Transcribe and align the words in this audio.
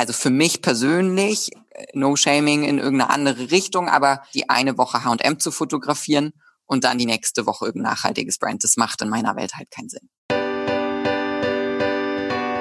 Also 0.00 0.14
für 0.14 0.30
mich 0.30 0.62
persönlich, 0.62 1.50
no 1.92 2.16
shaming 2.16 2.64
in 2.64 2.78
irgendeine 2.78 3.10
andere 3.10 3.50
Richtung, 3.50 3.90
aber 3.90 4.22
die 4.32 4.48
eine 4.48 4.78
Woche 4.78 5.04
H&M 5.04 5.38
zu 5.38 5.50
fotografieren 5.50 6.32
und 6.64 6.84
dann 6.84 6.96
die 6.96 7.04
nächste 7.04 7.44
Woche 7.44 7.66
irgendein 7.66 7.92
nachhaltiges 7.92 8.38
Brand, 8.38 8.64
das 8.64 8.78
macht 8.78 9.02
in 9.02 9.10
meiner 9.10 9.36
Welt 9.36 9.52
halt 9.56 9.70
keinen 9.70 9.90
Sinn. 9.90 10.08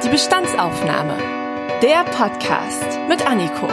Die 0.04 0.10
Bestandsaufnahme. 0.10 1.18
Der 1.82 2.04
Podcast 2.12 3.00
mit 3.08 3.26
Anniko. 3.26 3.70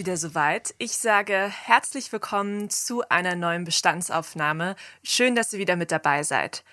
Wieder 0.00 0.16
soweit. 0.16 0.74
Ich 0.78 0.92
sage 0.92 1.52
herzlich 1.66 2.10
willkommen 2.10 2.70
zu 2.70 3.06
einer 3.10 3.36
neuen 3.36 3.64
Bestandsaufnahme. 3.64 4.74
Schön, 5.02 5.34
dass 5.34 5.52
ihr 5.52 5.58
wieder 5.58 5.76
mit 5.76 5.92
dabei 5.92 6.22
seid. 6.22 6.64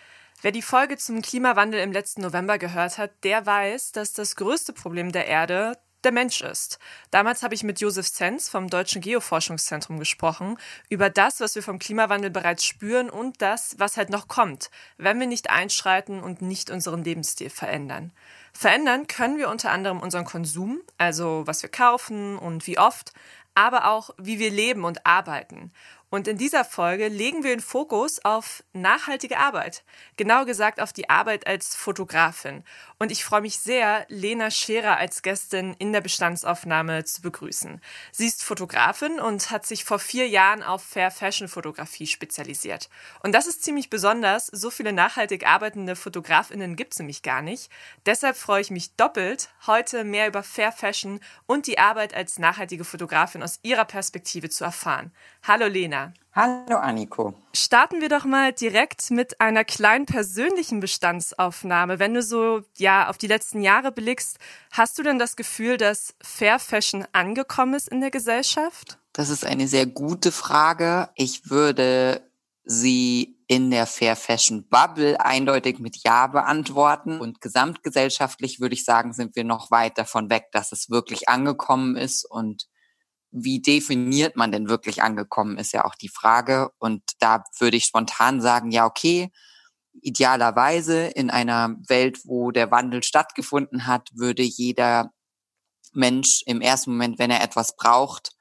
Wer 0.42 0.54
die 0.54 0.62
Folge 0.62 0.96
zum 0.96 1.22
Klimawandel 1.22 1.82
im 1.82 1.92
letzten 1.92 2.22
November 2.22 2.58
gehört 2.58 2.98
hat, 2.98 3.12
der 3.26 3.46
weiß, 3.46 3.92
dass 3.92 4.14
das 4.14 4.38
größte 4.38 4.72
Problem 4.72 5.12
der 5.12 5.28
Erde 5.28 5.74
der 6.06 6.14
Mensch 6.14 6.40
ist. 6.40 6.80
Damals 7.12 7.44
habe 7.44 7.54
ich 7.54 7.64
mit 7.64 7.82
Josef 7.82 8.10
Zenz 8.10 8.48
vom 8.48 8.70
Deutschen 8.70 9.02
Geoforschungszentrum 9.02 10.00
gesprochen 10.00 10.58
über 10.88 11.10
das, 11.10 11.42
was 11.42 11.54
wir 11.56 11.64
vom 11.64 11.80
Klimawandel 11.80 12.30
bereits 12.30 12.64
spüren 12.64 13.10
und 13.10 13.42
das, 13.42 13.76
was 13.78 13.98
halt 13.98 14.10
noch 14.10 14.30
kommt, 14.30 14.70
wenn 14.98 15.20
wir 15.20 15.28
nicht 15.28 15.50
einschreiten 15.50 16.24
und 16.24 16.42
nicht 16.42 16.70
unseren 16.70 17.04
Lebensstil 17.04 17.50
verändern. 17.50 18.14
Verändern 18.60 19.06
können 19.06 19.38
wir 19.38 19.50
unter 19.50 19.70
anderem 19.70 20.00
unseren 20.00 20.26
Konsum, 20.26 20.82
also 20.98 21.44
was 21.46 21.62
wir 21.62 21.70
kaufen 21.70 22.40
und 22.40 22.66
wie 22.66 22.80
oft, 22.80 23.14
aber 23.54 23.88
auch 23.88 24.10
wie 24.18 24.40
wir 24.40 24.50
leben 24.50 24.84
und 24.84 25.06
arbeiten. 25.06 25.72
Und 26.10 26.28
in 26.28 26.40
dieser 26.40 26.66
Folge 26.66 27.08
legen 27.08 27.44
wir 27.44 27.52
den 27.52 27.60
Fokus 27.60 28.26
auf 28.26 28.64
nachhaltige 28.74 29.38
Arbeit. 29.38 29.84
Genau 30.16 30.44
gesagt 30.44 30.82
auf 30.82 30.92
die 30.92 31.08
Arbeit 31.08 31.46
als 31.46 31.76
Fotografin. 31.76 32.64
Und 33.00 33.12
ich 33.12 33.24
freue 33.24 33.42
mich 33.42 33.60
sehr, 33.60 34.08
Lena 34.10 34.50
Scherer 34.50 34.98
als 34.98 35.22
Gästin 35.22 35.76
in 35.78 35.94
der 35.94 36.02
Bestandsaufnahme 36.02 37.04
zu 37.04 37.22
begrüßen. 37.22 37.80
Sie 38.12 38.26
ist 38.26 38.44
Fotografin 38.44 39.20
und 39.20 39.52
hat 39.52 39.68
sich 39.68 39.84
vor 39.84 40.00
vier 40.00 40.28
Jahren 40.28 40.64
auf 40.64 40.84
Fair 40.84 41.12
Fashion 41.12 41.48
Fotografie 41.48 42.08
spezialisiert. 42.08 42.90
Und 43.22 43.34
das 43.34 43.46
ist 43.46 43.64
ziemlich 43.64 43.92
besonders. 43.92 44.48
So 44.48 44.72
viele 44.72 44.94
nachhaltig 44.94 45.46
arbeitende 45.46 45.96
Fotografinnen 45.96 46.76
gibt 46.76 46.94
es 46.94 47.00
nämlich 47.00 47.22
gar 47.22 47.44
nicht. 47.44 47.72
Deshalb 48.08 48.36
freue 48.36 48.62
ich 48.62 48.72
mich 48.72 48.96
doppelt, 48.96 49.50
heute 49.68 50.04
mehr 50.04 50.28
über 50.28 50.42
Fair 50.42 50.72
Fashion 50.72 51.20
und 51.46 51.68
die 51.68 51.78
Arbeit 51.78 52.16
als 52.16 52.40
nachhaltige 52.40 52.84
Fotografin 52.84 53.44
aus 53.44 53.60
ihrer 53.62 53.86
Perspektive 53.86 54.50
zu 54.50 54.64
erfahren. 54.64 55.12
Hallo 55.44 55.68
Lena. 55.68 56.14
Hallo 56.38 56.78
Anniko. 56.78 57.34
Starten 57.52 58.00
wir 58.00 58.10
doch 58.10 58.24
mal 58.24 58.54
direkt 58.54 59.10
mit 59.10 59.42
einer 59.42 59.64
kleinen 59.64 60.06
persönlichen 60.06 60.80
Bestandsaufnahme. 60.80 61.98
Wenn 61.98 62.14
du 62.14 62.22
so 62.22 62.62
ja 62.78 63.10
auf 63.10 63.18
die 63.18 63.26
letzten 63.26 63.64
Jahre 63.64 63.92
blickst, 63.92 64.38
hast 64.70 65.00
du 65.00 65.02
denn 65.02 65.18
das 65.18 65.36
Gefühl, 65.36 65.78
dass 65.78 66.14
Fair 66.22 66.60
Fashion 66.60 67.08
angekommen 67.12 67.74
ist 67.74 67.88
in 67.88 68.02
der 68.02 68.12
Gesellschaft? 68.12 69.00
Das 69.14 69.30
ist 69.30 69.48
eine 69.48 69.68
sehr 69.68 69.88
gute 69.88 70.32
Frage. 70.32 71.10
Ich 71.16 71.50
würde 71.50 72.22
sie 72.64 73.40
in 73.48 73.72
der 73.72 73.88
Fair 73.88 74.16
Fashion 74.16 74.68
Bubble 74.70 75.20
eindeutig 75.20 75.80
mit 75.80 76.04
Ja 76.04 76.28
beantworten. 76.28 77.20
Und 77.20 77.42
gesamtgesellschaftlich 77.42 78.60
würde 78.60 78.76
ich 78.76 78.86
sagen, 78.86 79.12
sind 79.12 79.36
wir 79.36 79.44
noch 79.44 79.72
weit 79.72 79.98
davon 79.98 80.30
weg, 80.30 80.50
dass 80.52 80.72
es 80.72 80.92
wirklich 80.92 81.30
angekommen 81.30 81.98
ist 81.98 82.26
und 82.30 82.68
wie 83.44 83.62
definiert 83.62 84.36
man 84.36 84.52
denn 84.52 84.70
wirklich 84.70 85.04
angekommen, 85.04 85.58
ist 85.58 85.74
ja 85.74 85.86
auch 85.86 85.96
die 85.96 86.10
Frage. 86.10 86.70
Und 86.78 87.04
da 87.20 87.44
würde 87.60 87.78
ich 87.78 87.86
spontan 87.86 88.42
sagen, 88.42 88.72
ja, 88.72 88.86
okay, 88.86 89.32
idealerweise 90.02 91.08
in 91.08 91.30
einer 91.30 91.76
Welt, 91.88 92.20
wo 92.26 92.52
der 92.52 92.72
Wandel 92.72 93.04
stattgefunden 93.04 93.88
hat, 93.88 94.10
würde 94.14 94.44
jeder 94.44 95.12
Mensch 95.94 96.44
im 96.46 96.62
ersten 96.62 96.92
Moment, 96.92 97.20
wenn 97.20 97.32
er 97.32 97.44
etwas 97.44 97.76
braucht, 97.76 98.32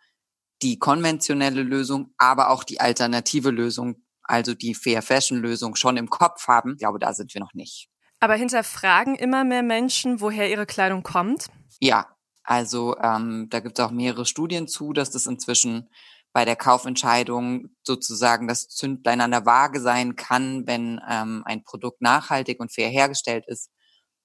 die 0.62 0.78
konventionelle 0.78 1.62
Lösung, 1.62 2.14
aber 2.18 2.50
auch 2.50 2.64
die 2.64 2.80
alternative 2.80 3.50
Lösung, 3.50 4.04
also 4.22 4.54
die 4.54 4.74
Fair 4.74 5.02
Fashion 5.02 5.38
Lösung 5.38 5.76
schon 5.76 5.96
im 5.96 6.10
Kopf 6.10 6.48
haben. 6.48 6.72
Ich 6.72 6.78
glaube, 6.78 6.98
da 6.98 7.12
sind 7.12 7.32
wir 7.34 7.40
noch 7.40 7.54
nicht. 7.54 7.88
Aber 8.20 8.34
hinterfragen 8.34 9.14
immer 9.14 9.44
mehr 9.44 9.62
Menschen, 9.62 10.20
woher 10.20 10.50
ihre 10.50 10.66
Kleidung 10.66 11.02
kommt? 11.02 11.46
Ja, 11.80 12.15
also 12.46 12.96
ähm, 13.02 13.48
da 13.50 13.60
gibt 13.60 13.78
es 13.78 13.84
auch 13.84 13.90
mehrere 13.90 14.24
Studien 14.24 14.68
zu, 14.68 14.92
dass 14.92 15.10
das 15.10 15.26
inzwischen 15.26 15.90
bei 16.32 16.44
der 16.44 16.54
Kaufentscheidung 16.54 17.70
sozusagen 17.82 18.46
das 18.46 18.68
Zündlein 18.68 19.20
an 19.20 19.32
der 19.32 19.46
Waage 19.46 19.80
sein 19.80 20.14
kann, 20.14 20.66
wenn 20.66 21.00
ähm, 21.10 21.42
ein 21.44 21.64
Produkt 21.64 22.02
nachhaltig 22.02 22.60
und 22.60 22.72
fair 22.72 22.88
hergestellt 22.88 23.46
ist, 23.48 23.70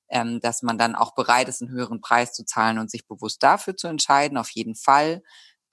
ähm, 0.10 0.40
dass 0.40 0.62
man 0.62 0.78
dann 0.78 0.94
auch 0.94 1.16
bereit 1.16 1.48
ist, 1.48 1.62
einen 1.62 1.72
höheren 1.72 2.00
Preis 2.00 2.34
zu 2.34 2.46
zahlen 2.46 2.78
und 2.78 2.92
sich 2.92 3.08
bewusst 3.08 3.42
dafür 3.42 3.76
zu 3.76 3.88
entscheiden, 3.88 4.38
auf 4.38 4.50
jeden 4.52 4.76
Fall. 4.76 5.24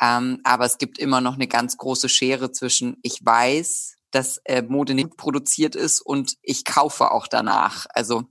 Ähm, 0.00 0.40
aber 0.44 0.64
es 0.64 0.78
gibt 0.78 0.98
immer 0.98 1.20
noch 1.20 1.34
eine 1.34 1.48
ganz 1.48 1.76
große 1.76 2.08
Schere 2.08 2.50
zwischen, 2.52 2.96
ich 3.02 3.18
weiß, 3.22 3.96
dass 4.10 4.38
äh, 4.44 4.62
Mode 4.62 4.94
nicht 4.94 5.18
produziert 5.18 5.74
ist 5.74 6.00
und 6.00 6.36
ich 6.40 6.64
kaufe 6.64 7.10
auch 7.10 7.26
danach. 7.26 7.86
Also 7.90 8.24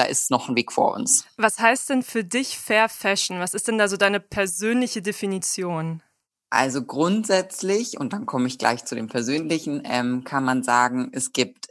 da 0.00 0.06
ist 0.06 0.30
noch 0.30 0.48
ein 0.48 0.56
Weg 0.56 0.72
vor 0.72 0.94
uns. 0.94 1.26
Was 1.36 1.58
heißt 1.58 1.90
denn 1.90 2.02
für 2.02 2.24
dich 2.24 2.58
Fair 2.58 2.88
Fashion? 2.88 3.38
Was 3.38 3.52
ist 3.52 3.68
denn 3.68 3.76
da 3.76 3.86
so 3.86 3.98
deine 3.98 4.18
persönliche 4.18 5.02
Definition? 5.02 6.02
Also 6.48 6.82
grundsätzlich, 6.82 8.00
und 8.00 8.14
dann 8.14 8.24
komme 8.24 8.46
ich 8.46 8.56
gleich 8.56 8.86
zu 8.86 8.94
dem 8.94 9.08
Persönlichen, 9.08 9.82
ähm, 9.84 10.24
kann 10.24 10.42
man 10.42 10.62
sagen, 10.62 11.10
es 11.12 11.32
gibt 11.32 11.68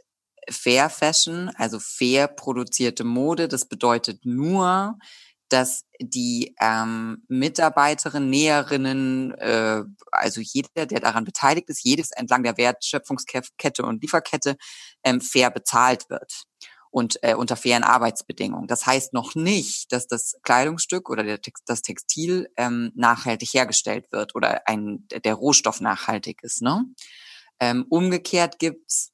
Fair 0.48 0.90
Fashion, 0.90 1.50
also 1.56 1.80
fair 1.80 2.28
produzierte 2.28 3.02
Mode. 3.02 3.48
Das 3.48 3.66
bedeutet 3.66 4.24
nur, 4.24 4.96
dass 5.48 5.84
die 6.00 6.54
ähm, 6.60 7.24
Mitarbeiterin, 7.26 8.30
Näherinnen, 8.30 9.32
äh, 9.38 9.82
also 10.12 10.40
jeder, 10.40 10.86
der 10.86 11.00
daran 11.00 11.24
beteiligt 11.24 11.68
ist, 11.68 11.84
jedes 11.84 12.12
entlang 12.12 12.44
der 12.44 12.56
Wertschöpfungskette 12.56 13.82
und 13.82 14.00
Lieferkette 14.02 14.56
ähm, 15.02 15.20
fair 15.20 15.50
bezahlt 15.50 16.08
wird 16.08 16.44
und 16.90 17.18
äh, 17.22 17.34
unter 17.34 17.56
fairen 17.56 17.84
Arbeitsbedingungen. 17.84 18.66
Das 18.66 18.86
heißt 18.86 19.12
noch 19.12 19.34
nicht, 19.34 19.92
dass 19.92 20.06
das 20.06 20.36
Kleidungsstück 20.42 21.08
oder 21.08 21.22
der 21.22 21.38
das 21.66 21.82
Textil 21.82 22.48
ähm, 22.56 22.92
nachhaltig 22.94 23.48
hergestellt 23.54 24.06
wird 24.10 24.34
oder 24.34 24.66
ein, 24.66 25.06
der 25.24 25.34
Rohstoff 25.34 25.80
nachhaltig 25.80 26.42
ist. 26.42 26.62
Ne? 26.62 26.84
Ähm, 27.60 27.86
umgekehrt 27.88 28.58
gibt's 28.58 29.12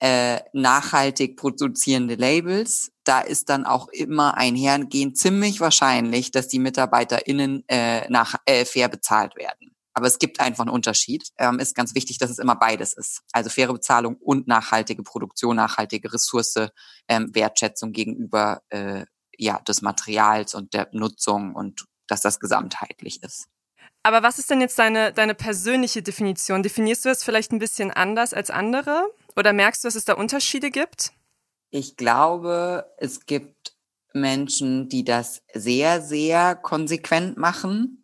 äh, 0.00 0.40
nachhaltig 0.52 1.36
produzierende 1.36 2.16
Labels. 2.16 2.90
Da 3.04 3.20
ist 3.20 3.48
dann 3.48 3.66
auch 3.66 3.88
immer 3.88 4.36
einhergehend 4.36 5.16
ziemlich 5.16 5.60
wahrscheinlich, 5.60 6.30
dass 6.30 6.48
die 6.48 6.58
MitarbeiterInnen 6.58 7.64
äh, 7.68 8.08
nach, 8.10 8.34
äh, 8.46 8.64
fair 8.64 8.88
bezahlt 8.88 9.36
werden. 9.36 9.71
Aber 9.94 10.06
es 10.06 10.18
gibt 10.18 10.40
einfach 10.40 10.64
einen 10.64 10.74
Unterschied. 10.74 11.28
Ähm, 11.38 11.58
ist 11.58 11.74
ganz 11.74 11.94
wichtig, 11.94 12.18
dass 12.18 12.30
es 12.30 12.38
immer 12.38 12.56
beides 12.56 12.94
ist. 12.94 13.20
Also 13.32 13.50
faire 13.50 13.72
Bezahlung 13.72 14.16
und 14.16 14.46
nachhaltige 14.48 15.02
Produktion, 15.02 15.56
nachhaltige 15.56 16.12
Ressource, 16.12 16.68
ähm, 17.08 17.34
Wertschätzung 17.34 17.92
gegenüber 17.92 18.62
äh, 18.70 19.04
ja, 19.36 19.60
des 19.60 19.82
Materials 19.82 20.54
und 20.54 20.74
der 20.74 20.88
Nutzung 20.92 21.54
und 21.54 21.84
dass 22.06 22.20
das 22.20 22.40
gesamtheitlich 22.40 23.22
ist. 23.22 23.46
Aber 24.02 24.22
was 24.22 24.38
ist 24.38 24.50
denn 24.50 24.60
jetzt 24.60 24.78
deine, 24.78 25.12
deine 25.12 25.34
persönliche 25.34 26.02
Definition? 26.02 26.62
Definierst 26.62 27.04
du 27.04 27.08
es 27.08 27.22
vielleicht 27.22 27.52
ein 27.52 27.58
bisschen 27.58 27.90
anders 27.90 28.34
als 28.34 28.50
andere? 28.50 29.04
Oder 29.36 29.52
merkst 29.52 29.84
du, 29.84 29.88
dass 29.88 29.94
es 29.94 30.04
da 30.04 30.14
Unterschiede 30.14 30.70
gibt? 30.70 31.12
Ich 31.70 31.96
glaube, 31.96 32.92
es 32.98 33.26
gibt 33.26 33.76
Menschen, 34.12 34.88
die 34.88 35.04
das 35.04 35.42
sehr, 35.54 36.02
sehr 36.02 36.56
konsequent 36.56 37.38
machen 37.38 38.01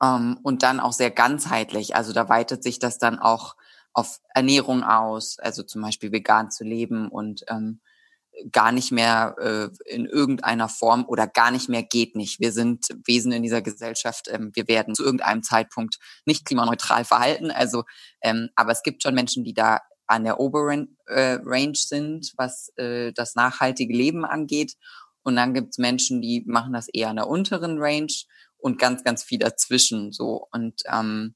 und 0.00 0.62
dann 0.62 0.80
auch 0.80 0.94
sehr 0.94 1.10
ganzheitlich. 1.10 1.94
Also 1.94 2.14
da 2.14 2.28
weitet 2.30 2.62
sich 2.62 2.78
das 2.78 2.98
dann 2.98 3.18
auch 3.18 3.54
auf 3.92 4.20
Ernährung 4.34 4.82
aus, 4.82 5.38
also 5.38 5.62
zum 5.62 5.82
Beispiel 5.82 6.10
vegan 6.10 6.50
zu 6.50 6.64
leben 6.64 7.08
und 7.08 7.44
ähm, 7.48 7.80
gar 8.52 8.72
nicht 8.72 8.92
mehr 8.92 9.34
äh, 9.38 9.68
in 9.92 10.06
irgendeiner 10.06 10.68
Form 10.68 11.04
oder 11.06 11.26
gar 11.26 11.50
nicht 11.50 11.68
mehr 11.68 11.82
geht 11.82 12.16
nicht. 12.16 12.40
Wir 12.40 12.52
sind 12.52 12.88
Wesen 13.04 13.32
in 13.32 13.42
dieser 13.42 13.62
Gesellschaft. 13.62 14.28
Ähm, 14.30 14.52
wir 14.54 14.68
werden 14.68 14.94
zu 14.94 15.04
irgendeinem 15.04 15.42
Zeitpunkt 15.42 15.98
nicht 16.24 16.44
klimaneutral 16.44 17.04
verhalten. 17.04 17.50
Also, 17.50 17.84
ähm, 18.22 18.48
aber 18.54 18.72
es 18.72 18.82
gibt 18.82 19.02
schon 19.02 19.14
Menschen, 19.14 19.44
die 19.44 19.54
da 19.54 19.80
an 20.06 20.24
der 20.24 20.40
oberen 20.40 20.96
äh, 21.06 21.38
Range 21.44 21.76
sind, 21.76 22.32
was 22.36 22.72
äh, 22.76 23.12
das 23.12 23.34
nachhaltige 23.34 23.94
Leben 23.94 24.24
angeht. 24.24 24.74
Und 25.22 25.36
dann 25.36 25.54
gibt's 25.54 25.78
Menschen, 25.78 26.22
die 26.22 26.44
machen 26.46 26.72
das 26.72 26.88
eher 26.88 27.10
an 27.10 27.16
der 27.16 27.28
unteren 27.28 27.76
Range 27.78 28.12
und 28.60 28.78
ganz, 28.78 29.04
ganz 29.04 29.22
viel 29.22 29.38
dazwischen 29.38 30.12
so. 30.12 30.46
Und 30.52 30.82
ähm, 30.92 31.34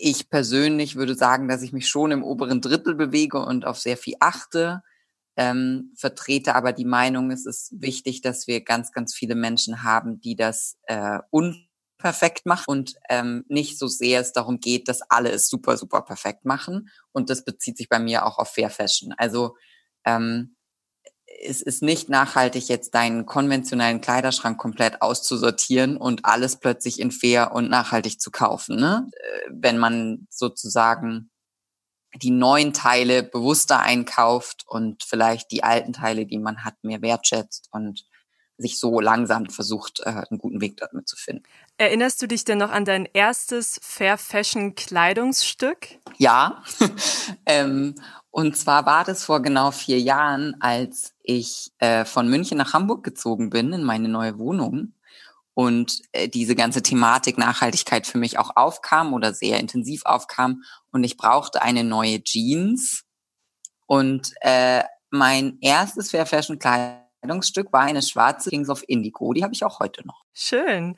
ich 0.00 0.30
persönlich 0.30 0.96
würde 0.96 1.14
sagen, 1.14 1.48
dass 1.48 1.62
ich 1.62 1.72
mich 1.72 1.88
schon 1.88 2.10
im 2.10 2.24
oberen 2.24 2.60
Drittel 2.60 2.94
bewege 2.94 3.38
und 3.38 3.64
auf 3.64 3.78
sehr 3.78 3.96
viel 3.96 4.14
achte. 4.20 4.82
Ähm, 5.36 5.92
vertrete 5.96 6.54
aber 6.54 6.72
die 6.72 6.84
Meinung, 6.84 7.30
es 7.30 7.46
ist 7.46 7.72
wichtig, 7.80 8.20
dass 8.20 8.46
wir 8.46 8.62
ganz, 8.62 8.92
ganz 8.92 9.14
viele 9.14 9.34
Menschen 9.34 9.82
haben, 9.82 10.20
die 10.20 10.36
das 10.36 10.76
äh, 10.84 11.20
unperfekt 11.30 12.44
machen 12.44 12.64
und 12.66 12.94
ähm, 13.08 13.44
nicht 13.48 13.78
so 13.78 13.86
sehr 13.86 14.20
es 14.20 14.32
darum 14.32 14.60
geht, 14.60 14.88
dass 14.88 15.00
alle 15.08 15.30
es 15.30 15.48
super, 15.48 15.78
super 15.78 16.02
perfekt 16.02 16.44
machen. 16.44 16.90
Und 17.12 17.30
das 17.30 17.44
bezieht 17.44 17.78
sich 17.78 17.88
bei 17.88 17.98
mir 17.98 18.26
auch 18.26 18.38
auf 18.38 18.50
Fair 18.50 18.68
Fashion. 18.68 19.14
Also 19.16 19.56
ähm, 20.04 20.56
es 21.40 21.62
ist 21.62 21.82
nicht 21.82 22.08
nachhaltig, 22.08 22.68
jetzt 22.68 22.94
deinen 22.94 23.26
konventionellen 23.26 24.00
Kleiderschrank 24.00 24.58
komplett 24.58 25.02
auszusortieren 25.02 25.96
und 25.96 26.24
alles 26.24 26.56
plötzlich 26.56 27.00
in 27.00 27.10
fair 27.10 27.52
und 27.52 27.68
nachhaltig 27.68 28.20
zu 28.20 28.30
kaufen. 28.30 28.76
Ne? 28.76 29.08
Äh, 29.12 29.50
wenn 29.50 29.78
man 29.78 30.26
sozusagen 30.30 31.30
die 32.14 32.30
neuen 32.30 32.72
Teile 32.72 33.22
bewusster 33.22 33.80
einkauft 33.80 34.64
und 34.66 35.02
vielleicht 35.02 35.50
die 35.50 35.64
alten 35.64 35.92
Teile, 35.92 36.26
die 36.26 36.38
man 36.38 36.64
hat, 36.64 36.74
mehr 36.82 37.00
wertschätzt 37.02 37.68
und 37.70 38.04
sich 38.58 38.78
so 38.78 39.00
langsam 39.00 39.48
versucht, 39.48 40.00
äh, 40.00 40.10
einen 40.10 40.38
guten 40.38 40.60
Weg 40.60 40.76
damit 40.76 41.08
zu 41.08 41.16
finden. 41.16 41.42
Erinnerst 41.78 42.20
du 42.22 42.28
dich 42.28 42.44
denn 42.44 42.58
noch 42.58 42.70
an 42.70 42.84
dein 42.84 43.08
erstes 43.12 43.80
Fair 43.82 44.18
Fashion 44.18 44.74
Kleidungsstück? 44.74 45.98
Ja, 46.18 46.62
ähm, 47.46 47.94
und 48.30 48.56
zwar 48.56 48.86
war 48.86 49.04
das 49.04 49.24
vor 49.24 49.42
genau 49.42 49.70
vier 49.70 50.00
Jahren, 50.00 50.56
als 50.60 51.11
ich 51.22 51.72
äh, 51.78 52.04
von 52.04 52.28
München 52.28 52.58
nach 52.58 52.72
Hamburg 52.72 53.04
gezogen 53.04 53.50
bin 53.50 53.72
in 53.72 53.82
meine 53.82 54.08
neue 54.08 54.38
Wohnung 54.38 54.94
und 55.54 56.00
äh, 56.12 56.28
diese 56.28 56.54
ganze 56.54 56.82
Thematik 56.82 57.38
Nachhaltigkeit 57.38 58.06
für 58.06 58.18
mich 58.18 58.38
auch 58.38 58.56
aufkam 58.56 59.12
oder 59.12 59.34
sehr 59.34 59.60
intensiv 59.60 60.04
aufkam 60.04 60.62
und 60.90 61.04
ich 61.04 61.16
brauchte 61.16 61.62
eine 61.62 61.84
neue 61.84 62.22
Jeans 62.22 63.04
und 63.86 64.32
äh, 64.40 64.82
mein 65.10 65.58
erstes 65.60 66.10
Fair 66.10 66.26
Fashion 66.26 66.58
Kleidungsstück 66.58 67.72
war 67.72 67.82
eine 67.82 68.02
schwarze 68.02 68.50
Kings 68.50 68.70
of 68.70 68.82
Indigo, 68.86 69.32
die 69.32 69.44
habe 69.44 69.54
ich 69.54 69.64
auch 69.64 69.80
heute 69.80 70.06
noch. 70.06 70.24
Schön. 70.32 70.96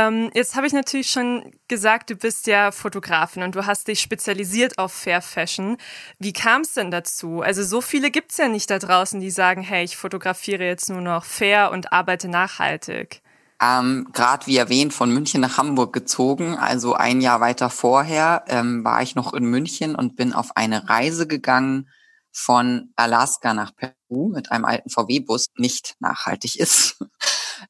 Ähm, 0.00 0.30
jetzt 0.34 0.56
habe 0.56 0.66
ich 0.66 0.72
natürlich 0.72 1.10
schon 1.10 1.52
gesagt, 1.68 2.10
du 2.10 2.14
bist 2.14 2.46
ja 2.46 2.70
Fotografin 2.70 3.42
und 3.42 3.54
du 3.54 3.66
hast 3.66 3.88
dich 3.88 4.00
spezialisiert 4.00 4.78
auf 4.78 4.92
Fair 4.92 5.20
Fashion. 5.20 5.76
Wie 6.18 6.32
kam 6.32 6.62
es 6.62 6.72
denn 6.74 6.90
dazu? 6.90 7.42
Also 7.42 7.62
so 7.62 7.80
viele 7.80 8.10
gibt 8.10 8.30
es 8.30 8.38
ja 8.38 8.48
nicht 8.48 8.70
da 8.70 8.78
draußen, 8.78 9.20
die 9.20 9.30
sagen, 9.30 9.62
hey, 9.62 9.84
ich 9.84 9.96
fotografiere 9.96 10.64
jetzt 10.64 10.88
nur 10.88 11.02
noch 11.02 11.24
fair 11.24 11.70
und 11.70 11.92
arbeite 11.92 12.28
nachhaltig. 12.28 13.20
Ähm, 13.62 14.08
Gerade 14.14 14.46
wie 14.46 14.56
erwähnt, 14.56 14.94
von 14.94 15.12
München 15.12 15.42
nach 15.42 15.58
Hamburg 15.58 15.92
gezogen. 15.92 16.56
Also 16.56 16.94
ein 16.94 17.20
Jahr 17.20 17.40
weiter 17.40 17.68
vorher 17.68 18.44
ähm, 18.48 18.84
war 18.84 19.02
ich 19.02 19.14
noch 19.14 19.34
in 19.34 19.44
München 19.44 19.94
und 19.94 20.16
bin 20.16 20.32
auf 20.32 20.56
eine 20.56 20.88
Reise 20.88 21.26
gegangen 21.26 21.90
von 22.32 22.92
Alaska 22.96 23.52
nach 23.52 23.72
Peru 23.74 24.30
mit 24.30 24.50
einem 24.50 24.64
alten 24.64 24.88
VW-Bus. 24.88 25.48
Nicht 25.56 25.96
nachhaltig 26.00 26.58
ist. 26.58 26.96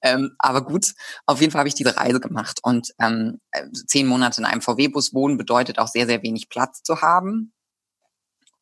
Ähm, 0.02 0.32
aber 0.38 0.64
gut, 0.64 0.94
auf 1.26 1.40
jeden 1.40 1.52
Fall 1.52 1.60
habe 1.60 1.68
ich 1.68 1.74
diese 1.74 1.96
Reise 1.96 2.20
gemacht. 2.20 2.60
Und 2.62 2.92
ähm, 2.98 3.40
zehn 3.86 4.06
Monate 4.06 4.40
in 4.40 4.46
einem 4.46 4.62
VW-Bus 4.62 5.14
wohnen 5.14 5.36
bedeutet 5.38 5.78
auch 5.78 5.88
sehr, 5.88 6.06
sehr 6.06 6.22
wenig 6.22 6.48
Platz 6.48 6.82
zu 6.82 7.02
haben 7.02 7.52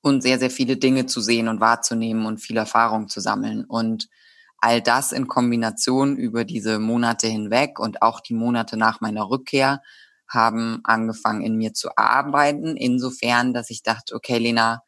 und 0.01 0.23
sehr, 0.23 0.39
sehr 0.39 0.51
viele 0.51 0.77
Dinge 0.77 1.07
zu 1.07 1.21
sehen 1.21 1.49
und 1.49 1.61
wahrzunehmen 1.61 2.27
und 2.27 2.39
viel 2.39 2.57
Erfahrung 2.57 3.09
zu 3.09 3.21
sammeln. 3.21 3.65
Und 3.65 4.09
all 4.59 4.83
das 4.83 5.13
in 5.13 5.29
Kombination 5.29 6.17
über 6.17 6.45
diese 6.45 6.79
Monate 6.79 7.29
hinweg 7.29 7.79
und 7.79 8.03
auch 8.03 8.21
die 8.21 8.35
Monate 8.35 8.77
nach 8.77 9.01
meiner 9.01 9.31
Rückkehr 9.31 9.83
haben 10.29 10.81
angefangen 10.85 11.43
in 11.43 11.57
mir 11.57 11.73
zu 11.73 11.91
arbeiten, 11.97 12.77
insofern, 12.77 13.55
dass 13.55 13.71
ich 13.71 13.83
dachte, 13.83 14.15
okay, 14.15 14.39
Lena, 14.39 14.83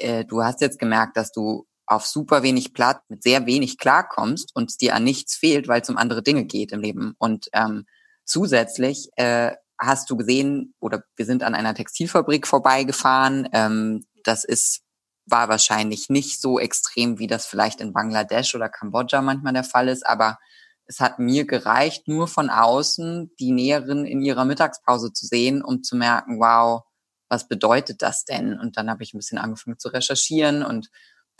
äh, 0.00 0.24
du 0.24 0.42
hast 0.42 0.60
jetzt 0.60 0.78
gemerkt, 0.78 1.16
dass 1.16 1.32
du 1.32 1.66
auf 1.90 2.06
super 2.06 2.42
wenig 2.44 2.72
Platz 2.72 3.02
mit 3.08 3.22
sehr 3.22 3.46
wenig 3.46 3.76
klarkommst 3.76 4.54
und 4.54 4.80
dir 4.80 4.94
an 4.94 5.02
nichts 5.02 5.34
fehlt, 5.34 5.66
weil 5.66 5.80
es 5.80 5.90
um 5.90 5.96
andere 5.96 6.22
Dinge 6.22 6.44
geht 6.44 6.70
im 6.70 6.80
Leben. 6.80 7.14
Und 7.18 7.48
ähm, 7.52 7.84
zusätzlich 8.24 9.08
äh, 9.16 9.52
hast 9.76 10.08
du 10.08 10.16
gesehen, 10.16 10.74
oder 10.78 11.02
wir 11.16 11.26
sind 11.26 11.42
an 11.42 11.56
einer 11.56 11.74
Textilfabrik 11.74 12.46
vorbeigefahren. 12.46 13.48
Ähm, 13.52 14.06
das 14.22 14.44
ist 14.44 14.82
war 15.26 15.48
wahrscheinlich 15.48 16.08
nicht 16.08 16.40
so 16.40 16.58
extrem, 16.58 17.18
wie 17.18 17.28
das 17.28 17.46
vielleicht 17.46 17.80
in 17.80 17.92
Bangladesch 17.92 18.54
oder 18.54 18.68
Kambodscha 18.68 19.22
manchmal 19.22 19.52
der 19.52 19.64
Fall 19.64 19.88
ist, 19.88 20.04
aber 20.04 20.38
es 20.86 20.98
hat 20.98 21.20
mir 21.20 21.46
gereicht, 21.46 22.08
nur 22.08 22.26
von 22.26 22.50
außen 22.50 23.30
die 23.38 23.52
Näherin 23.52 24.06
in 24.06 24.22
ihrer 24.22 24.44
Mittagspause 24.44 25.12
zu 25.12 25.24
sehen, 25.26 25.62
um 25.62 25.84
zu 25.84 25.94
merken, 25.94 26.40
wow, 26.40 26.82
was 27.28 27.46
bedeutet 27.46 28.02
das 28.02 28.24
denn? 28.24 28.58
Und 28.58 28.76
dann 28.76 28.90
habe 28.90 29.04
ich 29.04 29.14
ein 29.14 29.18
bisschen 29.18 29.38
angefangen 29.38 29.78
zu 29.78 29.88
recherchieren 29.88 30.64
und 30.64 30.90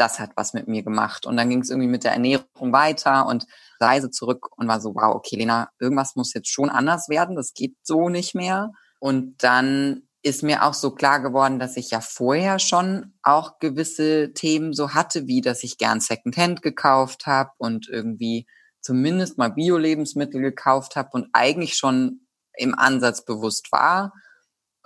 das 0.00 0.19
hat 0.19 0.31
was 0.37 0.55
mit 0.55 0.67
mir 0.67 0.82
gemacht. 0.82 1.26
Und 1.26 1.37
dann 1.37 1.50
ging 1.50 1.61
es 1.61 1.70
irgendwie 1.70 1.88
mit 1.88 2.05
der 2.05 2.12
Ernährung 2.12 2.73
weiter 2.73 3.26
und 3.26 3.47
Reise 3.81 4.11
zurück 4.11 4.49
und 4.56 4.69
war 4.69 4.81
so, 4.81 4.94
wow, 4.94 5.14
okay, 5.14 5.37
Lena, 5.37 5.70
irgendwas 5.79 6.17
muss 6.17 6.35
jetzt 6.35 6.49
schon 6.49 6.70
anders 6.70 7.08
werden. 7.08 7.37
Das 7.37 7.52
geht 7.52 7.76
so 7.82 8.08
nicht 8.08 8.35
mehr. 8.35 8.73
Und 8.99 9.43
dann 9.43 10.02
ist 10.23 10.43
mir 10.43 10.64
auch 10.64 10.75
so 10.75 10.91
klar 10.91 11.20
geworden, 11.20 11.58
dass 11.58 11.76
ich 11.76 11.91
ja 11.91 12.00
vorher 12.00 12.58
schon 12.58 13.14
auch 13.23 13.58
gewisse 13.58 14.32
Themen 14.35 14.73
so 14.73 14.93
hatte, 14.93 15.26
wie 15.26 15.41
dass 15.41 15.64
ich 15.64 15.79
gern 15.79 16.00
Secondhand 16.00 16.62
gekauft 16.62 17.26
habe 17.26 17.50
und 17.58 17.88
irgendwie 17.88 18.47
zumindest 18.82 19.38
mal 19.38 19.52
Bio-Lebensmittel 19.52 20.41
gekauft 20.41 20.97
habe 20.97 21.11
und 21.12 21.29
eigentlich 21.32 21.76
schon 21.76 22.26
im 22.55 22.75
Ansatz 22.75 23.25
bewusst 23.25 23.73
war. 23.73 24.12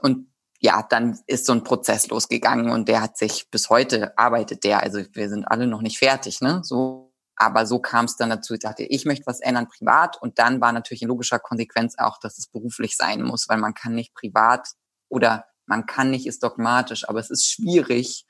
Und 0.00 0.28
ja, 0.64 0.82
dann 0.82 1.18
ist 1.26 1.44
so 1.44 1.52
ein 1.52 1.62
Prozess 1.62 2.08
losgegangen 2.08 2.70
und 2.70 2.88
der 2.88 3.02
hat 3.02 3.18
sich 3.18 3.50
bis 3.50 3.68
heute 3.68 4.16
arbeitet 4.16 4.64
der. 4.64 4.82
Also 4.82 5.02
wir 5.12 5.28
sind 5.28 5.44
alle 5.44 5.66
noch 5.66 5.82
nicht 5.82 5.98
fertig, 5.98 6.40
ne? 6.40 6.62
So, 6.64 7.12
aber 7.36 7.66
so 7.66 7.80
kam 7.80 8.06
es 8.06 8.16
dann 8.16 8.30
dazu. 8.30 8.54
Ich 8.54 8.60
dachte, 8.60 8.82
ich 8.84 9.04
möchte 9.04 9.26
was 9.26 9.40
ändern 9.40 9.68
privat 9.68 10.16
und 10.22 10.38
dann 10.38 10.62
war 10.62 10.72
natürlich 10.72 11.02
in 11.02 11.08
logischer 11.08 11.38
Konsequenz 11.38 11.96
auch, 11.98 12.18
dass 12.18 12.38
es 12.38 12.46
beruflich 12.46 12.96
sein 12.96 13.22
muss, 13.22 13.46
weil 13.50 13.58
man 13.58 13.74
kann 13.74 13.94
nicht 13.94 14.14
privat 14.14 14.68
oder 15.10 15.44
man 15.66 15.84
kann 15.84 16.10
nicht 16.10 16.26
ist 16.26 16.42
dogmatisch, 16.42 17.06
aber 17.10 17.20
es 17.20 17.28
ist 17.28 17.46
schwierig 17.46 18.24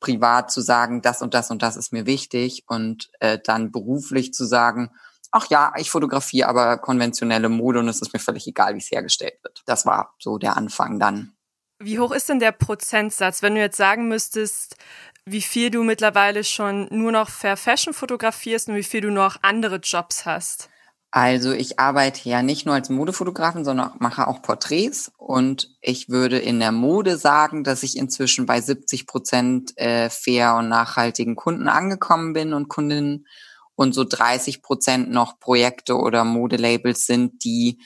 privat 0.00 0.50
zu 0.50 0.62
sagen, 0.62 1.02
das 1.02 1.20
und 1.20 1.34
das 1.34 1.50
und 1.50 1.60
das 1.62 1.76
ist 1.76 1.92
mir 1.92 2.06
wichtig 2.06 2.64
und 2.66 3.10
äh, 3.20 3.38
dann 3.44 3.72
beruflich 3.72 4.32
zu 4.32 4.46
sagen, 4.46 4.90
ach 5.32 5.50
ja, 5.50 5.74
ich 5.76 5.90
fotografiere 5.90 6.48
aber 6.48 6.78
konventionelle 6.78 7.50
Mode 7.50 7.80
und 7.80 7.88
es 7.88 8.00
ist 8.00 8.14
mir 8.14 8.20
völlig 8.20 8.46
egal, 8.46 8.72
wie 8.72 8.78
es 8.78 8.90
hergestellt 8.90 9.34
wird. 9.42 9.62
Das 9.66 9.84
war 9.84 10.14
so 10.18 10.38
der 10.38 10.56
Anfang 10.56 10.98
dann. 10.98 11.34
Wie 11.80 11.98
hoch 12.00 12.10
ist 12.10 12.28
denn 12.28 12.40
der 12.40 12.52
Prozentsatz, 12.52 13.42
wenn 13.42 13.54
du 13.54 13.60
jetzt 13.60 13.76
sagen 13.76 14.08
müsstest, 14.08 14.76
wie 15.24 15.42
viel 15.42 15.70
du 15.70 15.84
mittlerweile 15.84 16.42
schon 16.42 16.88
nur 16.90 17.12
noch 17.12 17.28
Fair 17.28 17.56
Fashion 17.56 17.94
fotografierst 17.94 18.68
und 18.68 18.74
wie 18.74 18.82
viel 18.82 19.00
du 19.00 19.10
noch 19.10 19.36
andere 19.42 19.76
Jobs 19.76 20.26
hast? 20.26 20.68
Also 21.10 21.52
ich 21.52 21.78
arbeite 21.78 22.28
ja 22.28 22.42
nicht 22.42 22.66
nur 22.66 22.74
als 22.74 22.90
Modefotografin, 22.90 23.64
sondern 23.64 23.92
mache 23.98 24.26
auch 24.26 24.42
Porträts. 24.42 25.10
Und 25.16 25.70
ich 25.80 26.10
würde 26.10 26.38
in 26.38 26.60
der 26.60 26.72
Mode 26.72 27.16
sagen, 27.16 27.64
dass 27.64 27.82
ich 27.82 27.96
inzwischen 27.96 28.44
bei 28.44 28.60
70 28.60 29.06
Prozent 29.06 29.78
äh, 29.78 30.10
fair 30.10 30.56
und 30.56 30.68
nachhaltigen 30.68 31.34
Kunden 31.34 31.68
angekommen 31.68 32.34
bin 32.34 32.52
und 32.52 32.68
Kundinnen. 32.68 33.26
Und 33.74 33.94
so 33.94 34.04
30 34.04 34.60
Prozent 34.60 35.10
noch 35.10 35.38
Projekte 35.38 35.96
oder 35.96 36.24
Modelabels 36.24 37.06
sind, 37.06 37.44
die 37.44 37.78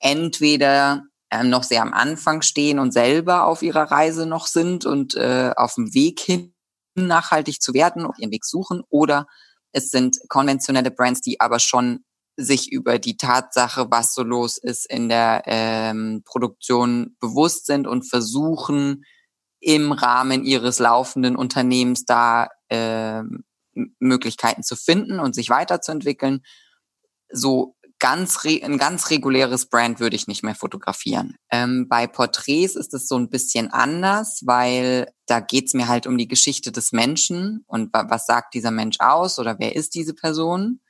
entweder 0.00 1.04
ähm, 1.30 1.50
noch 1.50 1.62
sehr 1.62 1.82
am 1.82 1.92
Anfang 1.92 2.42
stehen 2.42 2.78
und 2.78 2.92
selber 2.92 3.46
auf 3.46 3.62
ihrer 3.62 3.90
Reise 3.90 4.26
noch 4.26 4.46
sind 4.46 4.86
und 4.86 5.14
äh, 5.14 5.52
auf 5.56 5.74
dem 5.74 5.94
Weg 5.94 6.20
hin 6.20 6.54
nachhaltig 6.94 7.62
zu 7.62 7.74
werden 7.74 8.04
und 8.04 8.18
ihren 8.18 8.32
Weg 8.32 8.44
suchen 8.44 8.82
oder 8.88 9.26
es 9.72 9.90
sind 9.90 10.18
konventionelle 10.28 10.90
Brands, 10.90 11.20
die 11.20 11.40
aber 11.40 11.58
schon 11.58 12.04
sich 12.36 12.70
über 12.70 12.98
die 12.98 13.16
Tatsache, 13.16 13.90
was 13.90 14.14
so 14.14 14.22
los 14.22 14.58
ist 14.58 14.90
in 14.90 15.08
der 15.08 15.42
ähm, 15.46 16.22
Produktion 16.24 17.16
bewusst 17.20 17.66
sind 17.66 17.86
und 17.86 18.08
versuchen 18.08 19.04
im 19.60 19.90
Rahmen 19.90 20.44
ihres 20.44 20.78
laufenden 20.78 21.34
Unternehmens 21.34 22.04
da 22.04 22.48
äh, 22.68 23.22
Möglichkeiten 23.98 24.62
zu 24.62 24.76
finden 24.76 25.18
und 25.18 25.34
sich 25.34 25.50
weiterzuentwickeln. 25.50 26.42
So 27.30 27.76
ganz 27.98 28.44
ein 28.44 28.78
ganz 28.78 29.10
reguläres 29.10 29.66
Brand 29.66 30.00
würde 30.00 30.16
ich 30.16 30.26
nicht 30.26 30.42
mehr 30.42 30.54
fotografieren. 30.54 31.36
Ähm, 31.50 31.86
bei 31.88 32.06
Porträts 32.06 32.76
ist 32.76 32.94
es 32.94 33.08
so 33.08 33.16
ein 33.16 33.28
bisschen 33.28 33.70
anders, 33.70 34.42
weil 34.44 35.10
da 35.26 35.40
geht's 35.40 35.74
mir 35.74 35.88
halt 35.88 36.06
um 36.06 36.16
die 36.16 36.28
Geschichte 36.28 36.72
des 36.72 36.92
Menschen 36.92 37.64
und 37.66 37.90
was 37.92 38.26
sagt 38.26 38.54
dieser 38.54 38.70
Mensch 38.70 38.96
aus 39.00 39.38
oder 39.38 39.56
wer 39.58 39.74
ist 39.74 39.94
diese 39.94 40.14
Person. 40.14 40.80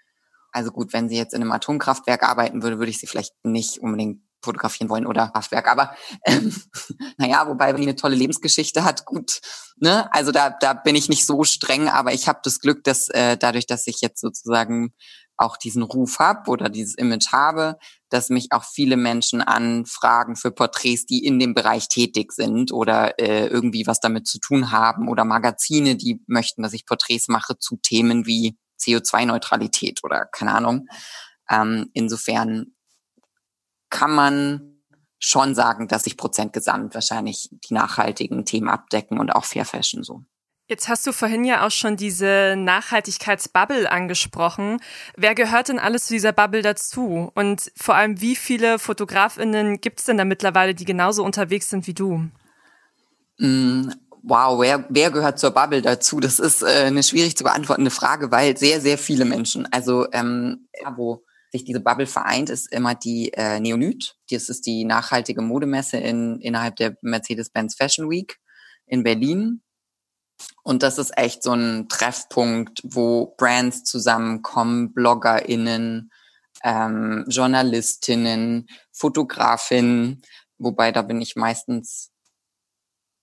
Also 0.53 0.71
gut, 0.71 0.93
wenn 0.93 1.09
sie 1.09 1.17
jetzt 1.17 1.35
in 1.35 1.43
einem 1.43 1.53
Atomkraftwerk 1.53 2.23
arbeiten 2.23 2.63
würde, 2.63 2.79
würde 2.79 2.91
ich 2.91 2.99
sie 2.99 3.07
vielleicht 3.07 3.35
nicht 3.43 3.79
unbedingt 3.79 4.23
fotografieren 4.43 4.89
wollen 4.89 5.07
oder 5.07 5.29
Kraftwerk. 5.29 5.69
Aber 5.69 5.95
ähm, 6.25 6.55
naja, 7.19 7.47
wobei, 7.49 7.73
wenn 7.73 7.81
die 7.81 7.89
eine 7.89 7.97
tolle 7.97 8.15
Lebensgeschichte 8.15 8.85
hat, 8.85 9.05
gut. 9.05 9.41
Ne? 9.77 10.13
Also 10.13 10.33
da, 10.33 10.51
da 10.51 10.75
bin 10.75 10.95
ich 10.95 11.09
nicht 11.09 11.27
so 11.27 11.45
streng, 11.45 11.89
aber 11.89 12.13
ich 12.13 12.29
habe 12.29 12.41
das 12.43 12.61
Glück, 12.61 12.85
dass 12.85 13.09
äh, 13.09 13.37
dadurch, 13.37 13.67
dass 13.67 13.87
ich 13.87 14.01
jetzt 14.01 14.21
sozusagen 14.21 14.95
auch 15.39 15.57
diesen 15.57 15.83
Ruf 15.83 16.19
habe 16.19 16.51
oder 16.51 16.69
dieses 16.69 16.95
Image 16.95 17.33
habe, 17.33 17.79
dass 18.11 18.29
mich 18.29 18.53
auch 18.53 18.65
viele 18.65 18.97
Menschen 18.97 19.41
anfragen 19.41 20.37
für 20.37 20.51
Porträts, 20.51 21.07
die 21.07 21.25
in 21.25 21.39
dem 21.39 21.55
Bereich 21.55 21.89
tätig 21.89 22.33
sind 22.33 22.73
oder 22.73 23.19
äh, 23.19 23.47
irgendwie 23.47 23.87
was 23.87 24.01
damit 24.01 24.27
zu 24.27 24.39
tun 24.39 24.73
haben 24.73 25.09
oder 25.09 25.25
Magazine, 25.25 25.97
die 25.97 26.23
möchten, 26.27 26.63
dass 26.63 26.73
ich 26.73 26.87
Porträts 26.87 27.29
mache 27.29 27.59
zu 27.59 27.77
Themen 27.77 28.27
wie 28.27 28.57
CO2-Neutralität 28.81 30.05
oder 30.05 30.27
keine 30.27 30.55
Ahnung. 30.55 30.87
Ähm, 31.51 31.91
insofern 31.93 32.75
kann 33.91 34.15
man 34.15 34.83
schon 35.19 35.55
sagen, 35.55 35.89
dass 35.89 36.05
sich 36.05 36.17
Prozent 36.17 36.53
gesamt 36.53 36.95
wahrscheinlich 36.95 37.49
die 37.51 37.75
nachhaltigen 37.75 38.45
Themen 38.45 38.69
abdecken 38.69 39.19
und 39.19 39.31
auch 39.31 39.45
Fair 39.45 39.65
Fashion 39.65 40.05
so. 40.05 40.25
Jetzt 40.71 40.87
hast 40.89 41.07
du 41.07 41.13
vorhin 41.13 41.45
ja 41.45 41.67
auch 41.67 41.71
schon 41.71 41.97
diese 41.97 42.55
Nachhaltigkeitsbubble 42.55 43.91
angesprochen. 43.91 44.81
Wer 45.17 45.35
gehört 45.35 45.71
denn 45.71 45.79
alles 45.79 46.05
zu 46.05 46.13
dieser 46.13 46.33
Bubble 46.33 46.61
dazu? 46.61 47.33
Und 47.35 47.73
vor 47.75 47.95
allem, 47.95 48.21
wie 48.21 48.37
viele 48.37 48.79
Fotografinnen 48.79 49.81
gibt 49.81 50.01
es 50.01 50.05
denn 50.05 50.19
da 50.19 50.27
mittlerweile, 50.27 50.75
die 50.75 50.85
genauso 50.85 51.25
unterwegs 51.25 51.71
sind 51.71 51.87
wie 51.87 51.95
du? 51.95 52.29
Mm, 53.39 53.93
wow, 54.23 54.61
wer, 54.61 54.85
wer 54.91 55.11
gehört 55.11 55.39
zur 55.39 55.53
Bubble 55.53 55.81
dazu? 55.81 56.21
Das 56.21 56.39
ist 56.39 56.63
äh, 56.63 56.85
eine 56.85 57.03
schwierig 57.03 57.35
zu 57.35 57.45
beantwortende 57.45 57.91
Frage, 57.91 58.31
weil 58.31 58.59
sehr, 58.59 58.83
sehr 58.83 58.99
viele 58.99 59.25
Menschen, 59.25 59.67
also 59.73 60.07
ähm, 60.13 60.69
wo 60.97 61.25
sich 61.51 61.65
diese 61.65 61.81
Bubble 61.81 62.07
vereint, 62.07 62.51
ist 62.51 62.71
immer 62.71 62.95
die 62.95 63.33
äh, 63.33 63.59
Neonyt. 63.59 64.17
Das 64.31 64.51
ist 64.51 64.67
die 64.67 64.85
nachhaltige 64.85 65.41
Modemesse 65.41 65.97
in, 65.97 66.43
innerhalb 66.43 66.77
der 66.77 66.99
Mercedes-Benz 67.01 67.75
Fashion 67.75 68.11
Week 68.11 68.39
in 68.87 69.03
Berlin. 69.03 69.63
Und 70.63 70.83
das 70.83 70.99
ist 70.99 71.17
echt 71.17 71.43
so 71.43 71.53
ein 71.53 71.89
Treffpunkt, 71.89 72.81
wo 72.85 73.35
Brands 73.37 73.85
zusammenkommen, 73.85 74.93
BloggerInnen, 74.93 76.11
ähm, 76.63 77.25
Journalistinnen, 77.29 78.69
Fotografinnen, 78.93 80.23
wobei 80.59 80.93
da 80.93 81.03
bin 81.03 81.21
ich 81.21 81.37
meistens, 81.37 82.11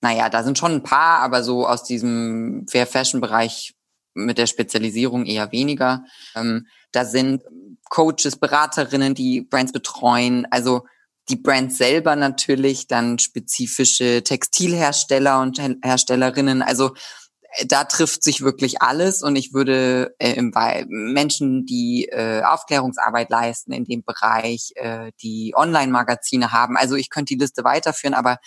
naja, 0.00 0.28
da 0.28 0.42
sind 0.42 0.58
schon 0.58 0.72
ein 0.72 0.82
paar, 0.82 1.20
aber 1.20 1.42
so 1.42 1.66
aus 1.66 1.84
diesem 1.84 2.66
Fair 2.68 2.86
Fashion 2.86 3.20
Bereich 3.20 3.74
mit 4.14 4.38
der 4.38 4.46
Spezialisierung 4.46 5.26
eher 5.26 5.52
weniger. 5.52 6.04
Ähm, 6.34 6.66
da 6.92 7.04
sind 7.04 7.42
Coaches, 7.90 8.36
Beraterinnen, 8.36 9.14
die 9.14 9.42
Brands 9.42 9.72
betreuen, 9.72 10.46
also 10.50 10.86
die 11.28 11.36
Brands 11.36 11.78
selber 11.78 12.16
natürlich, 12.16 12.86
dann 12.86 13.18
spezifische 13.18 14.22
Textilhersteller 14.22 15.40
und 15.40 15.60
Herstellerinnen. 15.82 16.62
Also 16.62 16.94
äh, 17.56 17.66
da 17.66 17.84
trifft 17.84 18.22
sich 18.22 18.42
wirklich 18.42 18.82
alles 18.82 19.22
und 19.22 19.36
ich 19.36 19.52
würde 19.52 20.14
äh, 20.18 20.40
Menschen, 20.88 21.66
die 21.66 22.08
äh, 22.10 22.42
Aufklärungsarbeit 22.42 23.30
leisten 23.30 23.72
in 23.72 23.84
dem 23.84 24.04
Bereich, 24.04 24.72
äh, 24.76 25.12
die 25.22 25.54
Online-Magazine 25.56 26.52
haben. 26.52 26.76
Also 26.76 26.94
ich 26.94 27.10
könnte 27.10 27.34
die 27.34 27.40
Liste 27.40 27.64
weiterführen, 27.64 28.14
aber 28.14 28.38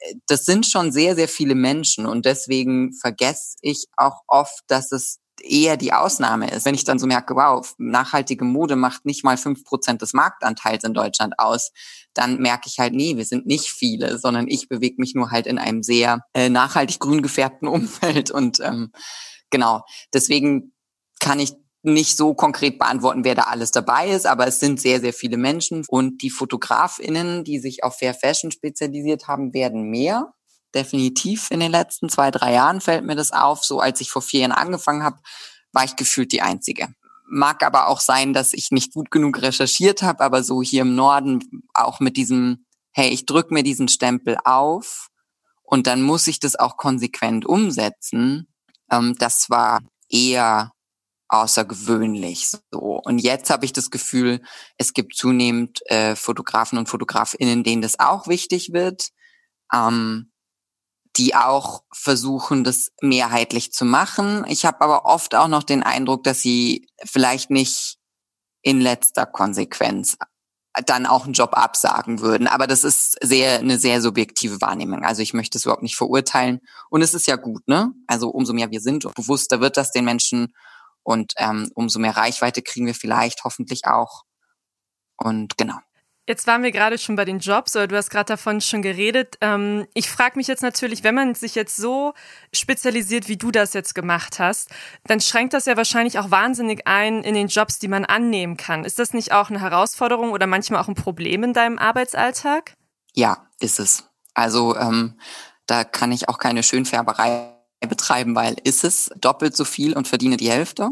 äh, 0.00 0.14
das 0.26 0.44
sind 0.44 0.66
schon 0.66 0.92
sehr, 0.92 1.14
sehr 1.14 1.28
viele 1.28 1.54
Menschen 1.54 2.06
und 2.06 2.26
deswegen 2.26 2.92
vergesse 2.94 3.56
ich 3.60 3.86
auch 3.96 4.22
oft, 4.26 4.62
dass 4.66 4.92
es 4.92 5.18
eher 5.42 5.76
die 5.76 5.92
Ausnahme 5.92 6.50
ist. 6.50 6.64
Wenn 6.64 6.74
ich 6.74 6.84
dann 6.84 6.98
so 6.98 7.06
merke, 7.06 7.34
wow, 7.34 7.74
nachhaltige 7.78 8.44
Mode 8.44 8.76
macht 8.76 9.04
nicht 9.04 9.24
mal 9.24 9.36
fünf 9.36 9.64
Prozent 9.64 10.02
des 10.02 10.12
Marktanteils 10.12 10.84
in 10.84 10.94
Deutschland 10.94 11.34
aus, 11.38 11.72
dann 12.14 12.38
merke 12.38 12.68
ich 12.68 12.78
halt, 12.78 12.94
nee, 12.94 13.16
wir 13.16 13.24
sind 13.24 13.46
nicht 13.46 13.70
viele, 13.70 14.18
sondern 14.18 14.48
ich 14.48 14.68
bewege 14.68 14.96
mich 14.98 15.14
nur 15.14 15.30
halt 15.30 15.46
in 15.46 15.58
einem 15.58 15.82
sehr 15.82 16.20
äh, 16.34 16.48
nachhaltig 16.48 16.98
grün 17.00 17.22
gefärbten 17.22 17.68
Umfeld. 17.68 18.30
Und 18.30 18.60
ähm, 18.60 18.92
genau, 19.50 19.82
deswegen 20.12 20.72
kann 21.20 21.40
ich 21.40 21.52
nicht 21.82 22.16
so 22.16 22.34
konkret 22.34 22.78
beantworten, 22.78 23.24
wer 23.24 23.34
da 23.34 23.42
alles 23.42 23.70
dabei 23.70 24.08
ist, 24.08 24.26
aber 24.26 24.46
es 24.46 24.60
sind 24.60 24.80
sehr, 24.80 25.00
sehr 25.00 25.12
viele 25.12 25.36
Menschen 25.36 25.84
und 25.88 26.22
die 26.22 26.30
FotografInnen, 26.30 27.44
die 27.44 27.60
sich 27.60 27.84
auf 27.84 27.98
Fair 27.98 28.14
Fashion 28.14 28.50
spezialisiert 28.50 29.28
haben, 29.28 29.54
werden 29.54 29.88
mehr 29.88 30.32
definitiv 30.74 31.50
in 31.50 31.60
den 31.60 31.70
letzten 31.70 32.08
zwei, 32.08 32.30
drei 32.30 32.52
Jahren 32.52 32.80
fällt 32.80 33.04
mir 33.04 33.16
das 33.16 33.32
auf. 33.32 33.64
So 33.64 33.80
als 33.80 34.00
ich 34.00 34.10
vor 34.10 34.22
vier 34.22 34.40
Jahren 34.40 34.52
angefangen 34.52 35.02
habe, 35.02 35.18
war 35.72 35.84
ich 35.84 35.96
gefühlt 35.96 36.32
die 36.32 36.42
Einzige. 36.42 36.88
Mag 37.26 37.62
aber 37.62 37.88
auch 37.88 38.00
sein, 38.00 38.32
dass 38.32 38.54
ich 38.54 38.70
nicht 38.70 38.94
gut 38.94 39.10
genug 39.10 39.42
recherchiert 39.42 40.02
habe, 40.02 40.24
aber 40.24 40.42
so 40.42 40.62
hier 40.62 40.82
im 40.82 40.94
Norden 40.94 41.62
auch 41.74 42.00
mit 42.00 42.16
diesem, 42.16 42.64
hey, 42.92 43.08
ich 43.10 43.26
drück 43.26 43.50
mir 43.50 43.62
diesen 43.62 43.88
Stempel 43.88 44.38
auf 44.44 45.08
und 45.62 45.86
dann 45.86 46.02
muss 46.02 46.26
ich 46.26 46.40
das 46.40 46.56
auch 46.56 46.76
konsequent 46.76 47.44
umsetzen. 47.44 48.48
Ähm, 48.90 49.14
das 49.18 49.50
war 49.50 49.80
eher 50.08 50.72
außergewöhnlich 51.28 52.48
so. 52.48 53.00
Und 53.04 53.18
jetzt 53.18 53.50
habe 53.50 53.66
ich 53.66 53.72
das 53.72 53.90
Gefühl, 53.90 54.40
es 54.78 54.94
gibt 54.94 55.14
zunehmend 55.14 55.80
äh, 55.90 56.16
Fotografen 56.16 56.78
und 56.78 56.88
Fotografinnen, 56.88 57.64
denen 57.64 57.82
das 57.82 58.00
auch 58.00 58.26
wichtig 58.28 58.72
wird. 58.72 59.10
Ähm, 59.72 60.32
die 61.18 61.34
auch 61.34 61.82
versuchen, 61.92 62.64
das 62.64 62.92
mehrheitlich 63.02 63.72
zu 63.72 63.84
machen. 63.84 64.44
Ich 64.48 64.64
habe 64.64 64.80
aber 64.80 65.04
oft 65.04 65.34
auch 65.34 65.48
noch 65.48 65.64
den 65.64 65.82
Eindruck, 65.82 66.24
dass 66.24 66.40
sie 66.40 66.88
vielleicht 67.04 67.50
nicht 67.50 67.98
in 68.62 68.80
letzter 68.80 69.26
Konsequenz 69.26 70.16
dann 70.86 71.06
auch 71.06 71.24
einen 71.24 71.32
Job 71.32 71.56
absagen 71.56 72.20
würden. 72.20 72.46
Aber 72.46 72.66
das 72.66 72.84
ist 72.84 73.16
sehr 73.20 73.58
eine 73.58 73.78
sehr 73.78 74.00
subjektive 74.00 74.60
Wahrnehmung. 74.60 75.04
Also 75.04 75.22
ich 75.22 75.34
möchte 75.34 75.58
es 75.58 75.64
überhaupt 75.64 75.82
nicht 75.82 75.96
verurteilen. 75.96 76.60
Und 76.90 77.02
es 77.02 77.14
ist 77.14 77.26
ja 77.26 77.36
gut, 77.36 77.66
ne? 77.66 77.92
Also 78.06 78.28
umso 78.28 78.52
mehr 78.52 78.70
wir 78.70 78.80
sind, 78.80 79.02
bewusster 79.14 79.60
wird 79.60 79.76
das 79.76 79.90
den 79.90 80.04
Menschen 80.04 80.54
und 81.02 81.32
ähm, 81.38 81.70
umso 81.74 81.98
mehr 81.98 82.16
Reichweite 82.16 82.62
kriegen 82.62 82.86
wir 82.86 82.94
vielleicht 82.94 83.44
hoffentlich 83.44 83.86
auch. 83.86 84.22
Und 85.16 85.56
genau. 85.56 85.78
Jetzt 86.28 86.46
waren 86.46 86.62
wir 86.62 86.72
gerade 86.72 86.98
schon 86.98 87.16
bei 87.16 87.24
den 87.24 87.38
Jobs, 87.38 87.74
oder 87.74 87.86
du 87.86 87.96
hast 87.96 88.10
gerade 88.10 88.26
davon 88.26 88.60
schon 88.60 88.82
geredet. 88.82 89.38
Ähm, 89.40 89.86
ich 89.94 90.10
frage 90.10 90.36
mich 90.36 90.46
jetzt 90.46 90.62
natürlich, 90.62 91.02
wenn 91.02 91.14
man 91.14 91.34
sich 91.34 91.54
jetzt 91.54 91.74
so 91.78 92.12
spezialisiert, 92.52 93.28
wie 93.28 93.38
du 93.38 93.50
das 93.50 93.72
jetzt 93.72 93.94
gemacht 93.94 94.38
hast, 94.38 94.68
dann 95.06 95.22
schränkt 95.22 95.54
das 95.54 95.64
ja 95.64 95.78
wahrscheinlich 95.78 96.18
auch 96.18 96.30
wahnsinnig 96.30 96.86
ein 96.86 97.22
in 97.22 97.32
den 97.32 97.48
Jobs, 97.48 97.78
die 97.78 97.88
man 97.88 98.04
annehmen 98.04 98.58
kann. 98.58 98.84
Ist 98.84 98.98
das 98.98 99.14
nicht 99.14 99.32
auch 99.32 99.48
eine 99.48 99.62
Herausforderung 99.62 100.32
oder 100.32 100.46
manchmal 100.46 100.82
auch 100.82 100.88
ein 100.88 100.94
Problem 100.94 101.44
in 101.44 101.54
deinem 101.54 101.78
Arbeitsalltag? 101.78 102.74
Ja, 103.14 103.48
ist 103.58 103.80
es. 103.80 104.04
Also 104.34 104.76
ähm, 104.76 105.18
da 105.64 105.82
kann 105.82 106.12
ich 106.12 106.28
auch 106.28 106.36
keine 106.36 106.62
Schönfärberei 106.62 107.54
betreiben, 107.88 108.34
weil 108.34 108.54
ist 108.64 108.84
es 108.84 109.10
doppelt 109.16 109.56
so 109.56 109.64
viel 109.64 109.94
und 109.94 110.06
verdiene 110.06 110.36
die 110.36 110.50
Hälfte. 110.50 110.90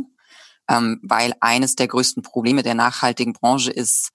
Ähm, 0.67 0.99
weil 1.03 1.35
eines 1.41 1.77
der 1.77 1.89
größten 1.89 2.23
Probleme 2.23 2.63
der 2.63 2.75
nachhaltigen 2.75 3.35
Branche 3.35 3.71
ist, 3.71 4.13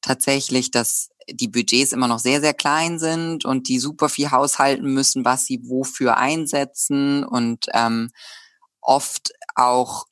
tatsächlich, 0.00 0.70
dass 0.70 1.10
die 1.28 1.48
Budgets 1.48 1.92
immer 1.92 2.08
noch 2.08 2.18
sehr, 2.18 2.40
sehr 2.40 2.54
klein 2.54 2.98
sind 2.98 3.44
und 3.44 3.68
die 3.68 3.78
super 3.78 4.08
viel 4.08 4.30
haushalten 4.30 4.92
müssen, 4.92 5.24
was 5.24 5.46
sie 5.46 5.60
wofür 5.64 6.16
einsetzen 6.16 7.24
und 7.24 7.66
ähm, 7.72 8.10
oft 8.80 9.32
auch 9.54 10.06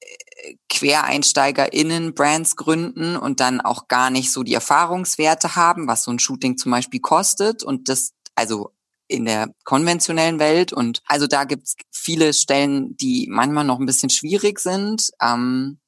äh, 0.00 0.56
QuereinsteigerInnen 0.68 2.14
Brands 2.14 2.56
gründen 2.56 3.16
und 3.16 3.40
dann 3.40 3.60
auch 3.60 3.88
gar 3.88 4.10
nicht 4.10 4.32
so 4.32 4.42
die 4.42 4.54
Erfahrungswerte 4.54 5.56
haben, 5.56 5.86
was 5.88 6.04
so 6.04 6.10
ein 6.10 6.18
Shooting 6.18 6.58
zum 6.58 6.72
Beispiel 6.72 7.00
kostet 7.00 7.62
und 7.62 7.88
das, 7.88 8.12
also 8.34 8.72
in 9.06 9.24
der 9.24 9.54
konventionellen 9.64 10.38
Welt. 10.38 10.72
Und 10.72 11.02
also 11.06 11.26
da 11.26 11.44
gibt's 11.44 11.76
viele 11.90 12.34
Stellen, 12.34 12.96
die 12.96 13.26
manchmal 13.30 13.64
noch 13.64 13.80
ein 13.80 13.86
bisschen 13.86 14.10
schwierig 14.10 14.60
sind, 14.60 15.10
ähm, 15.20 15.80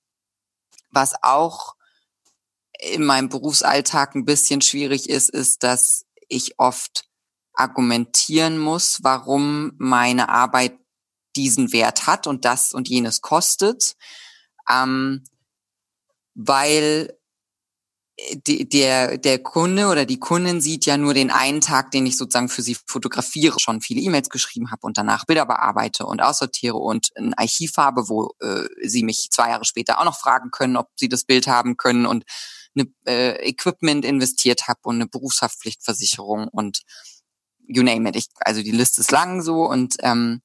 was 0.90 1.14
auch 1.22 1.74
in 2.82 3.04
meinem 3.04 3.28
Berufsalltag 3.28 4.14
ein 4.14 4.24
bisschen 4.24 4.60
schwierig 4.60 5.08
ist, 5.08 5.30
ist, 5.30 5.62
dass 5.62 6.06
ich 6.28 6.58
oft 6.58 7.04
argumentieren 7.52 8.58
muss, 8.58 9.00
warum 9.02 9.72
meine 9.78 10.28
Arbeit 10.28 10.78
diesen 11.36 11.72
Wert 11.72 12.06
hat 12.06 12.26
und 12.26 12.44
das 12.44 12.72
und 12.72 12.88
jenes 12.88 13.20
kostet, 13.20 13.96
ähm, 14.68 15.24
weil 16.34 17.16
die, 18.46 18.68
der, 18.68 19.18
der 19.18 19.38
Kunde 19.42 19.86
oder 19.88 20.04
die 20.04 20.18
Kundin 20.18 20.60
sieht 20.60 20.86
ja 20.86 20.96
nur 20.96 21.14
den 21.14 21.30
einen 21.30 21.60
Tag, 21.60 21.90
den 21.90 22.06
ich 22.06 22.16
sozusagen 22.16 22.48
für 22.48 22.62
sie 22.62 22.76
fotografiere, 22.86 23.58
schon 23.58 23.80
viele 23.80 24.00
E-Mails 24.00 24.28
geschrieben 24.28 24.70
habe 24.70 24.86
und 24.86 24.98
danach 24.98 25.24
Bilder 25.24 25.46
bearbeite 25.46 26.06
und 26.06 26.20
aussortiere 26.20 26.76
und 26.76 27.10
ein 27.16 27.34
Archiv 27.34 27.76
habe, 27.76 28.08
wo 28.08 28.34
äh, 28.40 28.64
sie 28.82 29.04
mich 29.04 29.28
zwei 29.30 29.50
Jahre 29.50 29.64
später 29.64 30.00
auch 30.00 30.04
noch 30.04 30.18
fragen 30.18 30.50
können, 30.50 30.76
ob 30.76 30.88
sie 30.96 31.08
das 31.08 31.24
Bild 31.24 31.46
haben 31.46 31.76
können 31.76 32.06
und 32.06 32.24
eine 32.74 32.88
äh, 33.06 33.48
Equipment 33.48 34.04
investiert 34.04 34.68
habe 34.68 34.80
und 34.84 34.96
eine 34.96 35.06
Berufshaftpflichtversicherung 35.06 36.48
und 36.48 36.82
you 37.66 37.82
name 37.82 38.08
it. 38.08 38.16
Ich, 38.16 38.26
also 38.40 38.62
die 38.62 38.70
Liste 38.70 39.00
ist 39.00 39.10
lang 39.10 39.42
so 39.42 39.68
und 39.68 39.96
ähm, 40.00 40.42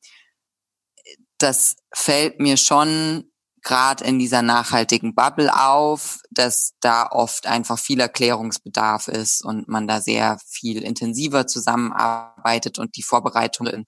das 1.37 1.75
fällt 1.93 2.39
mir 2.39 2.57
schon 2.57 3.31
gerade 3.61 4.03
in 4.05 4.19
dieser 4.19 4.43
nachhaltigen 4.43 5.15
Bubble 5.15 5.51
auf, 5.53 6.19
dass 6.29 6.73
da 6.81 7.07
oft 7.07 7.47
einfach 7.47 7.79
viel 7.79 7.99
Erklärungsbedarf 7.99 9.07
ist 9.07 9.43
und 9.43 9.67
man 9.67 9.87
da 9.87 10.01
sehr 10.01 10.37
viel 10.45 10.83
intensiver 10.83 11.47
zusammenarbeitet 11.47 12.77
und 12.77 12.95
die 12.95 13.03
Vorbereitungen 13.03 13.85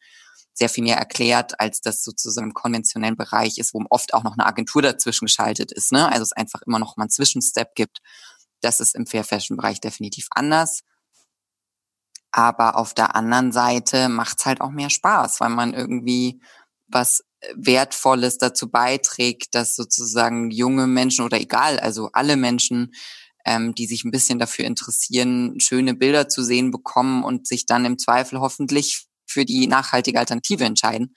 sehr 0.58 0.70
viel 0.70 0.84
mehr 0.84 0.98
erklärt, 0.98 1.60
als 1.60 1.82
das 1.82 2.04
sozusagen 2.04 2.48
im 2.48 2.54
konventionellen 2.54 3.16
Bereich 3.16 3.60
ist, 3.60 3.74
wo 3.74 3.84
oft 3.90 4.14
auch 4.14 4.24
noch 4.24 4.34
eine 4.34 4.46
Agentur 4.48 4.82
dazwischen 4.82 5.26
geschaltet 5.26 5.72
ist. 5.72 5.92
Ne? 5.92 6.12
Also 6.12 6.24
es 6.24 6.32
einfach 6.32 6.62
immer 6.64 6.80
noch 6.80 6.98
mal 6.98 7.04
einen 7.04 7.12
Zwischenstep 7.12 7.76
gibt. 7.76 8.00
Das 8.62 8.80
ist 8.80 8.96
im 8.96 9.06
Fair 9.06 9.24
Fashion 9.24 9.56
Bereich 9.56 9.80
definitiv 9.80 10.28
anders. 10.32 10.82
Aber 12.32 12.76
auf 12.76 12.96
der 12.96 13.16
anderen 13.16 13.52
Seite 13.52 14.10
macht's 14.10 14.46
halt 14.46 14.62
auch 14.62 14.72
mehr 14.72 14.90
Spaß, 14.90 15.40
weil 15.40 15.50
man 15.50 15.74
irgendwie 15.74 16.42
was 16.88 17.24
Wertvolles 17.56 18.40
dazu 18.40 18.72
beiträgt, 18.72 19.54
dass 19.54 19.76
sozusagen 19.76 20.50
junge 20.50 20.88
Menschen 20.88 21.24
oder 21.24 21.40
egal, 21.40 21.80
also 21.80 22.10
alle 22.14 22.36
Menschen, 22.36 22.94
ähm, 23.46 23.76
die 23.76 23.86
sich 23.86 24.04
ein 24.04 24.12
bisschen 24.12 24.40
dafür 24.40 24.66
interessieren, 24.66 25.60
schöne 25.60 25.94
Bilder 25.94 26.30
zu 26.30 26.44
sehen 26.44 26.72
bekommen 26.72 27.24
und 27.24 27.48
sich 27.48 27.66
dann 27.66 27.86
im 27.86 28.00
Zweifel 28.00 28.40
hoffentlich 28.40 29.07
für 29.28 29.46
die 29.46 29.68
nachhaltige 29.68 30.20
Alternative 30.20 30.64
entscheiden. 30.64 31.14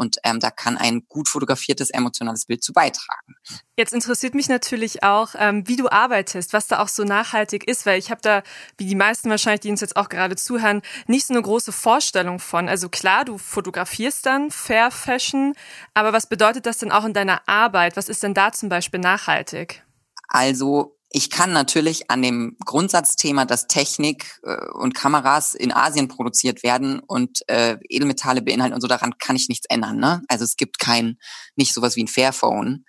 Und 0.00 0.16
ähm, 0.24 0.40
da 0.40 0.50
kann 0.50 0.78
ein 0.78 1.02
gut 1.08 1.28
fotografiertes 1.28 1.90
emotionales 1.90 2.46
Bild 2.46 2.64
zu 2.64 2.72
beitragen. 2.72 3.34
Jetzt 3.76 3.92
interessiert 3.92 4.34
mich 4.34 4.48
natürlich 4.48 5.02
auch, 5.02 5.34
ähm, 5.36 5.68
wie 5.68 5.76
du 5.76 5.90
arbeitest, 5.90 6.54
was 6.54 6.68
da 6.68 6.78
auch 6.78 6.88
so 6.88 7.04
nachhaltig 7.04 7.68
ist, 7.68 7.84
weil 7.84 7.98
ich 7.98 8.10
habe 8.10 8.22
da, 8.22 8.42
wie 8.78 8.86
die 8.86 8.94
meisten 8.94 9.28
wahrscheinlich, 9.28 9.60
die 9.60 9.70
uns 9.70 9.82
jetzt 9.82 9.96
auch 9.96 10.08
gerade 10.08 10.36
zuhören, 10.36 10.80
nicht 11.06 11.26
so 11.26 11.34
eine 11.34 11.42
große 11.42 11.72
Vorstellung 11.72 12.38
von. 12.38 12.66
Also 12.66 12.88
klar, 12.88 13.26
du 13.26 13.36
fotografierst 13.36 14.24
dann 14.24 14.50
Fair 14.50 14.90
Fashion, 14.90 15.52
aber 15.92 16.14
was 16.14 16.26
bedeutet 16.30 16.64
das 16.64 16.78
denn 16.78 16.92
auch 16.92 17.04
in 17.04 17.12
deiner 17.12 17.46
Arbeit? 17.46 17.98
Was 17.98 18.08
ist 18.08 18.22
denn 18.22 18.32
da 18.32 18.52
zum 18.52 18.70
Beispiel 18.70 19.00
nachhaltig? 19.00 19.84
Also 20.28 20.98
ich 21.12 21.28
kann 21.28 21.52
natürlich 21.52 22.08
an 22.10 22.22
dem 22.22 22.56
Grundsatzthema, 22.64 23.44
dass 23.44 23.66
Technik 23.66 24.38
äh, 24.44 24.56
und 24.74 24.94
Kameras 24.94 25.54
in 25.54 25.72
Asien 25.72 26.06
produziert 26.08 26.62
werden 26.62 27.00
und 27.00 27.40
äh, 27.48 27.78
Edelmetalle 27.88 28.42
beinhalten 28.42 28.74
und 28.74 28.80
so, 28.80 28.86
daran 28.86 29.18
kann 29.18 29.34
ich 29.34 29.48
nichts 29.48 29.66
ändern. 29.68 29.98
Ne? 29.98 30.22
Also 30.28 30.44
es 30.44 30.56
gibt 30.56 30.78
kein, 30.78 31.18
nicht 31.56 31.74
sowas 31.74 31.96
wie 31.96 32.04
ein 32.04 32.08
Fairphone 32.08 32.84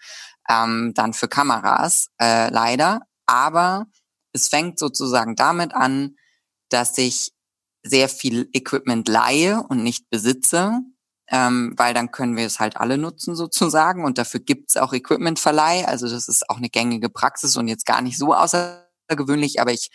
ähm, 0.47 0.93
dann 0.95 1.13
für 1.13 1.27
Kameras, 1.27 2.07
äh, 2.21 2.49
leider. 2.51 3.01
Aber 3.25 3.85
es 4.33 4.49
fängt 4.49 4.77
sozusagen 4.77 5.35
damit 5.35 5.73
an, 5.73 6.15
dass 6.69 6.97
ich 6.99 7.31
sehr 7.83 8.07
viel 8.07 8.49
Equipment 8.53 9.07
leihe 9.07 9.63
und 9.67 9.81
nicht 9.81 10.09
besitze 10.11 10.81
ähm, 11.31 11.73
weil 11.77 11.93
dann 11.93 12.11
können 12.11 12.35
wir 12.35 12.45
es 12.45 12.59
halt 12.59 12.77
alle 12.77 12.97
nutzen 12.97 13.35
sozusagen 13.35 14.03
und 14.03 14.17
dafür 14.17 14.41
gibt's 14.41 14.75
auch 14.75 14.93
Equipmentverleih. 14.93 15.87
Also 15.87 16.09
das 16.09 16.27
ist 16.27 16.49
auch 16.49 16.57
eine 16.57 16.69
gängige 16.69 17.09
Praxis 17.09 17.55
und 17.55 17.69
jetzt 17.69 17.85
gar 17.85 18.01
nicht 18.01 18.17
so 18.17 18.33
außergewöhnlich, 18.33 19.61
aber 19.61 19.71
ich 19.71 19.89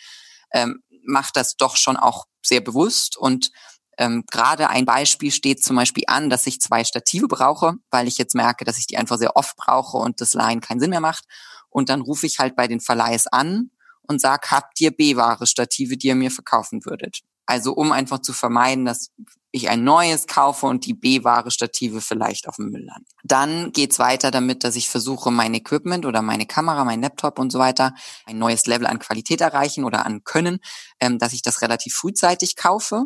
ähm, 0.51 0.81
mache 1.05 1.31
das 1.33 1.55
doch 1.55 1.77
schon 1.77 1.95
auch 1.95 2.25
sehr 2.43 2.61
bewusst 2.61 3.17
und 3.17 3.51
ähm, 3.99 4.23
gerade 4.31 4.69
ein 4.69 4.85
Beispiel 4.85 5.31
steht 5.31 5.63
zum 5.63 5.75
Beispiel 5.75 6.03
an, 6.07 6.29
dass 6.29 6.45
ich 6.45 6.61
zwei 6.61 6.83
Stative 6.83 7.27
brauche, 7.27 7.73
weil 7.89 8.07
ich 8.07 8.17
jetzt 8.17 8.35
merke, 8.35 8.63
dass 8.63 8.77
ich 8.77 8.87
die 8.87 8.97
einfach 8.97 9.17
sehr 9.17 9.35
oft 9.35 9.55
brauche 9.55 9.97
und 9.97 10.21
das 10.21 10.33
Leihen 10.33 10.61
keinen 10.61 10.79
Sinn 10.79 10.91
mehr 10.91 11.01
macht. 11.01 11.25
Und 11.69 11.89
dann 11.89 12.01
rufe 12.01 12.27
ich 12.27 12.39
halt 12.39 12.55
bei 12.55 12.67
den 12.67 12.79
Verleihs 12.79 13.25
an 13.27 13.71
und 14.03 14.21
sag, 14.21 14.51
habt 14.51 14.79
ihr 14.81 14.91
B-Ware 14.91 15.47
Stative, 15.47 15.97
die 15.97 16.07
ihr 16.07 16.15
mir 16.15 16.31
verkaufen 16.31 16.85
würdet? 16.85 17.21
Also 17.47 17.73
um 17.73 17.91
einfach 17.91 18.19
zu 18.19 18.33
vermeiden, 18.33 18.85
dass 18.85 19.09
ich 19.57 19.69
ein 19.69 19.83
neues 19.83 20.27
kaufe 20.27 20.65
und 20.65 20.85
die 20.85 20.93
B-Ware 20.93 21.51
Stative 21.51 22.01
vielleicht 22.01 22.47
auf 22.47 22.55
dem 22.55 22.69
Müll 22.69 22.85
landen. 22.85 23.07
Dann 23.23 23.71
geht's 23.71 23.99
weiter 23.99 24.31
damit, 24.31 24.63
dass 24.63 24.75
ich 24.75 24.89
versuche, 24.89 25.31
mein 25.31 25.53
Equipment 25.53 26.05
oder 26.05 26.21
meine 26.21 26.45
Kamera, 26.45 26.85
mein 26.85 27.01
Laptop 27.01 27.39
und 27.39 27.51
so 27.51 27.59
weiter, 27.59 27.93
ein 28.25 28.37
neues 28.37 28.65
Level 28.65 28.87
an 28.87 28.99
Qualität 28.99 29.41
erreichen 29.41 29.83
oder 29.83 30.05
an 30.05 30.23
Können, 30.23 30.59
ähm, 30.99 31.19
dass 31.19 31.33
ich 31.33 31.41
das 31.41 31.61
relativ 31.61 31.93
frühzeitig 31.93 32.55
kaufe, 32.55 33.05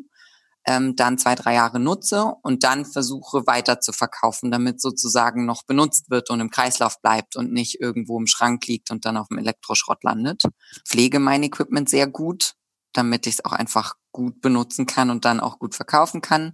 ähm, 0.65 0.95
dann 0.95 1.17
zwei, 1.17 1.35
drei 1.35 1.55
Jahre 1.55 1.79
nutze 1.79 2.33
und 2.43 2.63
dann 2.63 2.85
versuche 2.85 3.47
weiter 3.47 3.79
zu 3.79 3.93
verkaufen, 3.93 4.51
damit 4.51 4.81
sozusagen 4.81 5.45
noch 5.45 5.63
benutzt 5.63 6.09
wird 6.09 6.29
und 6.29 6.39
im 6.39 6.49
Kreislauf 6.49 7.01
bleibt 7.01 7.35
und 7.35 7.51
nicht 7.51 7.79
irgendwo 7.79 8.19
im 8.19 8.27
Schrank 8.27 8.67
liegt 8.67 8.91
und 8.91 9.05
dann 9.05 9.17
auf 9.17 9.27
dem 9.29 9.39
Elektroschrott 9.39 10.03
landet. 10.03 10.43
Pflege 10.87 11.19
mein 11.19 11.43
Equipment 11.43 11.89
sehr 11.89 12.07
gut, 12.07 12.53
damit 12.93 13.27
ich 13.27 13.35
es 13.35 13.45
auch 13.45 13.53
einfach 13.53 13.95
gut 14.11 14.41
benutzen 14.41 14.85
kann 14.85 15.09
und 15.09 15.25
dann 15.25 15.39
auch 15.39 15.59
gut 15.59 15.75
verkaufen 15.75 16.21
kann. 16.21 16.53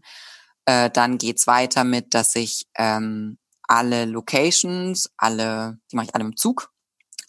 Äh, 0.65 0.89
dann 0.89 1.17
geht's 1.17 1.47
weiter 1.47 1.83
mit, 1.83 2.13
dass 2.13 2.35
ich 2.35 2.67
ähm, 2.75 3.37
alle 3.63 4.05
Locations, 4.05 5.09
alle, 5.17 5.79
die 5.91 5.95
mache 5.95 6.07
ich 6.07 6.15
alle 6.15 6.25
im 6.25 6.35
Zug. 6.35 6.71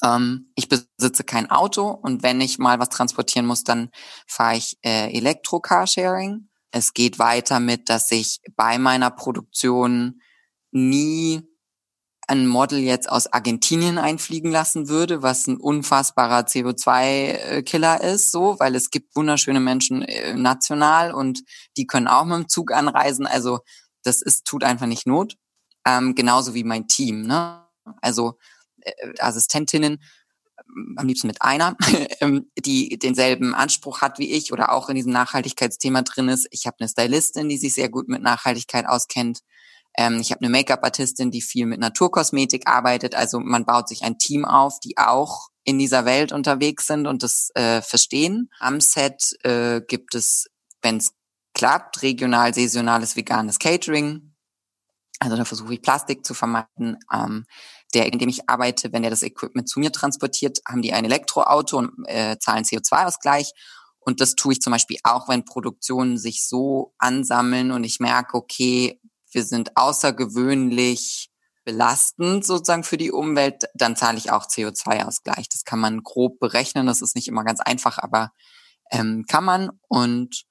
Ähm, 0.03 0.53
ich 0.55 0.69
besitze 0.69 1.25
kein 1.25 1.51
Auto 1.51 1.89
und 1.89 2.23
wenn 2.23 2.41
ich 2.41 2.59
mal 2.59 2.79
was 2.79 2.89
transportieren 2.89 3.47
muss, 3.47 3.65
dann 3.65 3.91
fahre 4.27 4.57
ich 4.57 4.79
äh, 4.83 5.13
Elektro-Carsharing. 5.17 6.49
Es 6.71 6.95
geht 6.95 7.19
weiter 7.19 7.61
mit, 7.61 7.89
dass 7.89 8.11
ich 8.13 8.41
bei 8.55 8.79
meiner 8.79 9.11
Produktion 9.11 10.21
nie 10.71 11.48
ein 12.29 12.47
Model 12.47 12.79
jetzt 12.79 13.11
aus 13.11 13.33
Argentinien 13.33 13.99
einfliegen 13.99 14.51
lassen 14.51 14.89
würde, 14.89 15.23
was 15.23 15.47
ein 15.47 15.57
unfassbarer 15.57 16.41
CO2-Killer 16.41 18.03
ist, 18.03 18.31
so, 18.31 18.57
weil 18.59 18.75
es 18.75 18.91
gibt 18.91 19.17
wunderschöne 19.17 19.61
Menschen 19.61 20.03
äh, 20.03 20.35
national 20.35 21.13
und 21.13 21.43
die 21.77 21.87
können 21.87 22.07
auch 22.07 22.25
mit 22.27 22.37
dem 22.37 22.49
Zug 22.49 22.71
anreisen. 22.71 23.27
Also 23.27 23.61
das 24.03 24.21
ist 24.21 24.47
tut 24.47 24.63
einfach 24.63 24.87
nicht 24.87 25.07
Not. 25.07 25.37
Ähm, 25.87 26.15
genauso 26.15 26.55
wie 26.55 26.65
mein 26.65 26.87
Team. 26.87 27.23
Ne? 27.23 27.67
Also 28.03 28.35
äh, 28.83 28.93
Assistentinnen 29.19 30.03
am 30.97 31.07
liebsten 31.07 31.29
mit 31.29 31.41
einer, 31.41 31.77
ähm, 32.21 32.51
die 32.59 32.99
denselben 32.99 33.55
Anspruch 33.55 34.03
hat 34.03 34.19
wie 34.19 34.33
ich 34.33 34.53
oder 34.53 34.73
auch 34.73 34.91
in 34.91 34.97
diesem 34.97 35.13
Nachhaltigkeitsthema 35.13 36.03
drin 36.03 36.29
ist. 36.29 36.47
Ich 36.51 36.67
habe 36.67 36.77
eine 36.81 36.89
Stylistin, 36.89 37.49
die 37.49 37.57
sich 37.57 37.73
sehr 37.73 37.89
gut 37.89 38.09
mit 38.09 38.23
Nachhaltigkeit 38.23 38.87
auskennt. 38.87 39.41
Ähm, 39.99 40.21
ich 40.21 40.31
habe 40.31 40.43
eine 40.43 40.51
Make-up-Artistin, 40.51 41.33
die 41.33 41.43
viel 41.43 41.67
mit 41.67 41.81
Naturkosmetik 41.81 42.69
arbeitet. 42.69 43.17
Also 43.17 43.41
man 43.41 43.67
baut 43.67 43.89
sich 43.89 44.03
ein 44.05 44.17
Team 44.17 44.45
auf, 44.45 44.79
die 44.79 44.97
auch 44.97 45.49
in 45.65 45.77
dieser 45.77 46.05
Welt 46.05 46.31
unterwegs 46.31 46.87
sind 46.87 47.09
und 47.09 47.25
das 47.25 47.51
äh, 47.57 47.83
verstehen. 47.83 48.49
Am 48.61 48.81
Set 48.81 49.37
äh, 49.43 49.81
gibt 49.81 50.15
es, 50.15 50.47
wenn 50.83 50.99
es 50.99 51.11
klappt, 51.53 52.03
regional, 52.03 52.55
saisonales, 52.55 53.17
veganes 53.17 53.59
Catering. 53.59 54.37
Also 55.19 55.37
da 55.37 55.45
versuche 55.45 55.75
ich 55.75 55.83
Plastik 55.83 56.25
zu 56.25 56.33
vermeiden. 56.33 56.97
Ähm, 57.13 57.45
der, 57.93 58.07
in 58.13 58.21
dem 58.21 58.29
ich 58.29 58.49
arbeite, 58.49 58.93
wenn 58.93 59.03
er 59.03 59.11
das 59.11 59.25
Equipment 59.25 59.69
zu 59.69 59.81
mir 59.81 59.91
transportiert, 59.91 60.61
haben 60.69 60.83
die 60.83 60.93
ein 60.93 61.07
Elektroauto 61.07 61.77
und 61.77 61.91
äh, 62.05 62.39
zahlen 62.39 62.63
CO2-Ausgleich. 62.63 63.51
Und 63.99 64.21
das 64.21 64.37
tue 64.37 64.53
ich 64.53 64.61
zum 64.61 64.73
Beispiel 64.73 64.99
auch, 65.03 65.29
wenn 65.29 65.45
Produktionen 65.45 66.19
sich 66.19 66.47
so 66.47 66.95
ansammeln 66.99 67.73
und 67.73 67.83
ich 67.83 67.99
merke, 67.99 68.37
okay, 68.37 69.01
wir 69.33 69.45
sind 69.45 69.77
außergewöhnlich 69.77 71.31
belastend 71.65 72.47
sozusagen 72.47 72.83
für 72.83 72.97
die 72.97 73.13
Umwelt, 73.13 73.65
dann 73.75 73.95
zahle 73.95 74.17
ich 74.17 74.31
auch 74.31 74.47
CO2-Ausgleich. 74.47 75.51
Das 75.51 75.65
kann 75.65 75.79
man 75.79 76.03
grob 76.03 76.41
berechnen. 76.41 76.87
Das 76.87 77.03
ist 77.03 77.15
nicht 77.15 77.29
immer 77.29 77.45
ganz 77.45 77.61
einfach, 77.61 77.99
aber 77.99 78.31
ähm, 78.91 79.27
kann 79.29 79.45
man. 79.45 79.71
Und 79.87 80.45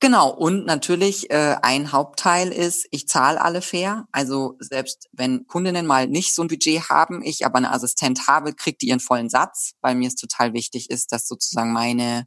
genau, 0.00 0.30
und 0.30 0.64
natürlich 0.64 1.30
äh, 1.30 1.56
ein 1.60 1.92
Hauptteil 1.92 2.48
ist, 2.48 2.86
ich 2.90 3.06
zahle 3.06 3.38
alle 3.38 3.60
fair. 3.60 4.06
Also 4.10 4.56
selbst 4.60 5.08
wenn 5.12 5.46
Kundinnen 5.46 5.86
mal 5.86 6.06
nicht 6.06 6.34
so 6.34 6.40
ein 6.40 6.48
Budget 6.48 6.88
haben, 6.88 7.22
ich 7.22 7.44
aber 7.44 7.58
eine 7.58 7.72
Assistent 7.72 8.28
habe, 8.28 8.54
kriegt 8.54 8.80
die 8.80 8.88
ihren 8.88 9.00
vollen 9.00 9.28
Satz, 9.28 9.72
weil 9.82 9.94
mir 9.94 10.08
es 10.08 10.14
total 10.14 10.54
wichtig 10.54 10.88
ist, 10.88 11.12
dass 11.12 11.28
sozusagen 11.28 11.74
meine 11.74 12.24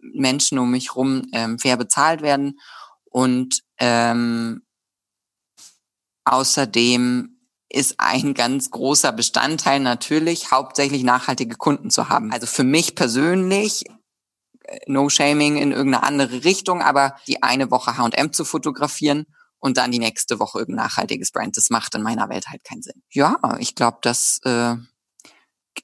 Menschen 0.00 0.58
um 0.60 0.70
mich 0.70 0.94
rum 0.94 1.26
ähm, 1.32 1.58
fair 1.58 1.76
bezahlt 1.76 2.22
werden. 2.22 2.58
Und 3.14 3.62
ähm, 3.78 4.62
außerdem 6.24 7.38
ist 7.68 7.94
ein 7.98 8.34
ganz 8.34 8.72
großer 8.72 9.12
Bestandteil 9.12 9.78
natürlich, 9.78 10.50
hauptsächlich 10.50 11.04
nachhaltige 11.04 11.54
Kunden 11.54 11.90
zu 11.90 12.08
haben. 12.08 12.32
Also 12.32 12.46
für 12.46 12.64
mich 12.64 12.96
persönlich, 12.96 13.84
äh, 14.64 14.80
no 14.88 15.08
shaming 15.08 15.58
in 15.58 15.70
irgendeine 15.70 16.02
andere 16.02 16.42
Richtung, 16.42 16.82
aber 16.82 17.14
die 17.28 17.40
eine 17.44 17.70
Woche 17.70 17.96
H&M 17.96 18.32
zu 18.32 18.44
fotografieren 18.44 19.26
und 19.60 19.76
dann 19.76 19.92
die 19.92 20.00
nächste 20.00 20.40
Woche 20.40 20.58
irgendein 20.58 20.86
nachhaltiges 20.86 21.30
Brand, 21.30 21.56
das 21.56 21.70
macht 21.70 21.94
in 21.94 22.02
meiner 22.02 22.28
Welt 22.28 22.48
halt 22.48 22.64
keinen 22.64 22.82
Sinn. 22.82 23.00
Ja, 23.12 23.38
ich 23.60 23.76
glaube, 23.76 23.98
das 24.02 24.40
äh, 24.44 24.74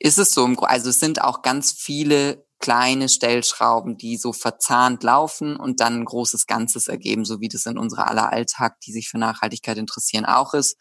ist 0.01 0.19
es 0.19 0.33
so. 0.33 0.47
Also 0.63 0.91
es 0.91 0.99
sind 0.99 1.23
auch 1.23 1.43
ganz 1.43 1.71
viele 1.71 2.45
kleine 2.61 3.09
Stellschrauben, 3.09 3.97
die 3.97 4.17
so 4.17 4.33
verzahnt 4.33 5.03
laufen 5.03 5.57
und 5.57 5.81
dann 5.81 6.01
ein 6.01 6.05
großes 6.05 6.47
Ganzes 6.47 6.89
ergeben, 6.89 7.25
so 7.25 7.41
wie 7.41 7.49
das 7.49 7.67
in 7.67 7.79
unserer 7.79 8.09
aller 8.09 8.31
Alltag, 8.31 8.79
die 8.81 8.93
sich 8.93 9.09
für 9.09 9.19
Nachhaltigkeit 9.19 9.79
interessieren, 9.79 10.27
auch 10.27 10.55
ist. 10.55 10.77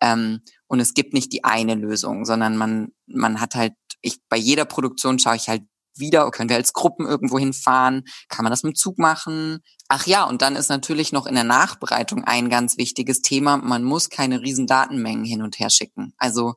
Ähm, 0.00 0.40
und 0.66 0.80
es 0.80 0.94
gibt 0.94 1.12
nicht 1.12 1.32
die 1.32 1.44
eine 1.44 1.74
Lösung, 1.74 2.24
sondern 2.24 2.56
man, 2.56 2.92
man 3.06 3.40
hat 3.40 3.56
halt, 3.56 3.74
ich, 4.00 4.18
bei 4.28 4.36
jeder 4.36 4.64
Produktion 4.64 5.18
schaue 5.18 5.36
ich 5.36 5.48
halt 5.48 5.62
wieder, 5.96 6.30
können 6.30 6.48
wir 6.48 6.56
als 6.56 6.72
Gruppen 6.72 7.06
irgendwo 7.06 7.38
hinfahren? 7.38 8.04
Kann 8.28 8.44
man 8.44 8.50
das 8.50 8.62
mit 8.62 8.74
dem 8.74 8.76
Zug 8.76 8.98
machen? 8.98 9.58
Ach 9.88 10.06
ja, 10.06 10.24
und 10.24 10.40
dann 10.42 10.56
ist 10.56 10.68
natürlich 10.68 11.12
noch 11.12 11.26
in 11.26 11.34
der 11.34 11.44
Nachbereitung 11.44 12.24
ein 12.24 12.48
ganz 12.48 12.78
wichtiges 12.78 13.20
Thema. 13.20 13.56
Man 13.56 13.82
muss 13.82 14.08
keine 14.08 14.40
riesen 14.40 14.68
Datenmengen 14.68 15.24
hin 15.24 15.42
und 15.42 15.58
her 15.58 15.70
schicken. 15.70 16.14
Also 16.16 16.54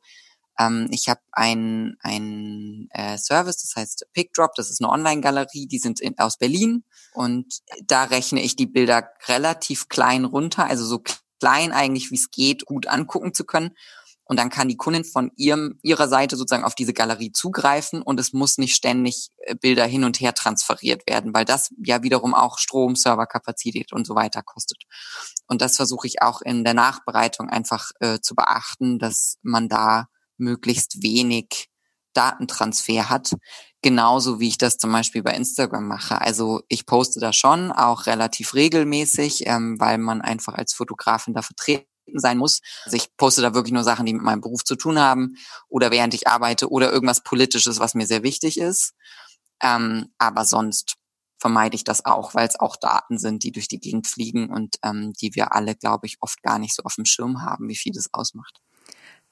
Ähm, 0.59 0.87
ich 0.91 1.09
habe 1.09 1.21
ein, 1.31 1.95
ein 2.01 2.87
äh, 2.91 3.17
Service, 3.17 3.57
das 3.61 3.75
heißt 3.75 4.07
PickDrop, 4.13 4.51
das 4.55 4.69
ist 4.69 4.81
eine 4.81 4.91
Online-Galerie, 4.91 5.67
die 5.67 5.79
sind 5.79 5.99
in, 5.99 6.17
aus 6.19 6.37
Berlin 6.37 6.83
und 7.13 7.61
da 7.85 8.03
rechne 8.03 8.41
ich 8.41 8.55
die 8.55 8.67
Bilder 8.67 9.09
relativ 9.27 9.89
klein 9.89 10.25
runter, 10.25 10.65
also 10.65 10.85
so 10.85 11.01
klein 11.39 11.71
eigentlich, 11.71 12.11
wie 12.11 12.15
es 12.15 12.31
geht, 12.31 12.65
gut 12.65 12.87
angucken 12.87 13.33
zu 13.33 13.45
können. 13.45 13.71
Und 14.25 14.39
dann 14.39 14.49
kann 14.49 14.69
die 14.69 14.77
Kundin 14.77 15.03
von 15.03 15.31
ihrem, 15.35 15.79
ihrer 15.83 16.07
Seite 16.07 16.37
sozusagen 16.37 16.63
auf 16.63 16.75
diese 16.75 16.93
Galerie 16.93 17.33
zugreifen 17.33 18.01
und 18.01 18.19
es 18.21 18.31
muss 18.31 18.57
nicht 18.57 18.73
ständig 18.73 19.29
äh, 19.39 19.53
Bilder 19.53 19.85
hin 19.85 20.05
und 20.05 20.21
her 20.21 20.33
transferiert 20.33 21.05
werden, 21.07 21.33
weil 21.33 21.43
das 21.43 21.73
ja 21.83 22.03
wiederum 22.03 22.33
auch 22.33 22.57
Strom, 22.57 22.95
Serverkapazität 22.95 23.91
und 23.91 24.07
so 24.07 24.15
weiter 24.15 24.41
kostet. 24.41 24.77
Und 25.47 25.61
das 25.61 25.75
versuche 25.75 26.07
ich 26.07 26.21
auch 26.21 26.41
in 26.41 26.63
der 26.63 26.73
Nachbereitung 26.73 27.49
einfach 27.49 27.91
äh, 27.99 28.19
zu 28.21 28.33
beachten, 28.33 28.97
dass 28.97 29.37
man 29.41 29.67
da 29.67 30.07
möglichst 30.37 31.03
wenig 31.03 31.69
Datentransfer 32.13 33.09
hat. 33.09 33.33
Genauso 33.81 34.39
wie 34.39 34.47
ich 34.47 34.57
das 34.57 34.77
zum 34.77 34.91
Beispiel 34.91 35.23
bei 35.23 35.33
Instagram 35.33 35.87
mache. 35.87 36.21
Also 36.21 36.61
ich 36.69 36.85
poste 36.85 37.19
da 37.19 37.33
schon 37.33 37.71
auch 37.71 38.05
relativ 38.05 38.53
regelmäßig, 38.53 39.45
ähm, 39.47 39.79
weil 39.79 39.97
man 39.97 40.21
einfach 40.21 40.53
als 40.53 40.73
Fotografin 40.73 41.33
da 41.33 41.41
vertreten 41.41 41.87
sein 42.15 42.37
muss. 42.37 42.61
Also 42.85 42.97
ich 42.97 43.15
poste 43.17 43.41
da 43.41 43.53
wirklich 43.53 43.73
nur 43.73 43.83
Sachen, 43.83 44.05
die 44.05 44.13
mit 44.13 44.23
meinem 44.23 44.41
Beruf 44.41 44.63
zu 44.63 44.75
tun 44.75 44.99
haben 44.99 45.35
oder 45.67 45.91
während 45.91 46.13
ich 46.13 46.27
arbeite 46.27 46.69
oder 46.69 46.91
irgendwas 46.91 47.23
Politisches, 47.23 47.79
was 47.79 47.95
mir 47.95 48.07
sehr 48.07 48.23
wichtig 48.23 48.59
ist. 48.59 48.93
Ähm, 49.61 50.13
aber 50.17 50.45
sonst 50.45 50.95
vermeide 51.39 51.75
ich 51.75 51.83
das 51.83 52.05
auch, 52.05 52.35
weil 52.35 52.47
es 52.47 52.57
auch 52.57 52.77
Daten 52.77 53.17
sind, 53.17 53.43
die 53.43 53.51
durch 53.51 53.67
die 53.67 53.79
Gegend 53.79 54.07
fliegen 54.07 54.49
und 54.49 54.77
ähm, 54.81 55.11
die 55.21 55.35
wir 55.35 55.53
alle, 55.53 55.75
glaube 55.75 56.07
ich, 56.07 56.17
oft 56.21 56.41
gar 56.41 56.57
nicht 56.57 56.73
so 56.73 56.83
auf 56.83 56.95
dem 56.95 57.05
Schirm 57.05 57.41
haben, 57.41 57.67
wie 57.67 57.75
viel 57.75 57.91
das 57.91 58.13
ausmacht. 58.13 58.61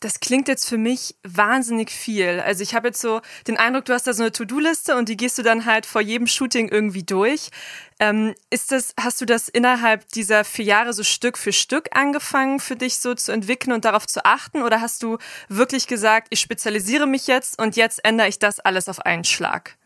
Das 0.01 0.19
klingt 0.19 0.47
jetzt 0.47 0.67
für 0.67 0.79
mich 0.79 1.15
wahnsinnig 1.23 1.91
viel. 1.91 2.39
Also 2.39 2.63
ich 2.63 2.73
habe 2.73 2.87
jetzt 2.87 2.99
so 2.99 3.21
den 3.47 3.57
Eindruck, 3.57 3.85
du 3.85 3.93
hast 3.93 4.07
da 4.07 4.13
so 4.13 4.23
eine 4.23 4.31
To-Do-Liste 4.31 4.97
und 4.97 5.07
die 5.07 5.15
gehst 5.15 5.37
du 5.37 5.43
dann 5.43 5.65
halt 5.65 5.85
vor 5.85 6.01
jedem 6.01 6.25
Shooting 6.25 6.69
irgendwie 6.69 7.03
durch. 7.03 7.51
Ähm, 7.99 8.33
ist 8.49 8.71
das, 8.71 8.95
hast 8.99 9.21
du 9.21 9.25
das 9.25 9.47
innerhalb 9.47 10.09
dieser 10.09 10.43
vier 10.43 10.65
Jahre 10.65 10.93
so 10.93 11.03
Stück 11.03 11.37
für 11.37 11.53
Stück 11.53 11.95
angefangen 11.95 12.59
für 12.59 12.75
dich 12.75 12.97
so 12.97 13.13
zu 13.13 13.31
entwickeln 13.31 13.73
und 13.73 13.85
darauf 13.85 14.07
zu 14.07 14.25
achten? 14.25 14.63
Oder 14.63 14.81
hast 14.81 15.03
du 15.03 15.19
wirklich 15.49 15.85
gesagt, 15.85 16.27
ich 16.31 16.39
spezialisiere 16.39 17.05
mich 17.05 17.27
jetzt 17.27 17.61
und 17.61 17.75
jetzt 17.75 18.03
ändere 18.03 18.27
ich 18.27 18.39
das 18.39 18.59
alles 18.59 18.89
auf 18.89 19.01
einen 19.05 19.23
Schlag? 19.23 19.77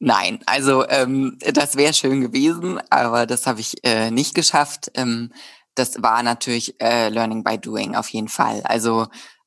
Nein, 0.00 0.40
also 0.46 0.84
ähm, 0.88 1.38
das 1.52 1.76
wäre 1.76 1.94
schön 1.94 2.22
gewesen, 2.22 2.80
aber 2.90 3.26
das 3.26 3.46
habe 3.46 3.60
ich 3.60 3.84
äh, 3.84 4.10
nicht 4.10 4.34
geschafft. 4.34 4.90
Ähm, 4.94 5.30
das 5.74 6.02
war 6.02 6.22
natürlich 6.22 6.80
äh, 6.80 7.08
Learning 7.08 7.44
by 7.44 7.58
Doing 7.58 7.94
auf 7.94 8.08
jeden 8.10 8.28
Fall. 8.28 8.62
Also 8.64 9.06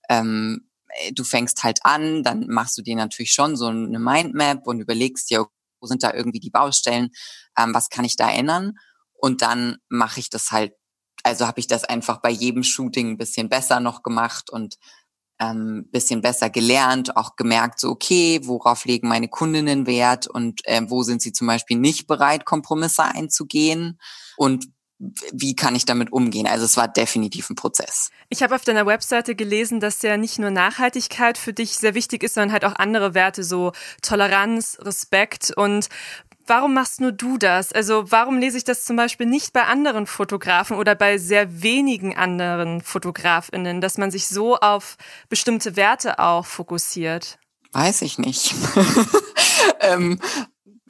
ähm, 0.09 0.69
du 1.13 1.23
fängst 1.23 1.63
halt 1.63 1.79
an, 1.83 2.23
dann 2.23 2.47
machst 2.47 2.77
du 2.77 2.81
dir 2.81 2.95
natürlich 2.95 3.33
schon 3.33 3.55
so 3.55 3.67
eine 3.67 3.99
Mindmap 3.99 4.65
und 4.67 4.79
überlegst 4.79 5.29
dir, 5.29 5.45
wo 5.79 5.87
sind 5.87 6.03
da 6.03 6.13
irgendwie 6.13 6.39
die 6.39 6.49
Baustellen, 6.49 7.09
ähm, 7.57 7.73
was 7.73 7.89
kann 7.89 8.05
ich 8.05 8.15
da 8.15 8.29
ändern? 8.31 8.73
Und 9.13 9.41
dann 9.41 9.77
mache 9.89 10.19
ich 10.19 10.29
das 10.29 10.51
halt, 10.51 10.73
also 11.23 11.47
habe 11.47 11.59
ich 11.59 11.67
das 11.67 11.83
einfach 11.83 12.21
bei 12.21 12.29
jedem 12.29 12.63
Shooting 12.63 13.11
ein 13.11 13.17
bisschen 13.17 13.49
besser 13.49 13.79
noch 13.79 14.03
gemacht 14.03 14.49
und 14.49 14.75
ähm, 15.39 15.89
bisschen 15.91 16.21
besser 16.21 16.49
gelernt, 16.49 17.17
auch 17.17 17.35
gemerkt, 17.35 17.79
so 17.79 17.89
okay, 17.89 18.39
worauf 18.43 18.85
legen 18.85 19.09
meine 19.09 19.27
Kundinnen 19.27 19.85
Wert 19.85 20.27
und 20.27 20.65
äh, 20.65 20.81
wo 20.87 21.03
sind 21.03 21.21
sie 21.21 21.33
zum 21.33 21.47
Beispiel 21.47 21.77
nicht 21.77 22.07
bereit, 22.07 22.45
Kompromisse 22.45 23.03
einzugehen 23.03 23.99
und 24.37 24.67
wie 24.97 25.55
kann 25.55 25.75
ich 25.75 25.85
damit 25.85 26.13
umgehen? 26.13 26.47
Also 26.47 26.65
es 26.65 26.77
war 26.77 26.87
definitiv 26.87 27.49
ein 27.49 27.55
Prozess. 27.55 28.11
Ich 28.29 28.41
habe 28.43 28.55
auf 28.55 28.63
deiner 28.63 28.85
Webseite 28.85 29.35
gelesen, 29.35 29.79
dass 29.79 30.01
ja 30.01 30.17
nicht 30.17 30.39
nur 30.39 30.51
Nachhaltigkeit 30.51 31.37
für 31.37 31.53
dich 31.53 31.77
sehr 31.77 31.95
wichtig 31.95 32.23
ist, 32.23 32.35
sondern 32.35 32.53
halt 32.53 32.65
auch 32.65 32.75
andere 32.75 33.13
Werte, 33.13 33.43
so 33.43 33.73
Toleranz, 34.01 34.77
Respekt 34.81 35.51
und 35.55 35.89
Warum 36.47 36.75
machst 36.75 37.01
nur 37.01 37.11
du 37.11 37.39
das? 37.39 37.73
Also 37.73 38.11
warum 38.11 38.37
lese 38.37 38.57
ich 38.57 38.63
das 38.63 38.85
zum 38.85 38.95
Beispiel 38.95 39.25
nicht 39.25 39.51
bei 39.51 39.63
anderen 39.63 40.05
Fotografen 40.05 40.77
oder 40.77 40.93
bei 40.93 41.17
sehr 41.17 41.63
wenigen 41.63 42.15
anderen 42.15 42.81
Fotografinnen, 42.81 43.81
dass 43.81 43.97
man 43.97 44.11
sich 44.11 44.27
so 44.27 44.55
auf 44.57 44.97
bestimmte 45.27 45.75
Werte 45.75 46.19
auch 46.19 46.45
fokussiert? 46.45 47.39
Weiß 47.71 48.03
ich 48.03 48.19
nicht. 48.19 48.53
ähm, 49.79 50.19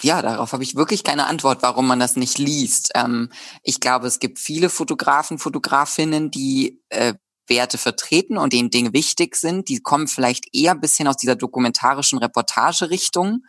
ja, 0.01 0.21
darauf 0.21 0.51
habe 0.51 0.63
ich 0.63 0.75
wirklich 0.75 1.03
keine 1.03 1.27
Antwort, 1.27 1.61
warum 1.61 1.87
man 1.87 1.99
das 1.99 2.15
nicht 2.15 2.37
liest. 2.37 2.91
Ähm, 2.95 3.29
ich 3.63 3.79
glaube, 3.79 4.07
es 4.07 4.19
gibt 4.19 4.39
viele 4.39 4.69
Fotografen, 4.69 5.39
Fotografinnen, 5.39 6.31
die 6.31 6.81
äh, 6.89 7.13
Werte 7.47 7.77
vertreten 7.77 8.37
und 8.37 8.53
denen 8.53 8.69
Dinge 8.71 8.93
wichtig 8.93 9.35
sind. 9.35 9.69
Die 9.69 9.79
kommen 9.79 10.07
vielleicht 10.07 10.53
eher 10.53 10.71
ein 10.71 10.81
bisschen 10.81 11.07
aus 11.07 11.17
dieser 11.17 11.35
dokumentarischen 11.35 12.19
Reportage-Richtung, 12.19 13.43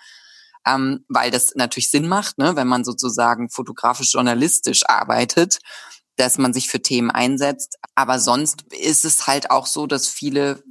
ähm, 0.67 1.05
weil 1.09 1.31
das 1.31 1.55
natürlich 1.55 1.91
Sinn 1.91 2.09
macht, 2.09 2.39
ne, 2.39 2.57
wenn 2.57 2.69
man 2.69 2.85
sozusagen 2.85 3.51
fotografisch-journalistisch 3.51 4.85
arbeitet, 4.87 5.59
dass 6.17 6.39
man 6.39 6.53
sich 6.53 6.69
für 6.69 6.81
Themen 6.81 7.11
einsetzt. 7.11 7.77
Aber 7.95 8.19
sonst 8.21 8.63
ist 8.73 9.05
es 9.05 9.27
halt 9.27 9.51
auch 9.51 9.67
so, 9.67 9.87
dass 9.87 10.09
viele 10.09 10.63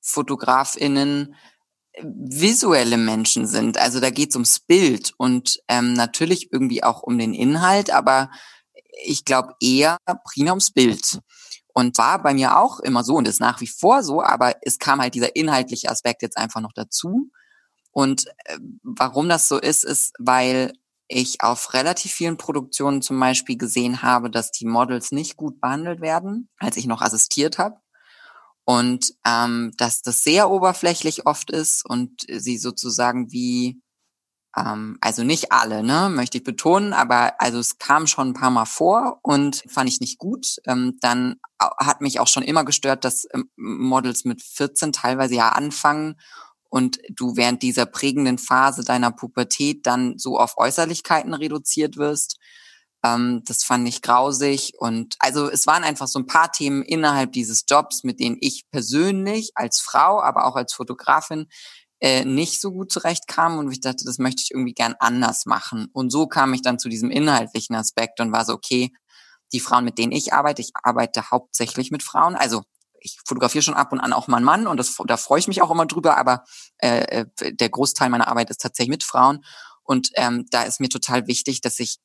Fotografinnen 0.00 1.34
visuelle 1.98 2.96
Menschen 2.96 3.46
sind. 3.46 3.78
Also 3.78 4.00
da 4.00 4.10
geht 4.10 4.30
es 4.30 4.36
ums 4.36 4.60
Bild 4.60 5.12
und 5.16 5.60
ähm, 5.68 5.92
natürlich 5.92 6.52
irgendwie 6.52 6.82
auch 6.82 7.02
um 7.02 7.18
den 7.18 7.34
Inhalt, 7.34 7.90
aber 7.90 8.30
ich 9.04 9.24
glaube 9.24 9.54
eher 9.60 9.98
primär 10.24 10.52
ums 10.52 10.72
Bild. 10.72 11.20
Und 11.72 11.98
war 11.98 12.20
bei 12.20 12.34
mir 12.34 12.58
auch 12.58 12.80
immer 12.80 13.04
so 13.04 13.14
und 13.14 13.28
ist 13.28 13.40
nach 13.40 13.60
wie 13.60 13.68
vor 13.68 14.02
so, 14.02 14.22
aber 14.22 14.54
es 14.62 14.78
kam 14.78 15.00
halt 15.00 15.14
dieser 15.14 15.36
inhaltliche 15.36 15.88
Aspekt 15.88 16.22
jetzt 16.22 16.36
einfach 16.36 16.60
noch 16.60 16.72
dazu. 16.72 17.30
Und 17.92 18.26
äh, 18.44 18.58
warum 18.82 19.28
das 19.28 19.48
so 19.48 19.58
ist, 19.58 19.84
ist, 19.84 20.12
weil 20.18 20.72
ich 21.06 21.42
auf 21.42 21.74
relativ 21.74 22.12
vielen 22.12 22.36
Produktionen 22.36 23.02
zum 23.02 23.18
Beispiel 23.18 23.56
gesehen 23.56 24.02
habe, 24.02 24.30
dass 24.30 24.52
die 24.52 24.66
Models 24.66 25.10
nicht 25.12 25.36
gut 25.36 25.60
behandelt 25.60 26.00
werden, 26.00 26.48
als 26.58 26.76
ich 26.76 26.86
noch 26.86 27.02
assistiert 27.02 27.58
habe. 27.58 27.76
Und 28.70 29.14
ähm, 29.26 29.72
dass 29.78 30.00
das 30.00 30.22
sehr 30.22 30.48
oberflächlich 30.48 31.26
oft 31.26 31.50
ist 31.50 31.84
und 31.84 32.20
sie 32.28 32.56
sozusagen 32.56 33.32
wie, 33.32 33.82
ähm, 34.56 34.96
also 35.00 35.24
nicht 35.24 35.50
alle, 35.50 35.82
ne, 35.82 36.08
möchte 36.08 36.38
ich 36.38 36.44
betonen, 36.44 36.92
aber 36.92 37.40
also 37.40 37.58
es 37.58 37.78
kam 37.78 38.06
schon 38.06 38.28
ein 38.28 38.34
paar 38.34 38.52
Mal 38.52 38.66
vor 38.66 39.18
und 39.24 39.64
fand 39.66 39.90
ich 39.90 39.98
nicht 39.98 40.18
gut. 40.18 40.58
Ähm, 40.68 40.98
dann 41.00 41.40
hat 41.58 42.00
mich 42.00 42.20
auch 42.20 42.28
schon 42.28 42.44
immer 42.44 42.64
gestört, 42.64 43.04
dass 43.04 43.26
ähm, 43.34 43.50
Models 43.56 44.24
mit 44.24 44.40
14 44.40 44.92
teilweise 44.92 45.34
ja 45.34 45.48
anfangen 45.48 46.14
und 46.68 47.00
du 47.08 47.34
während 47.34 47.64
dieser 47.64 47.86
prägenden 47.86 48.38
Phase 48.38 48.84
deiner 48.84 49.10
Pubertät 49.10 49.84
dann 49.84 50.16
so 50.16 50.38
auf 50.38 50.58
Äußerlichkeiten 50.58 51.34
reduziert 51.34 51.96
wirst. 51.96 52.38
Ähm, 53.04 53.42
das 53.46 53.64
fand 53.64 53.88
ich 53.88 54.02
grausig. 54.02 54.74
Und 54.78 55.16
also 55.18 55.48
es 55.48 55.66
waren 55.66 55.84
einfach 55.84 56.08
so 56.08 56.18
ein 56.18 56.26
paar 56.26 56.52
Themen 56.52 56.82
innerhalb 56.82 57.32
dieses 57.32 57.64
Jobs, 57.68 58.04
mit 58.04 58.20
denen 58.20 58.36
ich 58.40 58.64
persönlich 58.70 59.52
als 59.54 59.80
Frau, 59.80 60.20
aber 60.20 60.46
auch 60.46 60.56
als 60.56 60.72
Fotografin 60.72 61.46
äh, 62.00 62.24
nicht 62.24 62.60
so 62.60 62.72
gut 62.72 62.90
zurechtkam 62.90 63.58
und 63.58 63.70
ich 63.70 63.80
dachte, 63.80 64.04
das 64.04 64.18
möchte 64.18 64.42
ich 64.42 64.50
irgendwie 64.52 64.72
gern 64.72 64.94
anders 64.98 65.44
machen. 65.46 65.88
Und 65.92 66.10
so 66.10 66.26
kam 66.26 66.54
ich 66.54 66.62
dann 66.62 66.78
zu 66.78 66.88
diesem 66.88 67.10
inhaltlichen 67.10 67.76
Aspekt 67.76 68.20
und 68.20 68.32
war 68.32 68.44
so, 68.44 68.54
okay, 68.54 68.90
die 69.52 69.60
Frauen, 69.60 69.84
mit 69.84 69.98
denen 69.98 70.12
ich 70.12 70.32
arbeite, 70.32 70.62
ich 70.62 70.70
arbeite 70.82 71.30
hauptsächlich 71.30 71.90
mit 71.90 72.02
Frauen, 72.02 72.36
also 72.36 72.62
ich 73.02 73.18
fotografiere 73.26 73.62
schon 73.62 73.74
ab 73.74 73.92
und 73.92 74.00
an 74.00 74.12
auch 74.12 74.28
mal 74.28 74.38
einen 74.38 74.46
Mann 74.46 74.66
und 74.66 74.76
das, 74.76 74.96
da 75.06 75.16
freue 75.16 75.40
ich 75.40 75.48
mich 75.48 75.62
auch 75.62 75.70
immer 75.70 75.86
drüber, 75.86 76.16
aber 76.16 76.44
äh, 76.78 77.24
äh, 77.40 77.54
der 77.54 77.68
Großteil 77.68 78.10
meiner 78.10 78.28
Arbeit 78.28 78.50
ist 78.50 78.60
tatsächlich 78.60 78.90
mit 78.90 79.04
Frauen. 79.04 79.44
Und 79.82 80.10
ähm, 80.14 80.46
da 80.50 80.62
ist 80.62 80.80
mir 80.80 80.88
total 80.88 81.26
wichtig, 81.26 81.62
dass 81.62 81.80
ich 81.80 81.96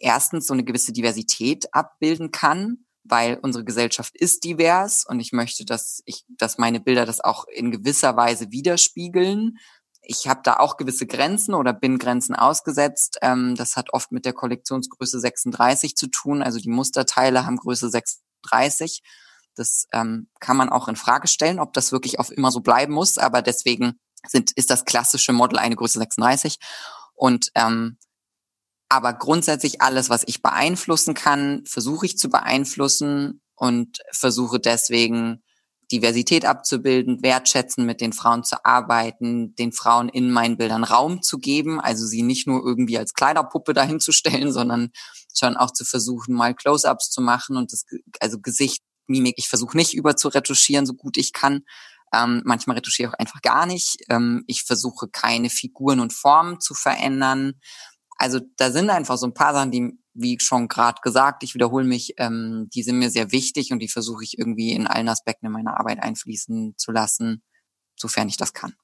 erstens 0.00 0.46
so 0.46 0.54
eine 0.54 0.64
gewisse 0.64 0.92
Diversität 0.92 1.72
abbilden 1.72 2.30
kann, 2.30 2.84
weil 3.04 3.38
unsere 3.42 3.64
Gesellschaft 3.64 4.16
ist 4.16 4.44
divers 4.44 5.04
und 5.06 5.20
ich 5.20 5.32
möchte, 5.32 5.64
dass 5.64 6.02
ich, 6.06 6.24
dass 6.28 6.58
meine 6.58 6.80
Bilder 6.80 7.04
das 7.04 7.20
auch 7.20 7.44
in 7.48 7.70
gewisser 7.70 8.16
Weise 8.16 8.50
widerspiegeln. 8.50 9.58
Ich 10.00 10.26
habe 10.26 10.40
da 10.42 10.56
auch 10.56 10.76
gewisse 10.76 11.06
Grenzen 11.06 11.54
oder 11.54 11.72
bin 11.72 11.98
Grenzen 11.98 12.34
ausgesetzt. 12.34 13.18
Ähm, 13.22 13.54
das 13.56 13.76
hat 13.76 13.92
oft 13.92 14.12
mit 14.12 14.24
der 14.24 14.32
Kollektionsgröße 14.32 15.20
36 15.20 15.96
zu 15.96 16.08
tun. 16.08 16.42
Also 16.42 16.58
die 16.58 16.70
Musterteile 16.70 17.46
haben 17.46 17.56
Größe 17.56 17.88
36. 17.88 19.02
Das 19.54 19.86
ähm, 19.92 20.28
kann 20.40 20.56
man 20.56 20.68
auch 20.68 20.88
in 20.88 20.96
Frage 20.96 21.28
stellen, 21.28 21.58
ob 21.58 21.72
das 21.72 21.92
wirklich 21.92 22.18
auf 22.18 22.30
immer 22.30 22.50
so 22.50 22.60
bleiben 22.60 22.92
muss. 22.92 23.18
Aber 23.18 23.40
deswegen 23.40 23.98
sind, 24.26 24.52
ist 24.52 24.70
das 24.70 24.84
klassische 24.84 25.32
Model 25.32 25.58
eine 25.58 25.76
Größe 25.76 25.98
36. 25.98 26.58
Und 27.14 27.50
ähm, 27.54 27.98
aber 28.88 29.14
grundsätzlich 29.14 29.80
alles, 29.80 30.10
was 30.10 30.24
ich 30.26 30.42
beeinflussen 30.42 31.14
kann, 31.14 31.64
versuche 31.66 32.06
ich 32.06 32.18
zu 32.18 32.28
beeinflussen 32.28 33.40
und 33.56 33.98
versuche 34.12 34.60
deswegen 34.60 35.42
Diversität 35.92 36.44
abzubilden, 36.44 37.22
wertschätzen, 37.22 37.84
mit 37.84 38.00
den 38.00 38.12
Frauen 38.12 38.42
zu 38.42 38.64
arbeiten, 38.64 39.54
den 39.56 39.72
Frauen 39.72 40.08
in 40.08 40.30
meinen 40.30 40.56
Bildern 40.56 40.84
Raum 40.84 41.22
zu 41.22 41.38
geben, 41.38 41.80
also 41.80 42.06
sie 42.06 42.22
nicht 42.22 42.46
nur 42.46 42.64
irgendwie 42.64 42.98
als 42.98 43.14
Kleiderpuppe 43.14 43.74
dahinzustellen, 43.74 44.52
sondern 44.52 44.90
schon 45.36 45.56
auch 45.56 45.72
zu 45.72 45.84
versuchen, 45.84 46.34
mal 46.34 46.54
Close-ups 46.54 47.10
zu 47.10 47.20
machen 47.20 47.56
und 47.56 47.72
das, 47.72 47.84
also 48.20 48.38
Gesicht, 48.40 48.82
Mimik, 49.06 49.34
ich 49.36 49.48
versuche 49.48 49.76
nicht 49.76 49.94
über 49.94 50.16
zu 50.16 50.28
retuschieren, 50.28 50.86
so 50.86 50.94
gut 50.94 51.16
ich 51.16 51.32
kann, 51.32 51.62
Ähm, 52.14 52.42
manchmal 52.44 52.76
retuschiere 52.76 53.08
ich 53.08 53.14
auch 53.14 53.18
einfach 53.18 53.42
gar 53.42 53.66
nicht. 53.66 53.96
Ähm, 54.08 54.44
ich 54.46 54.62
versuche 54.62 55.08
keine 55.08 55.50
Figuren 55.50 56.00
und 56.00 56.12
Formen 56.12 56.60
zu 56.60 56.72
verändern. 56.74 57.54
Also 58.16 58.40
da 58.56 58.70
sind 58.70 58.90
einfach 58.90 59.16
so 59.16 59.26
ein 59.26 59.34
paar 59.34 59.52
Sachen, 59.54 59.70
die, 59.70 59.98
wie 60.14 60.38
schon 60.40 60.68
gerade 60.68 61.00
gesagt, 61.02 61.42
ich 61.42 61.54
wiederhole 61.54 61.84
mich, 61.84 62.14
ähm, 62.18 62.68
die 62.72 62.82
sind 62.82 62.98
mir 62.98 63.10
sehr 63.10 63.32
wichtig 63.32 63.72
und 63.72 63.80
die 63.80 63.88
versuche 63.88 64.24
ich 64.24 64.38
irgendwie 64.38 64.72
in 64.72 64.86
allen 64.86 65.08
Aspekten 65.08 65.46
in 65.46 65.52
meiner 65.52 65.78
Arbeit 65.78 66.02
einfließen 66.02 66.74
zu 66.76 66.92
lassen, 66.92 67.42
sofern 67.96 68.28
ich 68.28 68.36
das 68.36 68.52
kann. 68.52 68.74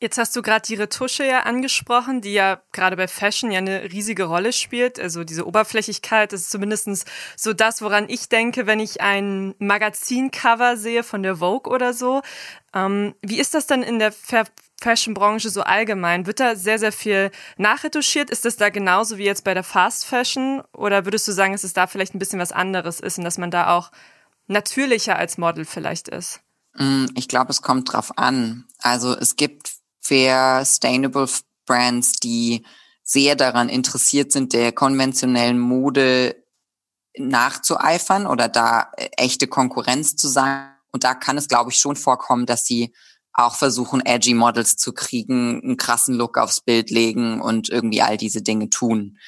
Jetzt 0.00 0.16
hast 0.16 0.36
du 0.36 0.42
gerade 0.42 0.64
die 0.64 0.76
Retusche 0.76 1.26
ja 1.26 1.40
angesprochen, 1.40 2.20
die 2.20 2.32
ja 2.32 2.62
gerade 2.70 2.96
bei 2.96 3.08
Fashion 3.08 3.50
ja 3.50 3.58
eine 3.58 3.90
riesige 3.90 4.24
Rolle 4.24 4.52
spielt. 4.52 5.00
Also 5.00 5.24
diese 5.24 5.44
Oberflächlichkeit 5.44 6.32
ist 6.32 6.50
zumindest 6.50 7.04
so 7.36 7.52
das, 7.52 7.82
woran 7.82 8.08
ich 8.08 8.28
denke, 8.28 8.68
wenn 8.68 8.78
ich 8.78 9.00
ein 9.00 9.56
Magazincover 9.58 10.76
sehe 10.76 11.02
von 11.02 11.24
der 11.24 11.36
Vogue 11.36 11.72
oder 11.72 11.94
so. 11.94 12.22
Ähm, 12.72 13.16
wie 13.22 13.40
ist 13.40 13.54
das 13.54 13.66
dann 13.66 13.82
in 13.82 13.98
der 13.98 14.12
Fashion-Branche 14.80 15.50
so 15.50 15.62
allgemein? 15.62 16.26
Wird 16.26 16.40
da 16.40 16.56
sehr, 16.56 16.78
sehr 16.78 16.92
viel 16.92 17.30
nachretuschiert? 17.56 18.30
Ist 18.30 18.44
das 18.44 18.56
da 18.56 18.68
genauso 18.68 19.18
wie 19.18 19.24
jetzt 19.24 19.44
bei 19.44 19.54
der 19.54 19.64
Fast 19.64 20.04
Fashion? 20.04 20.62
Oder 20.72 21.04
würdest 21.04 21.26
du 21.26 21.32
sagen, 21.32 21.52
dass 21.52 21.64
es 21.64 21.72
da 21.72 21.86
vielleicht 21.86 22.14
ein 22.14 22.18
bisschen 22.18 22.38
was 22.38 22.52
anderes 22.52 23.00
ist 23.00 23.18
und 23.18 23.24
dass 23.24 23.38
man 23.38 23.50
da 23.50 23.76
auch 23.76 23.90
natürlicher 24.46 25.16
als 25.16 25.38
Model 25.38 25.64
vielleicht 25.64 26.08
ist? 26.08 26.40
Mm, 26.74 27.06
ich 27.14 27.28
glaube, 27.28 27.50
es 27.50 27.62
kommt 27.62 27.92
drauf 27.92 28.16
an. 28.16 28.66
Also 28.78 29.16
es 29.16 29.36
gibt 29.36 29.72
fair, 30.00 30.64
sustainable 30.64 31.28
Brands, 31.66 32.12
die 32.12 32.64
sehr 33.02 33.36
daran 33.36 33.68
interessiert 33.68 34.32
sind, 34.32 34.52
der 34.52 34.72
konventionellen 34.72 35.58
Mode 35.58 36.36
nachzueifern 37.16 38.26
oder 38.26 38.48
da 38.48 38.92
äh, 38.96 39.08
echte 39.16 39.48
Konkurrenz 39.48 40.14
zu 40.16 40.28
sein. 40.28 40.70
Und 40.92 41.04
da 41.04 41.14
kann 41.14 41.36
es, 41.36 41.48
glaube 41.48 41.70
ich, 41.70 41.78
schon 41.78 41.96
vorkommen, 41.96 42.46
dass 42.46 42.64
sie 42.64 42.92
auch 43.38 43.54
versuchen, 43.54 44.04
edgy 44.04 44.34
Models 44.34 44.76
zu 44.76 44.92
kriegen, 44.92 45.62
einen 45.62 45.76
krassen 45.76 46.14
Look 46.14 46.38
aufs 46.38 46.60
Bild 46.60 46.90
legen 46.90 47.40
und 47.40 47.68
irgendwie 47.68 48.02
all 48.02 48.16
diese 48.16 48.42
Dinge 48.42 48.68
tun. 48.68 49.18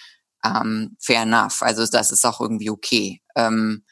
Ähm, 0.44 0.96
fair 0.99 1.23
enough. 1.23 1.62
Also 1.62 1.87
das 1.87 2.11
ist 2.11 2.27
auch 2.27 2.40
irgendwie 2.40 2.70
okay. 2.70 3.23
Ähm, 3.37 3.85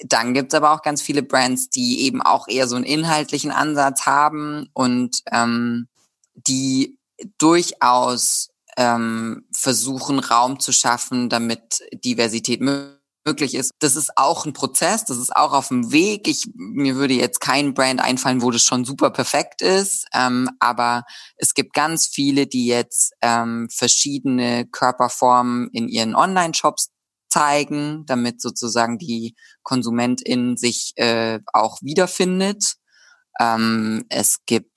dann 0.00 0.34
gibt 0.34 0.52
es 0.52 0.56
aber 0.56 0.72
auch 0.72 0.82
ganz 0.82 1.02
viele 1.02 1.22
Brands, 1.22 1.68
die 1.68 2.00
eben 2.02 2.22
auch 2.22 2.48
eher 2.48 2.66
so 2.66 2.76
einen 2.76 2.84
inhaltlichen 2.84 3.50
Ansatz 3.50 4.06
haben 4.06 4.70
und 4.72 5.22
ähm, 5.30 5.88
die 6.34 6.98
durchaus 7.38 8.50
ähm, 8.76 9.46
versuchen, 9.52 10.18
Raum 10.18 10.58
zu 10.58 10.72
schaffen, 10.72 11.28
damit 11.28 11.82
Diversität 11.92 12.60
möglich 12.60 13.03
ist. 13.26 13.70
Das 13.78 13.96
ist 13.96 14.16
auch 14.16 14.44
ein 14.44 14.52
Prozess, 14.52 15.04
das 15.04 15.16
ist 15.16 15.34
auch 15.34 15.52
auf 15.52 15.68
dem 15.68 15.92
Weg. 15.92 16.28
Ich, 16.28 16.46
mir 16.54 16.96
würde 16.96 17.14
jetzt 17.14 17.40
kein 17.40 17.72
Brand 17.74 18.00
einfallen, 18.00 18.42
wo 18.42 18.50
das 18.50 18.62
schon 18.62 18.84
super 18.84 19.10
perfekt 19.10 19.62
ist, 19.62 20.06
ähm, 20.12 20.50
aber 20.60 21.04
es 21.36 21.54
gibt 21.54 21.72
ganz 21.72 22.06
viele, 22.06 22.46
die 22.46 22.66
jetzt 22.66 23.14
ähm, 23.22 23.68
verschiedene 23.70 24.66
Körperformen 24.66 25.70
in 25.72 25.88
ihren 25.88 26.14
Online-Shops 26.14 26.90
zeigen, 27.30 28.04
damit 28.06 28.40
sozusagen 28.40 28.98
die 28.98 29.34
Konsumentin 29.62 30.56
sich 30.56 30.92
äh, 30.96 31.40
auch 31.52 31.78
wiederfindet. 31.80 32.74
Ähm, 33.40 34.04
es 34.10 34.44
gibt 34.46 34.70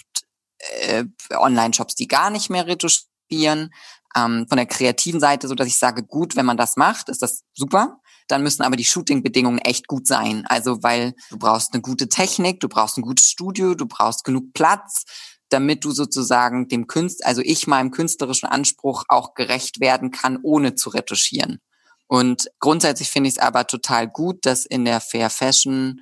äh, 0.80 1.04
Online-Shops, 1.32 1.96
die 1.96 2.08
gar 2.08 2.30
nicht 2.30 2.50
mehr 2.50 2.66
retuschieren. 2.66 3.74
Ähm, 4.16 4.48
von 4.48 4.56
der 4.56 4.66
kreativen 4.66 5.20
Seite, 5.20 5.48
so 5.48 5.54
dass 5.54 5.68
ich 5.68 5.78
sage, 5.78 6.02
gut, 6.04 6.36
wenn 6.38 6.46
man 6.46 6.58
das 6.58 6.78
macht, 6.78 7.10
ist 7.10 7.22
das 7.22 7.44
super. 7.54 8.00
Dann 8.28 8.44
müssen 8.44 8.64
aber 8.64 8.76
die 8.76 8.86
Shooting-Bedingungen 8.86 9.60
echt 9.60 9.88
gut 9.88 10.08
sein. 10.08 10.46
Also, 10.48 10.84
weil 10.84 11.14
du 11.30 11.38
brauchst 11.38 11.74
eine 11.74 11.82
gute 11.82 12.10
Technik, 12.10 12.60
du 12.60 12.68
brauchst 12.68 12.98
ein 12.98 13.04
gutes 13.04 13.30
Studio, 13.30 13.74
du 13.74 13.86
brauchst 13.86 14.24
genug 14.24 14.54
Platz, 14.54 15.06
damit 15.50 15.86
du 15.86 15.92
sozusagen 15.92 16.68
dem 16.68 16.88
Künst, 16.88 17.26
also 17.26 17.42
ich 17.42 17.68
meinem 17.68 17.92
künstlerischen 17.92 18.50
Anspruch 18.50 19.06
auch 19.08 19.34
gerecht 19.34 19.80
werden 19.80 20.12
kann, 20.12 20.40
ohne 20.44 20.76
zu 20.76 20.90
retuschieren. 20.90 21.60
Und 22.08 22.50
grundsätzlich 22.60 23.10
finde 23.10 23.30
ich 23.30 23.36
es 23.36 23.42
aber 23.42 23.68
total 23.68 24.08
gut, 24.08 24.46
dass 24.46 24.66
in 24.66 24.86
der 24.86 25.02
Fair 25.02 25.30
Fashion 25.30 26.02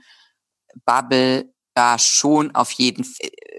Bubble 0.85 1.51
da 1.73 1.99
schon 1.99 2.53
auf 2.55 2.71
jeden 2.71 3.05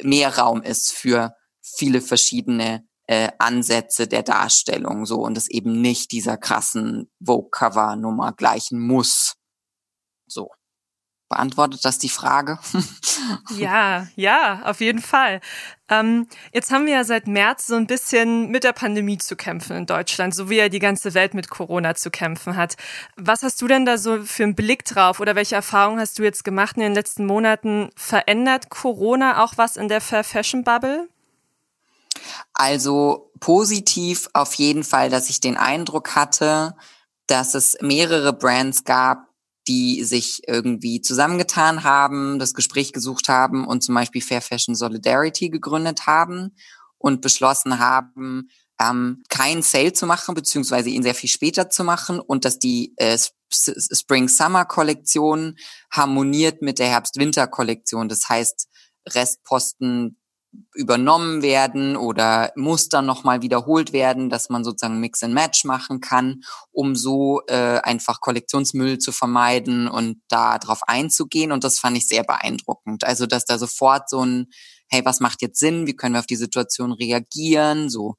mehr 0.02 0.38
Raum 0.38 0.62
ist 0.62 0.92
für 0.92 1.34
viele 1.60 2.00
verschiedene 2.00 2.86
äh, 3.06 3.30
Ansätze 3.38 4.08
der 4.08 4.22
Darstellung 4.22 5.06
so 5.06 5.20
und 5.20 5.38
es 5.38 5.48
eben 5.48 5.80
nicht 5.80 6.12
dieser 6.12 6.36
krassen 6.36 7.10
Vogue-Cover-Nummer 7.24 8.32
gleichen 8.32 8.80
muss. 8.80 9.34
So. 10.26 10.50
Beantwortet 11.28 11.84
das 11.84 11.98
die 11.98 12.08
Frage? 12.08 12.60
ja, 13.56 14.06
ja, 14.14 14.60
auf 14.62 14.80
jeden 14.80 15.02
Fall. 15.02 15.40
Ähm, 15.88 16.28
jetzt 16.52 16.70
haben 16.70 16.86
wir 16.86 16.94
ja 16.94 17.04
seit 17.04 17.26
März 17.26 17.66
so 17.66 17.74
ein 17.74 17.88
bisschen 17.88 18.48
mit 18.52 18.62
der 18.62 18.72
Pandemie 18.72 19.18
zu 19.18 19.34
kämpfen 19.34 19.76
in 19.76 19.86
Deutschland, 19.86 20.36
so 20.36 20.50
wie 20.50 20.56
ja 20.56 20.68
die 20.68 20.78
ganze 20.78 21.14
Welt 21.14 21.34
mit 21.34 21.50
Corona 21.50 21.96
zu 21.96 22.12
kämpfen 22.12 22.56
hat. 22.56 22.76
Was 23.16 23.42
hast 23.42 23.60
du 23.60 23.66
denn 23.66 23.84
da 23.84 23.98
so 23.98 24.22
für 24.22 24.44
einen 24.44 24.54
Blick 24.54 24.84
drauf 24.84 25.18
oder 25.18 25.34
welche 25.34 25.56
Erfahrungen 25.56 25.98
hast 25.98 26.16
du 26.20 26.22
jetzt 26.22 26.44
gemacht 26.44 26.76
in 26.76 26.82
den 26.82 26.94
letzten 26.94 27.26
Monaten? 27.26 27.90
Verändert 27.96 28.70
Corona 28.70 29.42
auch 29.42 29.54
was 29.56 29.76
in 29.76 29.88
der 29.88 30.00
Fair 30.00 30.22
Fashion 30.22 30.62
Bubble? 30.62 31.08
Also 32.54 33.32
positiv 33.40 34.28
auf 34.32 34.54
jeden 34.54 34.84
Fall, 34.84 35.10
dass 35.10 35.30
ich 35.30 35.40
den 35.40 35.56
Eindruck 35.56 36.14
hatte, 36.14 36.76
dass 37.26 37.54
es 37.54 37.76
mehrere 37.80 38.32
Brands 38.32 38.84
gab, 38.84 39.26
die 39.68 40.04
sich 40.04 40.42
irgendwie 40.46 41.00
zusammengetan 41.00 41.82
haben, 41.82 42.38
das 42.38 42.54
Gespräch 42.54 42.92
gesucht 42.92 43.28
haben 43.28 43.66
und 43.66 43.82
zum 43.82 43.94
Beispiel 43.94 44.22
Fair 44.22 44.40
Fashion 44.40 44.76
Solidarity 44.76 45.50
gegründet 45.50 46.06
haben 46.06 46.54
und 46.98 47.20
beschlossen 47.20 47.80
haben, 47.80 48.48
ähm, 48.80 49.22
keinen 49.28 49.62
Sale 49.62 49.92
zu 49.92 50.06
machen, 50.06 50.34
beziehungsweise 50.34 50.90
ihn 50.90 51.02
sehr 51.02 51.14
viel 51.14 51.30
später 51.30 51.70
zu 51.70 51.82
machen 51.82 52.20
und 52.20 52.44
dass 52.44 52.58
die 52.58 52.92
äh, 52.96 53.18
Spring-Summer-Kollektion 53.50 55.56
harmoniert 55.90 56.62
mit 56.62 56.78
der 56.78 56.88
Herbst-Winter-Kollektion. 56.88 58.08
Das 58.08 58.28
heißt, 58.28 58.68
Restposten 59.08 60.18
übernommen 60.74 61.42
werden 61.42 61.96
oder 61.96 62.52
Muster 62.56 63.02
nochmal 63.02 63.42
wiederholt 63.42 63.92
werden, 63.92 64.30
dass 64.30 64.48
man 64.48 64.64
sozusagen 64.64 65.00
Mix 65.00 65.22
and 65.22 65.34
Match 65.34 65.64
machen 65.64 66.00
kann, 66.00 66.42
um 66.72 66.94
so 66.94 67.42
äh, 67.48 67.78
einfach 67.80 68.20
Kollektionsmüll 68.20 68.98
zu 68.98 69.12
vermeiden 69.12 69.88
und 69.88 70.20
da 70.28 70.58
drauf 70.58 70.80
einzugehen. 70.86 71.52
Und 71.52 71.64
das 71.64 71.78
fand 71.78 71.96
ich 71.96 72.08
sehr 72.08 72.24
beeindruckend. 72.24 73.04
Also, 73.04 73.26
dass 73.26 73.44
da 73.44 73.58
sofort 73.58 74.10
so 74.10 74.24
ein, 74.24 74.46
hey, 74.88 75.04
was 75.04 75.20
macht 75.20 75.42
jetzt 75.42 75.58
Sinn? 75.58 75.86
Wie 75.86 75.96
können 75.96 76.14
wir 76.14 76.20
auf 76.20 76.26
die 76.26 76.36
Situation 76.36 76.92
reagieren? 76.92 77.88
So 77.88 78.16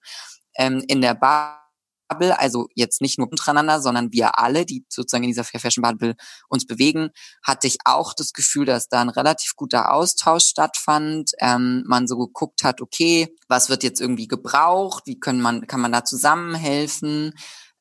ähm, 0.58 0.84
in 0.88 1.02
der 1.02 1.14
Bar 1.14 1.67
Bubble, 2.08 2.38
also 2.40 2.68
jetzt 2.76 3.02
nicht 3.02 3.18
nur 3.18 3.30
untereinander, 3.30 3.82
sondern 3.82 4.12
wir 4.12 4.40
alle, 4.40 4.66
die 4.66 4.86
sozusagen 4.90 5.24
in 5.24 5.30
dieser 5.30 5.44
Fair 5.44 5.60
Fashion 5.60 5.82
Bubble 5.82 6.16
uns 6.50 6.66
bewegen, 6.66 7.10
hatte 7.44 7.68
ich 7.68 7.78
auch 7.86 8.14
das 8.14 8.34
Gefühl, 8.34 8.66
dass 8.66 8.90
da 8.90 9.02
ein 9.02 9.10
relativ 9.10 9.56
guter 9.56 9.92
Austausch 9.92 10.46
stattfand. 10.46 11.32
Ähm, 11.40 11.84
man 11.88 12.08
so 12.08 12.18
geguckt 12.18 12.64
hat, 12.64 12.82
okay, 12.82 13.36
was 13.48 13.70
wird 13.70 13.84
jetzt 13.84 14.02
irgendwie 14.02 14.28
gebraucht? 14.28 15.04
Wie 15.06 15.20
können 15.20 15.42
man, 15.42 15.68
kann 15.68 15.82
man 15.82 15.92
da 15.92 16.04
zusammenhelfen? 16.04 17.34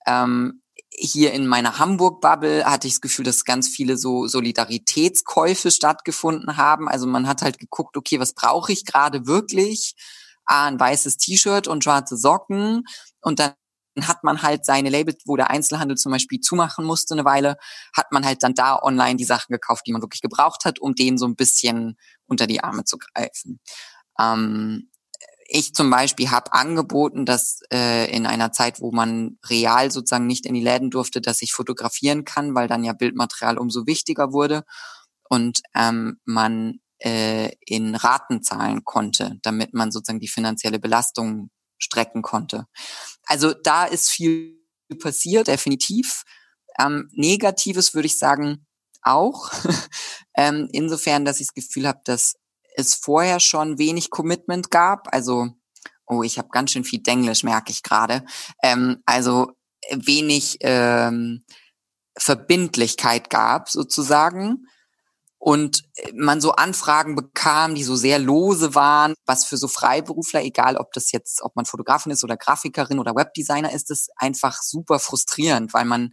Ähm, 0.06 0.62
hier 0.98 1.32
in 1.32 1.46
meiner 1.46 1.78
Hamburg-Bubble 1.78 2.64
hatte 2.64 2.86
ich 2.86 2.94
das 2.94 3.00
Gefühl, 3.00 3.24
dass 3.24 3.44
ganz 3.44 3.68
viele 3.68 3.96
so 3.96 4.26
Solidaritätskäufe 4.26 5.70
stattgefunden 5.70 6.56
haben. 6.56 6.88
Also 6.88 7.06
man 7.06 7.28
hat 7.28 7.42
halt 7.42 7.58
geguckt, 7.58 7.96
okay, 7.96 8.18
was 8.20 8.32
brauche 8.32 8.72
ich 8.72 8.84
gerade 8.84 9.26
wirklich? 9.26 9.94
Ah, 10.46 10.66
ein 10.66 10.80
weißes 10.80 11.16
T-Shirt 11.18 11.68
und 11.68 11.84
schwarze 11.84 12.16
Socken. 12.16 12.84
Und 13.20 13.40
dann 13.40 13.52
hat 14.02 14.24
man 14.24 14.42
halt 14.42 14.64
seine 14.64 14.90
Labels, 14.90 15.22
wo 15.26 15.36
der 15.36 15.50
Einzelhandel 15.50 15.96
zum 15.96 16.12
Beispiel 16.12 16.40
zumachen 16.40 16.84
musste 16.84 17.14
eine 17.14 17.24
Weile, 17.24 17.56
hat 17.96 18.12
man 18.12 18.24
halt 18.24 18.42
dann 18.42 18.54
da 18.54 18.78
online 18.80 19.16
die 19.16 19.24
Sachen 19.24 19.52
gekauft, 19.52 19.86
die 19.86 19.92
man 19.92 20.02
wirklich 20.02 20.22
gebraucht 20.22 20.64
hat, 20.64 20.78
um 20.78 20.94
denen 20.94 21.18
so 21.18 21.26
ein 21.26 21.36
bisschen 21.36 21.96
unter 22.26 22.46
die 22.46 22.62
Arme 22.62 22.84
zu 22.84 22.98
greifen. 22.98 23.60
Ähm, 24.18 24.90
ich 25.48 25.74
zum 25.74 25.90
Beispiel 25.90 26.30
habe 26.30 26.52
angeboten, 26.52 27.24
dass 27.24 27.60
äh, 27.72 28.10
in 28.10 28.26
einer 28.26 28.52
Zeit, 28.52 28.80
wo 28.80 28.90
man 28.90 29.38
real 29.48 29.90
sozusagen 29.90 30.26
nicht 30.26 30.46
in 30.46 30.54
die 30.54 30.62
Läden 30.62 30.90
durfte, 30.90 31.20
dass 31.20 31.42
ich 31.42 31.52
fotografieren 31.52 32.24
kann, 32.24 32.54
weil 32.54 32.68
dann 32.68 32.84
ja 32.84 32.92
Bildmaterial 32.92 33.58
umso 33.58 33.86
wichtiger 33.86 34.32
wurde 34.32 34.64
und 35.28 35.60
ähm, 35.74 36.18
man 36.24 36.80
äh, 36.98 37.52
in 37.60 37.94
Raten 37.94 38.42
zahlen 38.42 38.84
konnte, 38.84 39.38
damit 39.42 39.74
man 39.74 39.92
sozusagen 39.92 40.20
die 40.20 40.28
finanzielle 40.28 40.78
Belastung 40.78 41.50
strecken 41.78 42.22
konnte. 42.22 42.66
Also 43.24 43.52
da 43.52 43.84
ist 43.84 44.10
viel 44.10 44.56
passiert, 45.00 45.48
definitiv. 45.48 46.24
Ähm, 46.78 47.08
Negatives 47.12 47.94
würde 47.94 48.06
ich 48.06 48.18
sagen 48.18 48.66
auch. 49.02 49.50
ähm, 50.36 50.68
insofern, 50.72 51.24
dass 51.24 51.40
ich 51.40 51.48
das 51.48 51.54
Gefühl 51.54 51.86
habe, 51.86 52.00
dass 52.04 52.36
es 52.76 52.94
vorher 52.94 53.40
schon 53.40 53.78
wenig 53.78 54.10
Commitment 54.10 54.70
gab. 54.70 55.12
Also, 55.12 55.48
oh, 56.06 56.22
ich 56.22 56.38
habe 56.38 56.48
ganz 56.50 56.72
schön 56.72 56.84
viel 56.84 57.02
Denglisch, 57.02 57.42
merke 57.42 57.72
ich 57.72 57.82
gerade. 57.82 58.24
Ähm, 58.62 59.02
also 59.06 59.52
wenig 59.90 60.58
ähm, 60.60 61.44
Verbindlichkeit 62.18 63.30
gab 63.30 63.68
sozusagen. 63.68 64.66
Und 65.38 65.84
man 66.14 66.40
so 66.40 66.52
Anfragen 66.52 67.14
bekam, 67.14 67.74
die 67.74 67.84
so 67.84 67.94
sehr 67.94 68.18
lose 68.18 68.74
waren, 68.74 69.14
was 69.26 69.44
für 69.44 69.56
so 69.56 69.68
Freiberufler, 69.68 70.42
egal 70.42 70.76
ob 70.76 70.92
das 70.92 71.12
jetzt, 71.12 71.42
ob 71.42 71.54
man 71.56 71.66
Fotografin 71.66 72.12
ist 72.12 72.24
oder 72.24 72.36
Grafikerin 72.36 72.98
oder 72.98 73.14
Webdesigner 73.14 73.72
ist, 73.72 73.90
ist 73.90 74.10
einfach 74.16 74.62
super 74.62 74.98
frustrierend, 74.98 75.74
weil 75.74 75.84
man, 75.84 76.12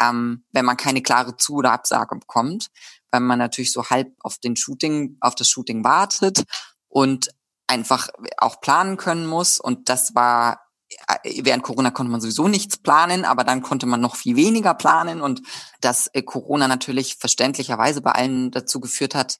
ähm, 0.00 0.44
wenn 0.52 0.64
man 0.64 0.76
keine 0.76 1.02
klare 1.02 1.36
Zu- 1.36 1.56
oder 1.56 1.72
Absage 1.72 2.16
bekommt, 2.16 2.68
weil 3.10 3.20
man 3.20 3.38
natürlich 3.38 3.72
so 3.72 3.84
halb 3.90 4.12
auf 4.20 4.38
den 4.38 4.56
Shooting, 4.56 5.16
auf 5.20 5.34
das 5.34 5.48
Shooting 5.48 5.84
wartet 5.84 6.44
und 6.88 7.30
einfach 7.66 8.08
auch 8.36 8.60
planen 8.60 8.96
können 8.96 9.26
muss. 9.26 9.60
Und 9.60 9.88
das 9.88 10.14
war 10.14 10.54
äh, 10.54 10.56
während 11.24 11.62
Corona 11.62 11.90
konnte 11.90 12.10
man 12.10 12.20
sowieso 12.20 12.48
nichts 12.48 12.76
planen, 12.76 13.24
aber 13.24 13.44
dann 13.44 13.62
konnte 13.62 13.86
man 13.86 14.00
noch 14.00 14.16
viel 14.16 14.36
weniger 14.36 14.74
planen 14.74 15.20
und 15.20 15.42
dass 15.80 16.08
äh, 16.08 16.22
Corona 16.22 16.68
natürlich 16.68 17.16
verständlicherweise 17.16 18.00
bei 18.00 18.12
allen 18.12 18.50
dazu 18.50 18.80
geführt 18.80 19.14
hat, 19.14 19.38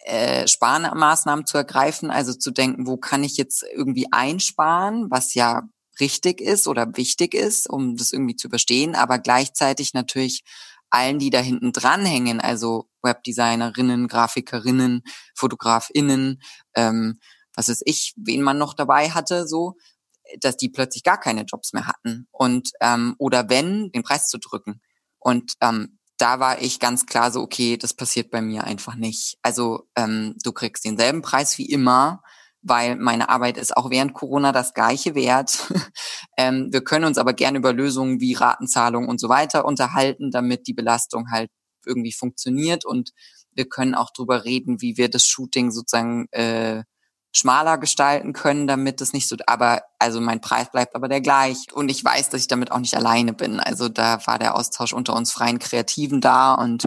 äh, 0.00 0.48
Sparmaßnahmen 0.48 1.46
zu 1.46 1.58
ergreifen, 1.58 2.10
also 2.10 2.32
zu 2.32 2.50
denken, 2.50 2.86
wo 2.86 2.96
kann 2.96 3.22
ich 3.22 3.36
jetzt 3.36 3.64
irgendwie 3.74 4.06
einsparen, 4.10 5.10
was 5.10 5.34
ja 5.34 5.62
richtig 6.00 6.40
ist 6.40 6.66
oder 6.66 6.96
wichtig 6.96 7.34
ist, 7.34 7.68
um 7.68 7.96
das 7.96 8.12
irgendwie 8.12 8.36
zu 8.36 8.48
überstehen, 8.48 8.94
aber 8.94 9.18
gleichzeitig 9.18 9.92
natürlich 9.92 10.42
allen, 10.88 11.18
die 11.18 11.30
da 11.30 11.38
hinten 11.38 11.72
dranhängen, 11.72 12.40
also 12.40 12.88
Webdesignerinnen, 13.02 14.08
Grafikerinnen, 14.08 15.02
Fotografinnen, 15.34 16.42
ähm, 16.74 17.20
was 17.54 17.68
weiß 17.68 17.82
ich, 17.84 18.14
wen 18.16 18.42
man 18.42 18.58
noch 18.58 18.74
dabei 18.74 19.10
hatte, 19.10 19.46
so, 19.46 19.76
dass 20.40 20.56
die 20.56 20.68
plötzlich 20.68 21.02
gar 21.02 21.18
keine 21.18 21.42
Jobs 21.42 21.72
mehr 21.72 21.86
hatten. 21.86 22.26
Und 22.30 22.70
ähm, 22.80 23.14
oder 23.18 23.48
wenn 23.48 23.90
den 23.90 24.02
Preis 24.02 24.28
zu 24.28 24.38
drücken. 24.38 24.80
Und 25.18 25.54
ähm, 25.60 25.98
da 26.18 26.38
war 26.38 26.60
ich 26.60 26.80
ganz 26.80 27.06
klar 27.06 27.30
so 27.30 27.40
okay 27.40 27.78
das 27.78 27.94
passiert 27.94 28.30
bei 28.30 28.42
mir 28.42 28.64
einfach 28.64 28.94
nicht. 28.94 29.38
Also 29.42 29.88
ähm, 29.96 30.36
du 30.42 30.52
kriegst 30.52 30.84
denselben 30.84 31.22
Preis 31.22 31.58
wie 31.58 31.66
immer 31.66 32.22
weil 32.62 32.96
meine 32.96 33.28
Arbeit 33.28 33.56
ist 33.56 33.76
auch 33.76 33.90
während 33.90 34.14
Corona 34.14 34.52
das 34.52 34.74
gleiche 34.74 35.14
wert. 35.14 35.68
ähm, 36.36 36.68
wir 36.70 36.82
können 36.82 37.04
uns 37.04 37.18
aber 37.18 37.32
gerne 37.32 37.58
über 37.58 37.72
Lösungen 37.72 38.20
wie 38.20 38.34
Ratenzahlung 38.34 39.08
und 39.08 39.18
so 39.20 39.28
weiter 39.28 39.64
unterhalten, 39.64 40.30
damit 40.30 40.66
die 40.66 40.74
Belastung 40.74 41.30
halt 41.30 41.50
irgendwie 41.86 42.12
funktioniert. 42.12 42.84
Und 42.84 43.10
wir 43.52 43.68
können 43.68 43.94
auch 43.94 44.10
drüber 44.12 44.44
reden, 44.44 44.80
wie 44.80 44.96
wir 44.96 45.08
das 45.08 45.24
Shooting 45.24 45.70
sozusagen 45.70 46.26
äh, 46.32 46.82
schmaler 47.32 47.78
gestalten 47.78 48.32
können, 48.32 48.66
damit 48.66 49.00
es 49.00 49.12
nicht 49.12 49.28
so, 49.28 49.36
aber 49.46 49.82
also 49.98 50.20
mein 50.20 50.40
Preis 50.40 50.70
bleibt 50.70 50.96
aber 50.96 51.08
der 51.08 51.20
gleich 51.20 51.72
und 51.72 51.88
ich 51.88 52.04
weiß, 52.04 52.30
dass 52.30 52.40
ich 52.40 52.48
damit 52.48 52.72
auch 52.72 52.80
nicht 52.80 52.96
alleine 52.96 53.32
bin. 53.32 53.60
Also 53.60 53.88
da 53.88 54.26
war 54.26 54.38
der 54.38 54.56
Austausch 54.56 54.92
unter 54.92 55.14
uns 55.14 55.30
freien 55.32 55.60
Kreativen 55.60 56.20
da 56.20 56.54
und 56.54 56.86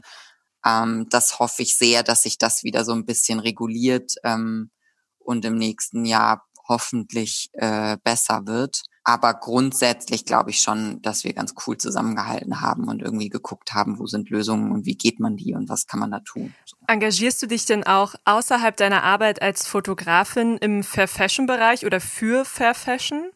ähm, 0.65 1.07
das 1.09 1.39
hoffe 1.39 1.61
ich 1.61 1.77
sehr, 1.77 2.03
dass 2.03 2.23
sich 2.23 2.37
das 2.37 2.63
wieder 2.63 2.83
so 2.83 2.93
ein 2.93 3.05
bisschen 3.05 3.39
reguliert 3.39 4.13
ähm, 4.23 4.71
und 5.19 5.45
im 5.45 5.55
nächsten 5.55 6.05
Jahr 6.05 6.45
hoffentlich 6.67 7.49
äh, 7.53 7.97
besser 8.03 8.45
wird. 8.45 8.81
Aber 9.05 9.33
grundsätzlich 9.33 10.25
glaube 10.25 10.51
ich 10.51 10.61
schon, 10.61 11.01
dass 11.01 11.25
wir 11.25 11.33
ganz 11.33 11.53
cool 11.67 11.77
zusammengehalten 11.77 12.61
haben 12.61 12.87
und 12.87 13.01
irgendwie 13.01 13.27
geguckt 13.27 13.73
haben, 13.73 13.99
wo 13.99 14.07
sind 14.07 14.29
Lösungen 14.29 14.71
und 14.71 14.85
wie 14.85 14.95
geht 14.95 15.19
man 15.19 15.35
die 15.35 15.53
und 15.53 15.67
was 15.67 15.87
kann 15.87 15.99
man 15.99 16.11
da 16.11 16.21
tun. 16.21 16.53
Engagierst 16.87 17.41
du 17.41 17.47
dich 17.47 17.65
denn 17.65 17.83
auch 17.83 18.15
außerhalb 18.23 18.77
deiner 18.77 19.03
Arbeit 19.03 19.41
als 19.41 19.67
Fotografin 19.67 20.57
im 20.57 20.83
Fair 20.83 21.09
Fashion 21.09 21.47
Bereich 21.47 21.85
oder 21.85 21.99
für 21.99 22.45
Fair 22.45 22.73
Fashion? 22.73 23.29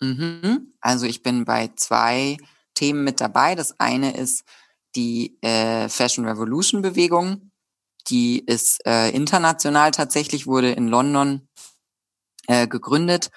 Mhm. 0.00 0.72
Also 0.80 1.06
ich 1.06 1.24
bin 1.24 1.44
bei 1.44 1.70
zwei 1.74 2.36
Themen 2.74 3.02
mit 3.02 3.20
dabei. 3.20 3.56
Das 3.56 3.80
eine 3.80 4.16
ist 4.16 4.44
die 4.94 5.38
äh, 5.42 5.88
Fashion 5.88 6.24
Revolution 6.24 6.82
Bewegung. 6.82 7.50
Die 8.08 8.38
ist 8.38 8.86
äh, 8.86 9.10
international 9.10 9.90
tatsächlich, 9.90 10.46
wurde 10.46 10.70
in 10.70 10.86
London 10.86 11.48
äh, 12.46 12.68
gegründet 12.68 13.30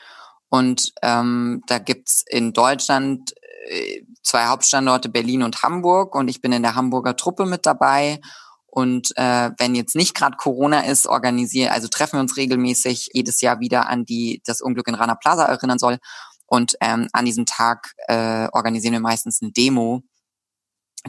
und 0.50 0.94
ähm, 1.02 1.64
da 1.68 1.80
gibt's 1.80 2.24
in 2.28 2.54
Deutschland 2.54 3.34
äh, 3.68 4.04
zwei 4.24 4.46
Hauptstandorte, 4.46 5.10
Berlin 5.10 5.44
und 5.44 5.64
Hamburg. 5.64 6.16
Und 6.16 6.28
ich 6.28 6.42
bin 6.42 6.52
in 6.52 6.62
der 6.62 6.76
Hamburger 6.76 7.16
Truppe 7.16 7.46
mit 7.46 7.66
dabei. 7.66 8.20
Und 8.68 9.12
äh, 9.16 9.52
wenn 9.58 9.74
jetzt 9.74 9.96
nicht 9.96 10.16
gerade 10.16 10.38
Corona 10.38 10.82
ist, 10.82 11.08
organisieren, 11.08 11.72
also 11.72 11.88
treffen 11.88 12.18
wir 12.18 12.22
uns 12.22 12.38
regelmäßig 12.38 13.10
jedes 13.14 13.42
Jahr 13.42 13.60
wieder 13.60 13.88
an 13.90 14.06
die 14.06 14.42
das 14.46 14.62
Unglück 14.62 14.88
in 14.88 14.96
Rana 14.96 15.16
Plaza 15.16 15.46
erinnern 15.46 15.80
soll. 15.80 15.98
Und 16.46 16.76
ähm, 16.82 17.08
an 17.14 17.26
diesem 17.26 17.46
Tag 17.46 17.94
äh, 18.08 18.48
organisieren 18.52 18.94
wir 18.94 19.00
meistens 19.00 19.42
eine 19.42 19.52
Demo, 19.52 20.04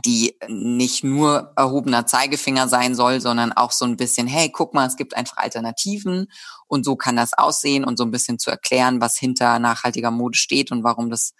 die 0.04 0.36
nicht 0.48 1.04
nur 1.04 1.52
erhobener 1.56 2.06
Zeigefinger 2.06 2.68
sein 2.68 2.94
soll, 2.94 3.20
sondern 3.20 3.52
auch 3.52 3.72
so 3.72 3.84
ein 3.84 3.96
bisschen, 3.96 4.26
hey, 4.26 4.50
guck 4.50 4.74
mal, 4.74 4.86
es 4.86 4.96
gibt 4.96 5.16
einfach 5.16 5.38
Alternativen 5.38 6.26
und 6.66 6.84
so 6.84 6.96
kann 6.96 7.16
das 7.16 7.32
aussehen 7.32 7.84
und 7.84 7.96
so 7.96 8.04
ein 8.04 8.10
bisschen 8.10 8.38
zu 8.38 8.50
erklären, 8.50 9.00
was 9.00 9.16
hinter 9.16 9.58
nachhaltiger 9.58 10.10
Mode 10.10 10.36
steht 10.36 10.70
und 10.70 10.84
warum 10.84 11.10
das 11.10 11.32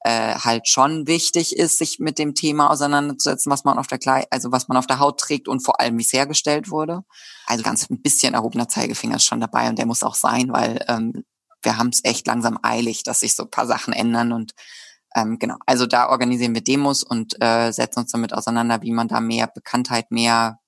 äh, 0.00 0.36
halt 0.36 0.68
schon 0.68 1.08
wichtig 1.08 1.56
ist, 1.56 1.78
sich 1.78 1.98
mit 1.98 2.18
dem 2.18 2.34
Thema 2.34 2.70
auseinanderzusetzen, 2.70 3.50
was 3.50 3.64
man 3.64 3.78
auf 3.78 3.88
der 3.88 3.98
Kleid 3.98 4.26
also 4.30 4.52
was 4.52 4.68
man 4.68 4.76
auf 4.76 4.86
der 4.86 5.00
Haut 5.00 5.18
trägt 5.18 5.48
und 5.48 5.60
vor 5.60 5.80
allem 5.80 5.98
wie 5.98 6.02
es 6.02 6.12
hergestellt 6.12 6.70
wurde. 6.70 7.02
Also 7.46 7.64
ganz 7.64 7.90
ein 7.90 8.02
bisschen 8.02 8.34
erhobener 8.34 8.68
Zeigefinger 8.68 9.16
ist 9.16 9.24
schon 9.24 9.40
dabei 9.40 9.68
und 9.68 9.78
der 9.78 9.86
muss 9.86 10.04
auch 10.04 10.14
sein, 10.14 10.52
weil 10.52 10.84
ähm, 10.86 11.24
wir 11.62 11.76
haben 11.76 11.88
es 11.88 12.04
echt 12.04 12.26
langsam 12.28 12.58
eilig, 12.62 13.02
dass 13.02 13.20
sich 13.20 13.34
so 13.34 13.44
ein 13.44 13.50
paar 13.50 13.66
Sachen 13.66 13.92
ändern 13.92 14.32
und 14.32 14.52
ähm, 15.16 15.38
genau, 15.38 15.56
also 15.64 15.86
da 15.86 16.10
organisieren 16.10 16.54
wir 16.54 16.62
Demos 16.62 17.02
und 17.02 17.42
äh, 17.42 17.72
setzen 17.72 18.00
uns 18.00 18.12
damit 18.12 18.34
auseinander, 18.34 18.82
wie 18.82 18.92
man 18.92 19.08
da 19.08 19.20
mehr 19.20 19.46
Bekanntheit, 19.46 20.10
mehr 20.10 20.58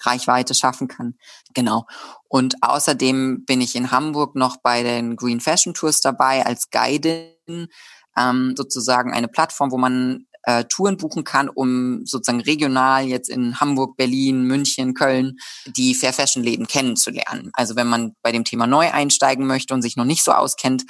Reichweite 0.00 0.54
schaffen 0.54 0.88
kann. 0.88 1.14
Genau. 1.54 1.86
Und 2.28 2.56
außerdem 2.62 3.44
bin 3.46 3.60
ich 3.60 3.76
in 3.76 3.92
Hamburg 3.92 4.34
noch 4.34 4.56
bei 4.56 4.82
den 4.82 5.14
Green 5.14 5.40
Fashion 5.40 5.72
Tours 5.72 6.00
dabei 6.00 6.44
als 6.44 6.70
Guidin, 6.70 7.68
ähm, 8.16 8.54
sozusagen 8.56 9.12
eine 9.12 9.28
Plattform, 9.28 9.70
wo 9.70 9.78
man 9.78 10.26
äh, 10.42 10.64
Touren 10.64 10.96
buchen 10.96 11.22
kann, 11.22 11.48
um 11.48 12.04
sozusagen 12.04 12.40
regional 12.40 13.04
jetzt 13.04 13.28
in 13.28 13.60
Hamburg, 13.60 13.96
Berlin, 13.96 14.42
München, 14.42 14.94
Köln 14.94 15.36
die 15.76 15.94
Fair 15.94 16.12
Fashion 16.12 16.42
Läden 16.42 16.66
kennenzulernen. 16.66 17.50
Also 17.52 17.76
wenn 17.76 17.86
man 17.86 18.16
bei 18.22 18.32
dem 18.32 18.42
Thema 18.42 18.66
neu 18.66 18.90
einsteigen 18.90 19.46
möchte 19.46 19.72
und 19.72 19.82
sich 19.82 19.96
noch 19.96 20.04
nicht 20.04 20.24
so 20.24 20.32
auskennt, 20.32 20.82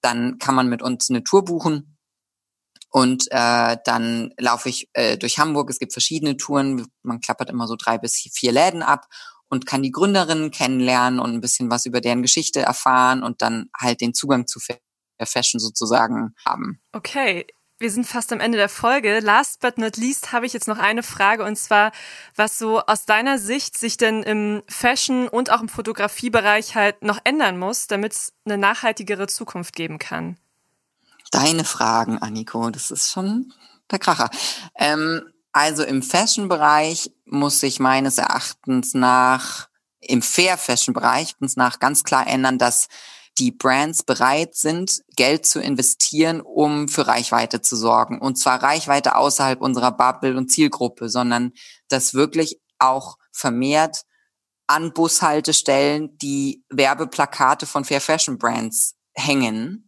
dann 0.00 0.38
kann 0.38 0.56
man 0.56 0.68
mit 0.68 0.82
uns 0.82 1.08
eine 1.08 1.22
Tour 1.22 1.44
buchen 1.44 1.97
und 2.90 3.26
äh, 3.30 3.76
dann 3.84 4.32
laufe 4.38 4.68
ich 4.68 4.88
äh, 4.94 5.18
durch 5.18 5.38
Hamburg. 5.38 5.70
Es 5.70 5.78
gibt 5.78 5.92
verschiedene 5.92 6.36
Touren. 6.36 6.86
Man 7.02 7.20
klappert 7.20 7.50
immer 7.50 7.66
so 7.66 7.76
drei 7.76 7.98
bis 7.98 8.14
vier 8.32 8.52
Läden 8.52 8.82
ab 8.82 9.06
und 9.48 9.66
kann 9.66 9.82
die 9.82 9.90
Gründerinnen 9.90 10.50
kennenlernen 10.50 11.20
und 11.20 11.32
ein 11.32 11.40
bisschen 11.40 11.70
was 11.70 11.86
über 11.86 12.00
deren 12.00 12.22
Geschichte 12.22 12.60
erfahren 12.60 13.22
und 13.22 13.42
dann 13.42 13.70
halt 13.76 14.00
den 14.00 14.14
Zugang 14.14 14.46
zu 14.46 14.60
Fashion 15.22 15.60
sozusagen 15.60 16.34
haben. 16.46 16.80
Okay. 16.92 17.46
Wir 17.80 17.92
sind 17.92 18.08
fast 18.08 18.32
am 18.32 18.40
Ende 18.40 18.58
der 18.58 18.68
Folge. 18.68 19.20
Last 19.20 19.60
but 19.60 19.78
not 19.78 19.96
least 19.96 20.32
habe 20.32 20.46
ich 20.46 20.52
jetzt 20.52 20.66
noch 20.66 20.78
eine 20.78 21.04
Frage 21.04 21.44
und 21.44 21.56
zwar, 21.56 21.92
was 22.34 22.58
so 22.58 22.80
aus 22.80 23.06
deiner 23.06 23.38
Sicht 23.38 23.78
sich 23.78 23.96
denn 23.96 24.24
im 24.24 24.64
Fashion 24.66 25.28
und 25.28 25.52
auch 25.52 25.60
im 25.60 25.68
Fotografiebereich 25.68 26.74
halt 26.74 27.04
noch 27.04 27.20
ändern 27.22 27.56
muss, 27.56 27.86
damit 27.86 28.14
es 28.14 28.32
eine 28.44 28.58
nachhaltigere 28.58 29.28
Zukunft 29.28 29.76
geben 29.76 30.00
kann 30.00 30.38
deine 31.30 31.64
Fragen, 31.64 32.18
Anniko. 32.18 32.70
Das 32.70 32.90
ist 32.90 33.10
schon 33.10 33.52
der 33.90 33.98
Kracher. 33.98 34.30
Ähm, 34.76 35.22
also 35.52 35.82
im 35.82 36.02
Fashion-Bereich 36.02 37.10
muss 37.24 37.60
sich 37.60 37.80
meines 37.80 38.18
Erachtens 38.18 38.94
nach, 38.94 39.68
im 40.00 40.22
Fair-Fashion-Bereich 40.22 41.34
nach 41.56 41.78
ganz 41.78 42.04
klar 42.04 42.26
ändern, 42.26 42.58
dass 42.58 42.88
die 43.38 43.52
Brands 43.52 44.02
bereit 44.02 44.56
sind, 44.56 45.02
Geld 45.16 45.46
zu 45.46 45.60
investieren, 45.60 46.40
um 46.40 46.88
für 46.88 47.06
Reichweite 47.06 47.60
zu 47.62 47.76
sorgen. 47.76 48.20
Und 48.20 48.36
zwar 48.36 48.62
Reichweite 48.62 49.14
außerhalb 49.16 49.60
unserer 49.60 49.92
Bubble 49.92 50.36
und 50.36 50.50
Zielgruppe, 50.50 51.08
sondern 51.08 51.52
dass 51.88 52.14
wirklich 52.14 52.60
auch 52.78 53.16
vermehrt 53.30 54.04
an 54.66 54.92
Bushaltestellen 54.92 56.18
die 56.18 56.64
Werbeplakate 56.68 57.66
von 57.66 57.84
Fair 57.84 58.00
Fashion 58.00 58.38
Brands 58.38 58.96
hängen 59.14 59.87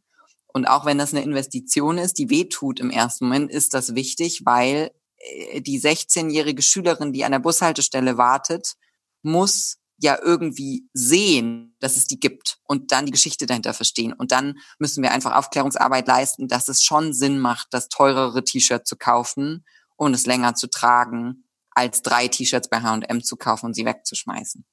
und 0.53 0.67
auch 0.67 0.85
wenn 0.85 0.99
das 0.99 1.13
eine 1.13 1.23
Investition 1.23 1.99
ist, 1.99 2.19
die 2.19 2.31
wehtut 2.31 2.81
im 2.81 2.91
ersten 2.91 3.27
Moment, 3.27 3.51
ist 3.51 3.75
das 3.75 3.95
wichtig, 3.95 4.43
weil 4.45 4.91
äh, 5.19 5.61
die 5.61 5.81
16-jährige 5.81 6.63
Schülerin, 6.63 7.13
die 7.13 7.25
an 7.25 7.33
der 7.33 7.39
Bushaltestelle 7.39 8.17
wartet, 8.17 8.75
muss 9.23 9.79
ja 9.99 10.19
irgendwie 10.21 10.89
sehen, 10.95 11.77
dass 11.79 11.97
es 11.97 12.07
die 12.07 12.19
gibt 12.19 12.59
und 12.65 12.91
dann 12.91 13.07
die 13.07 13.13
Geschichte 13.13 13.47
dahinter 13.47 13.75
verstehen. 13.75 14.15
Und 14.15 14.33
dann 14.33 14.59
müssen 14.79 15.03
wir 15.03 15.13
einfach 15.13 15.37
Aufklärungsarbeit 15.37 16.07
leisten, 16.09 16.49
dass 16.49 16.69
es 16.69 16.83
schon 16.83 17.13
Sinn 17.13 17.39
macht, 17.39 17.69
das 17.71 17.89
teurere 17.89 18.43
T-Shirt 18.43 18.87
zu 18.87 18.97
kaufen 18.97 19.65
und 19.97 20.15
es 20.15 20.25
länger 20.25 20.55
zu 20.55 20.69
tragen, 20.69 21.45
als 21.73 22.03
drei 22.03 22.29
T-Shirts 22.29 22.71
bei 22.71 22.81
H&M 22.81 23.23
zu 23.23 23.37
kaufen 23.37 23.67
und 23.67 23.75
sie 23.75 23.85
wegzuschmeißen. 23.85 24.65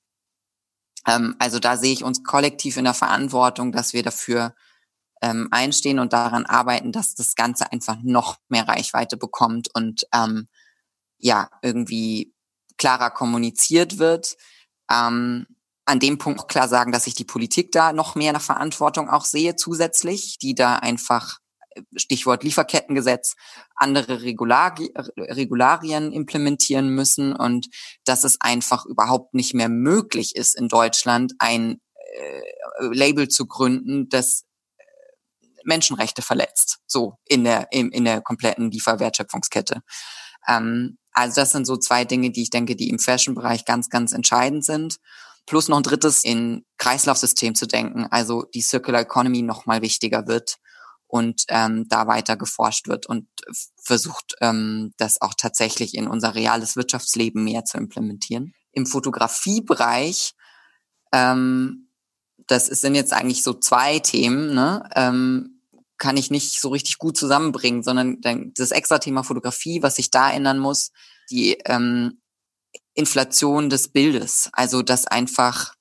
Ähm, 1.08 1.36
also 1.40 1.60
da 1.60 1.78
sehe 1.78 1.94
ich 1.94 2.04
uns 2.04 2.24
kollektiv 2.24 2.78
in 2.78 2.86
der 2.86 2.94
Verantwortung, 2.94 3.72
dass 3.72 3.94
wir 3.94 4.04
dafür 4.04 4.56
ähm, 5.22 5.48
einstehen 5.52 6.00
und 6.00 6.14
daran 6.14 6.46
arbeiten, 6.46 6.92
dass 6.92 7.16
das 7.16 7.36
Ganze 7.36 7.72
einfach 7.72 7.98
noch 8.04 8.38
mehr 8.50 8.68
Reichweite 8.68 9.18
bekommt 9.18 9.70
und 9.74 10.08
ähm, 10.14 10.48
ja, 11.18 11.50
irgendwie 11.62 12.34
klarer 12.78 13.10
kommuniziert 13.10 13.98
wird. 13.98 14.38
Ähm, 14.92 15.48
an 15.86 16.00
dem 16.00 16.18
Punkt 16.18 16.40
auch 16.42 16.48
klar 16.48 16.68
sagen, 16.68 16.92
dass 16.92 17.08
ich 17.08 17.16
die 17.16 17.24
Politik 17.24 17.72
da 17.72 17.94
noch 17.94 18.16
mehr 18.16 18.30
eine 18.30 18.40
Verantwortung 18.42 19.10
auch 19.10 19.26
sehe 19.26 19.56
zusätzlich, 19.56 20.38
die 20.38 20.54
da 20.54 20.76
einfach 20.76 21.40
äh, 21.72 21.82
Stichwort 21.96 22.44
Lieferkettengesetz, 22.44 23.36
andere 23.76 24.22
Regulari 24.22 24.92
Regularien 25.18 26.12
implementieren 26.12 26.90
müssen 26.90 27.34
und 27.36 27.68
dass 28.04 28.24
es 28.24 28.40
einfach 28.42 28.86
überhaupt 28.86 29.34
nicht 29.34 29.54
mehr 29.54 29.70
möglich 29.70 30.36
ist, 30.36 30.56
in 30.56 30.68
Deutschland 30.68 31.34
ein 31.40 31.80
äh, 32.18 32.42
Label 32.80 33.28
zu 33.30 33.48
gründen, 33.48 34.10
das 34.10 34.42
äh, 34.42 34.47
Menschenrechte 35.68 36.22
verletzt, 36.22 36.80
so 36.88 37.18
in 37.26 37.44
der, 37.44 37.68
in, 37.72 37.92
in 37.92 38.06
der 38.06 38.22
kompletten 38.22 38.72
Lieferwertschöpfungskette. 38.72 39.82
Ähm, 40.48 40.98
also 41.12 41.42
das 41.42 41.52
sind 41.52 41.66
so 41.66 41.78
zwei 41.78 42.06
Dinge, 42.06 42.32
die 42.32 42.44
ich 42.44 42.50
denke, 42.50 42.76
die 42.76 42.90
im 42.90 43.00
Fashion-Bereich 43.00 43.66
ganz, 43.66 43.90
ganz 43.90 44.12
entscheidend 44.12 44.64
sind. 44.66 44.98
Plus 45.46 45.68
noch 45.68 45.78
ein 45.78 45.84
drittes, 45.84 46.24
in 46.24 46.66
Kreislaufsystem 46.78 47.56
zu 47.56 47.68
denken, 47.68 48.06
also 48.12 48.44
die 48.54 48.62
Circular 48.62 49.02
Economy 49.02 49.42
noch 49.42 49.66
mal 49.66 49.82
wichtiger 49.82 50.28
wird 50.28 50.58
und 51.08 51.44
ähm, 51.48 51.88
da 51.88 52.06
weiter 52.06 52.36
geforscht 52.36 52.88
wird 52.88 53.06
und 53.06 53.28
versucht, 53.82 54.36
ähm, 54.42 54.92
das 54.98 55.22
auch 55.22 55.34
tatsächlich 55.36 55.96
in 55.96 56.08
unser 56.08 56.36
reales 56.36 56.76
Wirtschaftsleben 56.76 57.44
mehr 57.44 57.64
zu 57.64 57.78
implementieren. 57.78 58.54
Im 58.74 58.86
Fotografiebereich, 58.86 60.34
ähm, 61.14 61.90
das 62.48 62.66
sind 62.68 62.96
jetzt 62.96 63.14
eigentlich 63.14 63.42
so 63.42 63.54
zwei 63.54 64.00
Themen, 64.00 64.54
ne? 64.54 64.88
ähm, 64.96 65.57
kann 65.98 66.18
ich 66.18 66.32
nicht 66.32 66.60
so 66.62 66.70
richtig 66.70 66.98
gut 66.98 67.18
zusammenbringen, 67.18 67.84
sondern 67.84 68.22
das 68.56 68.72
extra 68.72 69.00
Thema 69.00 69.24
Fotografie, 69.24 69.82
was 69.82 69.96
sich 69.96 70.12
da 70.12 70.32
ändern 70.32 70.60
muss, 70.60 70.92
die 71.30 71.58
ähm, 71.66 72.22
Inflation 72.94 73.70
des 73.70 73.90
Bildes. 73.90 74.50
Also, 74.54 74.82
dass 74.82 75.08
einfach 75.08 75.76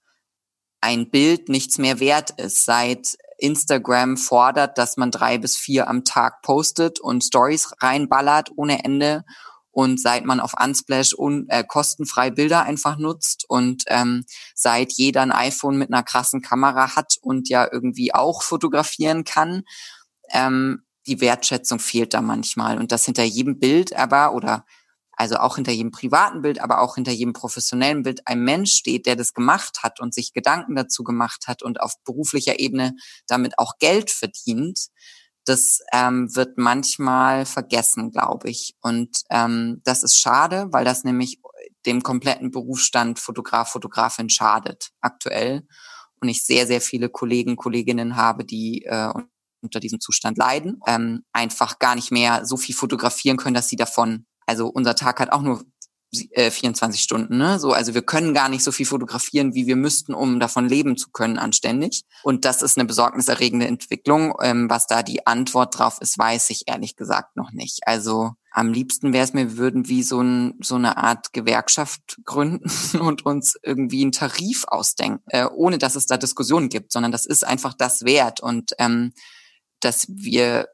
ein 0.81 1.11
Bild 1.11 1.49
nichts 1.49 1.79
mehr 1.79 2.01
wert 2.01 2.31
ist. 2.39 2.65
Seit 2.65 3.17
Instagram 3.39 4.17
fordert, 4.17 4.79
dass 4.79 4.97
man 4.97 5.11
drei 5.11 5.39
bis 5.39 5.57
vier 5.57 5.89
am 5.89 6.05
Tag 6.05 6.43
postet 6.43 7.01
und 7.01 7.25
Stories 7.25 7.73
reinballert 7.81 8.51
ohne 8.57 8.85
Ende. 8.85 9.25
Und 9.71 10.01
seit 10.01 10.25
man 10.25 10.41
auf 10.41 10.55
Unsplash 10.59 11.13
un, 11.13 11.47
äh, 11.51 11.63
kostenfrei 11.63 12.31
Bilder 12.31 12.63
einfach 12.63 12.97
nutzt 12.97 13.45
und 13.47 13.83
ähm, 13.89 14.25
seit 14.55 14.93
jeder 14.93 15.21
ein 15.21 15.33
iPhone 15.33 15.77
mit 15.77 15.93
einer 15.93 16.03
krassen 16.03 16.41
Kamera 16.41 16.97
hat 16.97 17.19
und 17.21 17.51
ja 17.51 17.69
irgendwie 17.71 18.15
auch 18.15 18.43
fotografieren 18.43 19.25
kann, 19.25 19.65
ähm, 20.31 20.83
die 21.07 21.21
Wertschätzung 21.21 21.79
fehlt 21.79 22.15
da 22.15 22.21
manchmal. 22.21 22.79
Und 22.79 22.93
das 22.93 23.05
hinter 23.05 23.23
jedem 23.23 23.59
Bild 23.59 23.95
aber 23.95 24.35
oder 24.35 24.65
also 25.19 25.37
auch 25.37 25.57
hinter 25.57 25.73
jedem 25.73 25.93
privaten 25.93 26.43
Bild, 26.43 26.61
aber 26.61 26.81
auch 26.81 26.97
hinter 26.97 27.13
jedem 27.13 27.33
professionellen 27.33 28.03
Bild 28.03 28.21
ein 28.27 28.41
Mensch 28.41 28.73
steht, 28.73 29.07
der 29.07 29.17
das 29.17 29.33
gemacht 29.33 29.79
hat 29.83 29.99
und 29.99 30.13
sich 30.13 30.35
Gedanken 30.35 30.77
dazu 30.77 31.05
gemacht 31.05 31.47
hat 31.47 31.63
und 31.63 31.81
auf 31.81 31.95
beruflicher 32.05 32.59
Ebene 32.61 32.95
damit 33.27 33.59
auch 33.59 33.79
Geld 33.79 34.11
verdient, 34.11 34.89
das 35.47 35.81
ähm, 35.93 36.35
wird 36.35 36.59
manchmal 36.59 37.47
vergessen, 37.47 38.11
glaube 38.11 38.51
ich. 38.51 38.75
Und 38.83 39.23
ähm, 39.31 39.81
das 39.85 40.03
ist 40.03 40.21
schade, 40.21 40.67
weil 40.71 40.85
das 40.85 41.05
nämlich 41.05 41.41
dem 41.87 42.03
kompletten 42.03 42.51
Berufsstand 42.51 43.19
Fotograf, 43.19 43.71
Fotografin 43.71 44.29
schadet 44.29 44.91
aktuell. 45.01 45.67
Und 46.21 46.29
ich 46.29 46.45
sehr, 46.45 46.67
sehr 46.67 46.81
viele 46.81 47.09
Kollegen, 47.09 47.57
Kolleginnen 47.57 48.17
habe, 48.17 48.45
die 48.45 48.85
äh, 48.85 49.13
unter 49.67 49.81
diesem 49.81 50.01
Zustand 50.01 50.39
leiden, 50.39 50.81
ähm, 50.87 51.23
einfach 51.33 51.79
gar 51.79 51.95
nicht 51.95 52.11
mehr 52.11 52.45
so 52.45 52.57
viel 52.57 52.75
fotografieren 52.75 53.37
können, 53.37 53.55
dass 53.55 53.69
sie 53.69 53.77
davon 53.77 54.27
also 54.47 54.69
unser 54.69 54.95
Tag 54.95 55.21
hat 55.21 55.33
auch 55.33 55.43
nur 55.43 55.65
äh, 56.31 56.51
24 56.51 57.03
Stunden, 57.03 57.37
ne? 57.37 57.59
So, 57.59 57.73
also 57.73 57.93
wir 57.93 58.03
können 58.03 58.33
gar 58.33 58.49
nicht 58.49 58.63
so 58.63 58.71
viel 58.71 58.87
fotografieren, 58.87 59.55
wie 59.55 59.67
wir 59.67 59.77
müssten, 59.77 60.15
um 60.15 60.39
davon 60.39 60.69
leben 60.69 60.97
zu 60.97 61.11
können, 61.11 61.37
anständig. 61.37 62.03
Und 62.23 62.45
das 62.45 62.63
ist 62.63 62.79
eine 62.79 62.87
besorgniserregende 62.87 63.67
Entwicklung. 63.67 64.35
Ähm, 64.41 64.71
was 64.71 64.87
da 64.87 65.03
die 65.03 65.27
Antwort 65.27 65.79
drauf 65.79 65.99
ist, 66.01 66.17
weiß 66.17 66.51
ich 66.51 66.63
ehrlich 66.69 66.95
gesagt 66.95 67.37
noch 67.37 67.51
nicht. 67.51 67.81
Also 67.87 68.33
am 68.53 68.73
liebsten 68.73 69.13
wäre 69.13 69.25
es 69.25 69.35
mir, 69.35 69.51
wir 69.51 69.57
würden 69.59 69.89
wie 69.89 70.03
so, 70.03 70.21
ein, 70.21 70.55
so 70.63 70.77
eine 70.77 70.97
Art 70.97 71.33
Gewerkschaft 71.33 72.19
gründen 72.25 72.71
und 73.01 73.27
uns 73.27 73.57
irgendwie 73.63 74.03
einen 74.03 74.13
Tarif 74.13 74.65
ausdenken, 74.69 75.25
äh, 75.27 75.45
ohne 75.45 75.77
dass 75.77 75.97
es 75.97 76.07
da 76.07 76.17
Diskussionen 76.17 76.69
gibt, 76.69 76.93
sondern 76.93 77.13
das 77.13 77.27
ist 77.27 77.45
einfach 77.45 77.75
das 77.75 78.05
wert 78.05 78.41
und 78.41 78.73
ähm, 78.79 79.13
dass 79.81 80.07
wir 80.09 80.69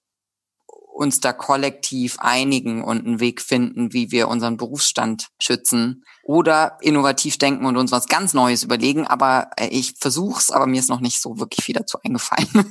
uns 0.93 1.21
da 1.21 1.33
kollektiv 1.33 2.17
einigen 2.19 2.85
und 2.85 3.07
einen 3.07 3.21
Weg 3.21 3.41
finden, 3.41 3.93
wie 3.93 4.11
wir 4.11 4.29
unseren 4.29 4.57
Berufsstand 4.57 5.29
schützen 5.41 6.05
oder 6.23 6.79
innovativ 6.81 7.39
denken 7.39 7.67
und 7.67 7.77
uns 7.77 7.93
was 7.93 8.07
ganz 8.07 8.35
Neues 8.35 8.63
überlegen. 8.63 9.07
Aber 9.07 9.51
äh, 9.57 9.69
ich 9.69 9.95
versuch's, 9.99 10.51
aber 10.51 10.67
mir 10.67 10.79
ist 10.79 10.91
noch 10.91 11.01
nicht 11.01 11.21
so 11.21 11.39
wirklich 11.39 11.65
viel 11.65 11.75
dazu 11.75 11.99
eingefallen. 12.05 12.71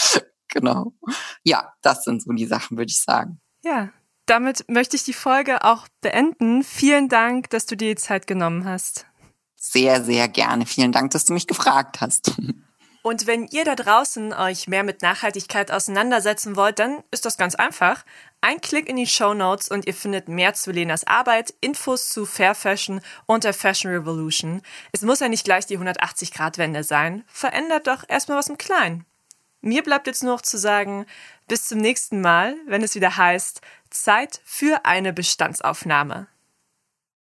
genau. 0.48 0.92
Ja, 1.44 1.72
das 1.82 2.04
sind 2.04 2.22
so 2.22 2.32
die 2.32 2.46
Sachen, 2.46 2.76
würde 2.76 2.90
ich 2.90 3.00
sagen. 3.00 3.40
Ja, 3.62 3.90
damit 4.26 4.64
möchte 4.68 4.96
ich 4.96 5.04
die 5.04 5.12
Folge 5.12 5.64
auch 5.64 5.86
beenden. 6.00 6.64
Vielen 6.64 7.08
Dank, 7.08 7.50
dass 7.50 7.66
du 7.66 7.76
dir 7.76 7.94
die 7.94 8.00
Zeit 8.00 8.26
genommen 8.26 8.64
hast. 8.64 9.06
Sehr, 9.54 10.04
sehr 10.04 10.28
gerne. 10.28 10.66
Vielen 10.66 10.92
Dank, 10.92 11.12
dass 11.12 11.24
du 11.24 11.32
mich 11.32 11.46
gefragt 11.46 12.00
hast. 12.00 12.32
Und 13.06 13.28
wenn 13.28 13.46
ihr 13.46 13.64
da 13.64 13.76
draußen 13.76 14.32
euch 14.32 14.66
mehr 14.66 14.82
mit 14.82 15.00
Nachhaltigkeit 15.00 15.70
auseinandersetzen 15.70 16.56
wollt, 16.56 16.80
dann 16.80 17.04
ist 17.12 17.24
das 17.24 17.38
ganz 17.38 17.54
einfach. 17.54 18.04
Ein 18.40 18.60
Klick 18.60 18.88
in 18.88 18.96
die 18.96 19.06
Show 19.06 19.32
Notes 19.32 19.68
und 19.68 19.86
ihr 19.86 19.94
findet 19.94 20.26
mehr 20.26 20.54
zu 20.54 20.72
Lenas 20.72 21.06
Arbeit, 21.06 21.54
Infos 21.60 22.08
zu 22.08 22.26
Fair 22.26 22.56
Fashion 22.56 23.00
und 23.26 23.44
der 23.44 23.54
Fashion 23.54 23.92
Revolution. 23.92 24.60
Es 24.90 25.02
muss 25.02 25.20
ja 25.20 25.28
nicht 25.28 25.44
gleich 25.44 25.66
die 25.66 25.78
180-Grad-Wende 25.78 26.82
sein. 26.82 27.22
Verändert 27.28 27.86
doch 27.86 28.02
erstmal 28.08 28.38
was 28.38 28.48
im 28.48 28.58
Kleinen. 28.58 29.06
Mir 29.60 29.84
bleibt 29.84 30.08
jetzt 30.08 30.24
nur 30.24 30.32
noch 30.32 30.42
zu 30.42 30.58
sagen, 30.58 31.06
bis 31.46 31.68
zum 31.68 31.78
nächsten 31.78 32.20
Mal, 32.20 32.56
wenn 32.66 32.82
es 32.82 32.96
wieder 32.96 33.16
heißt, 33.16 33.60
Zeit 33.88 34.40
für 34.44 34.84
eine 34.84 35.12
Bestandsaufnahme. 35.12 36.26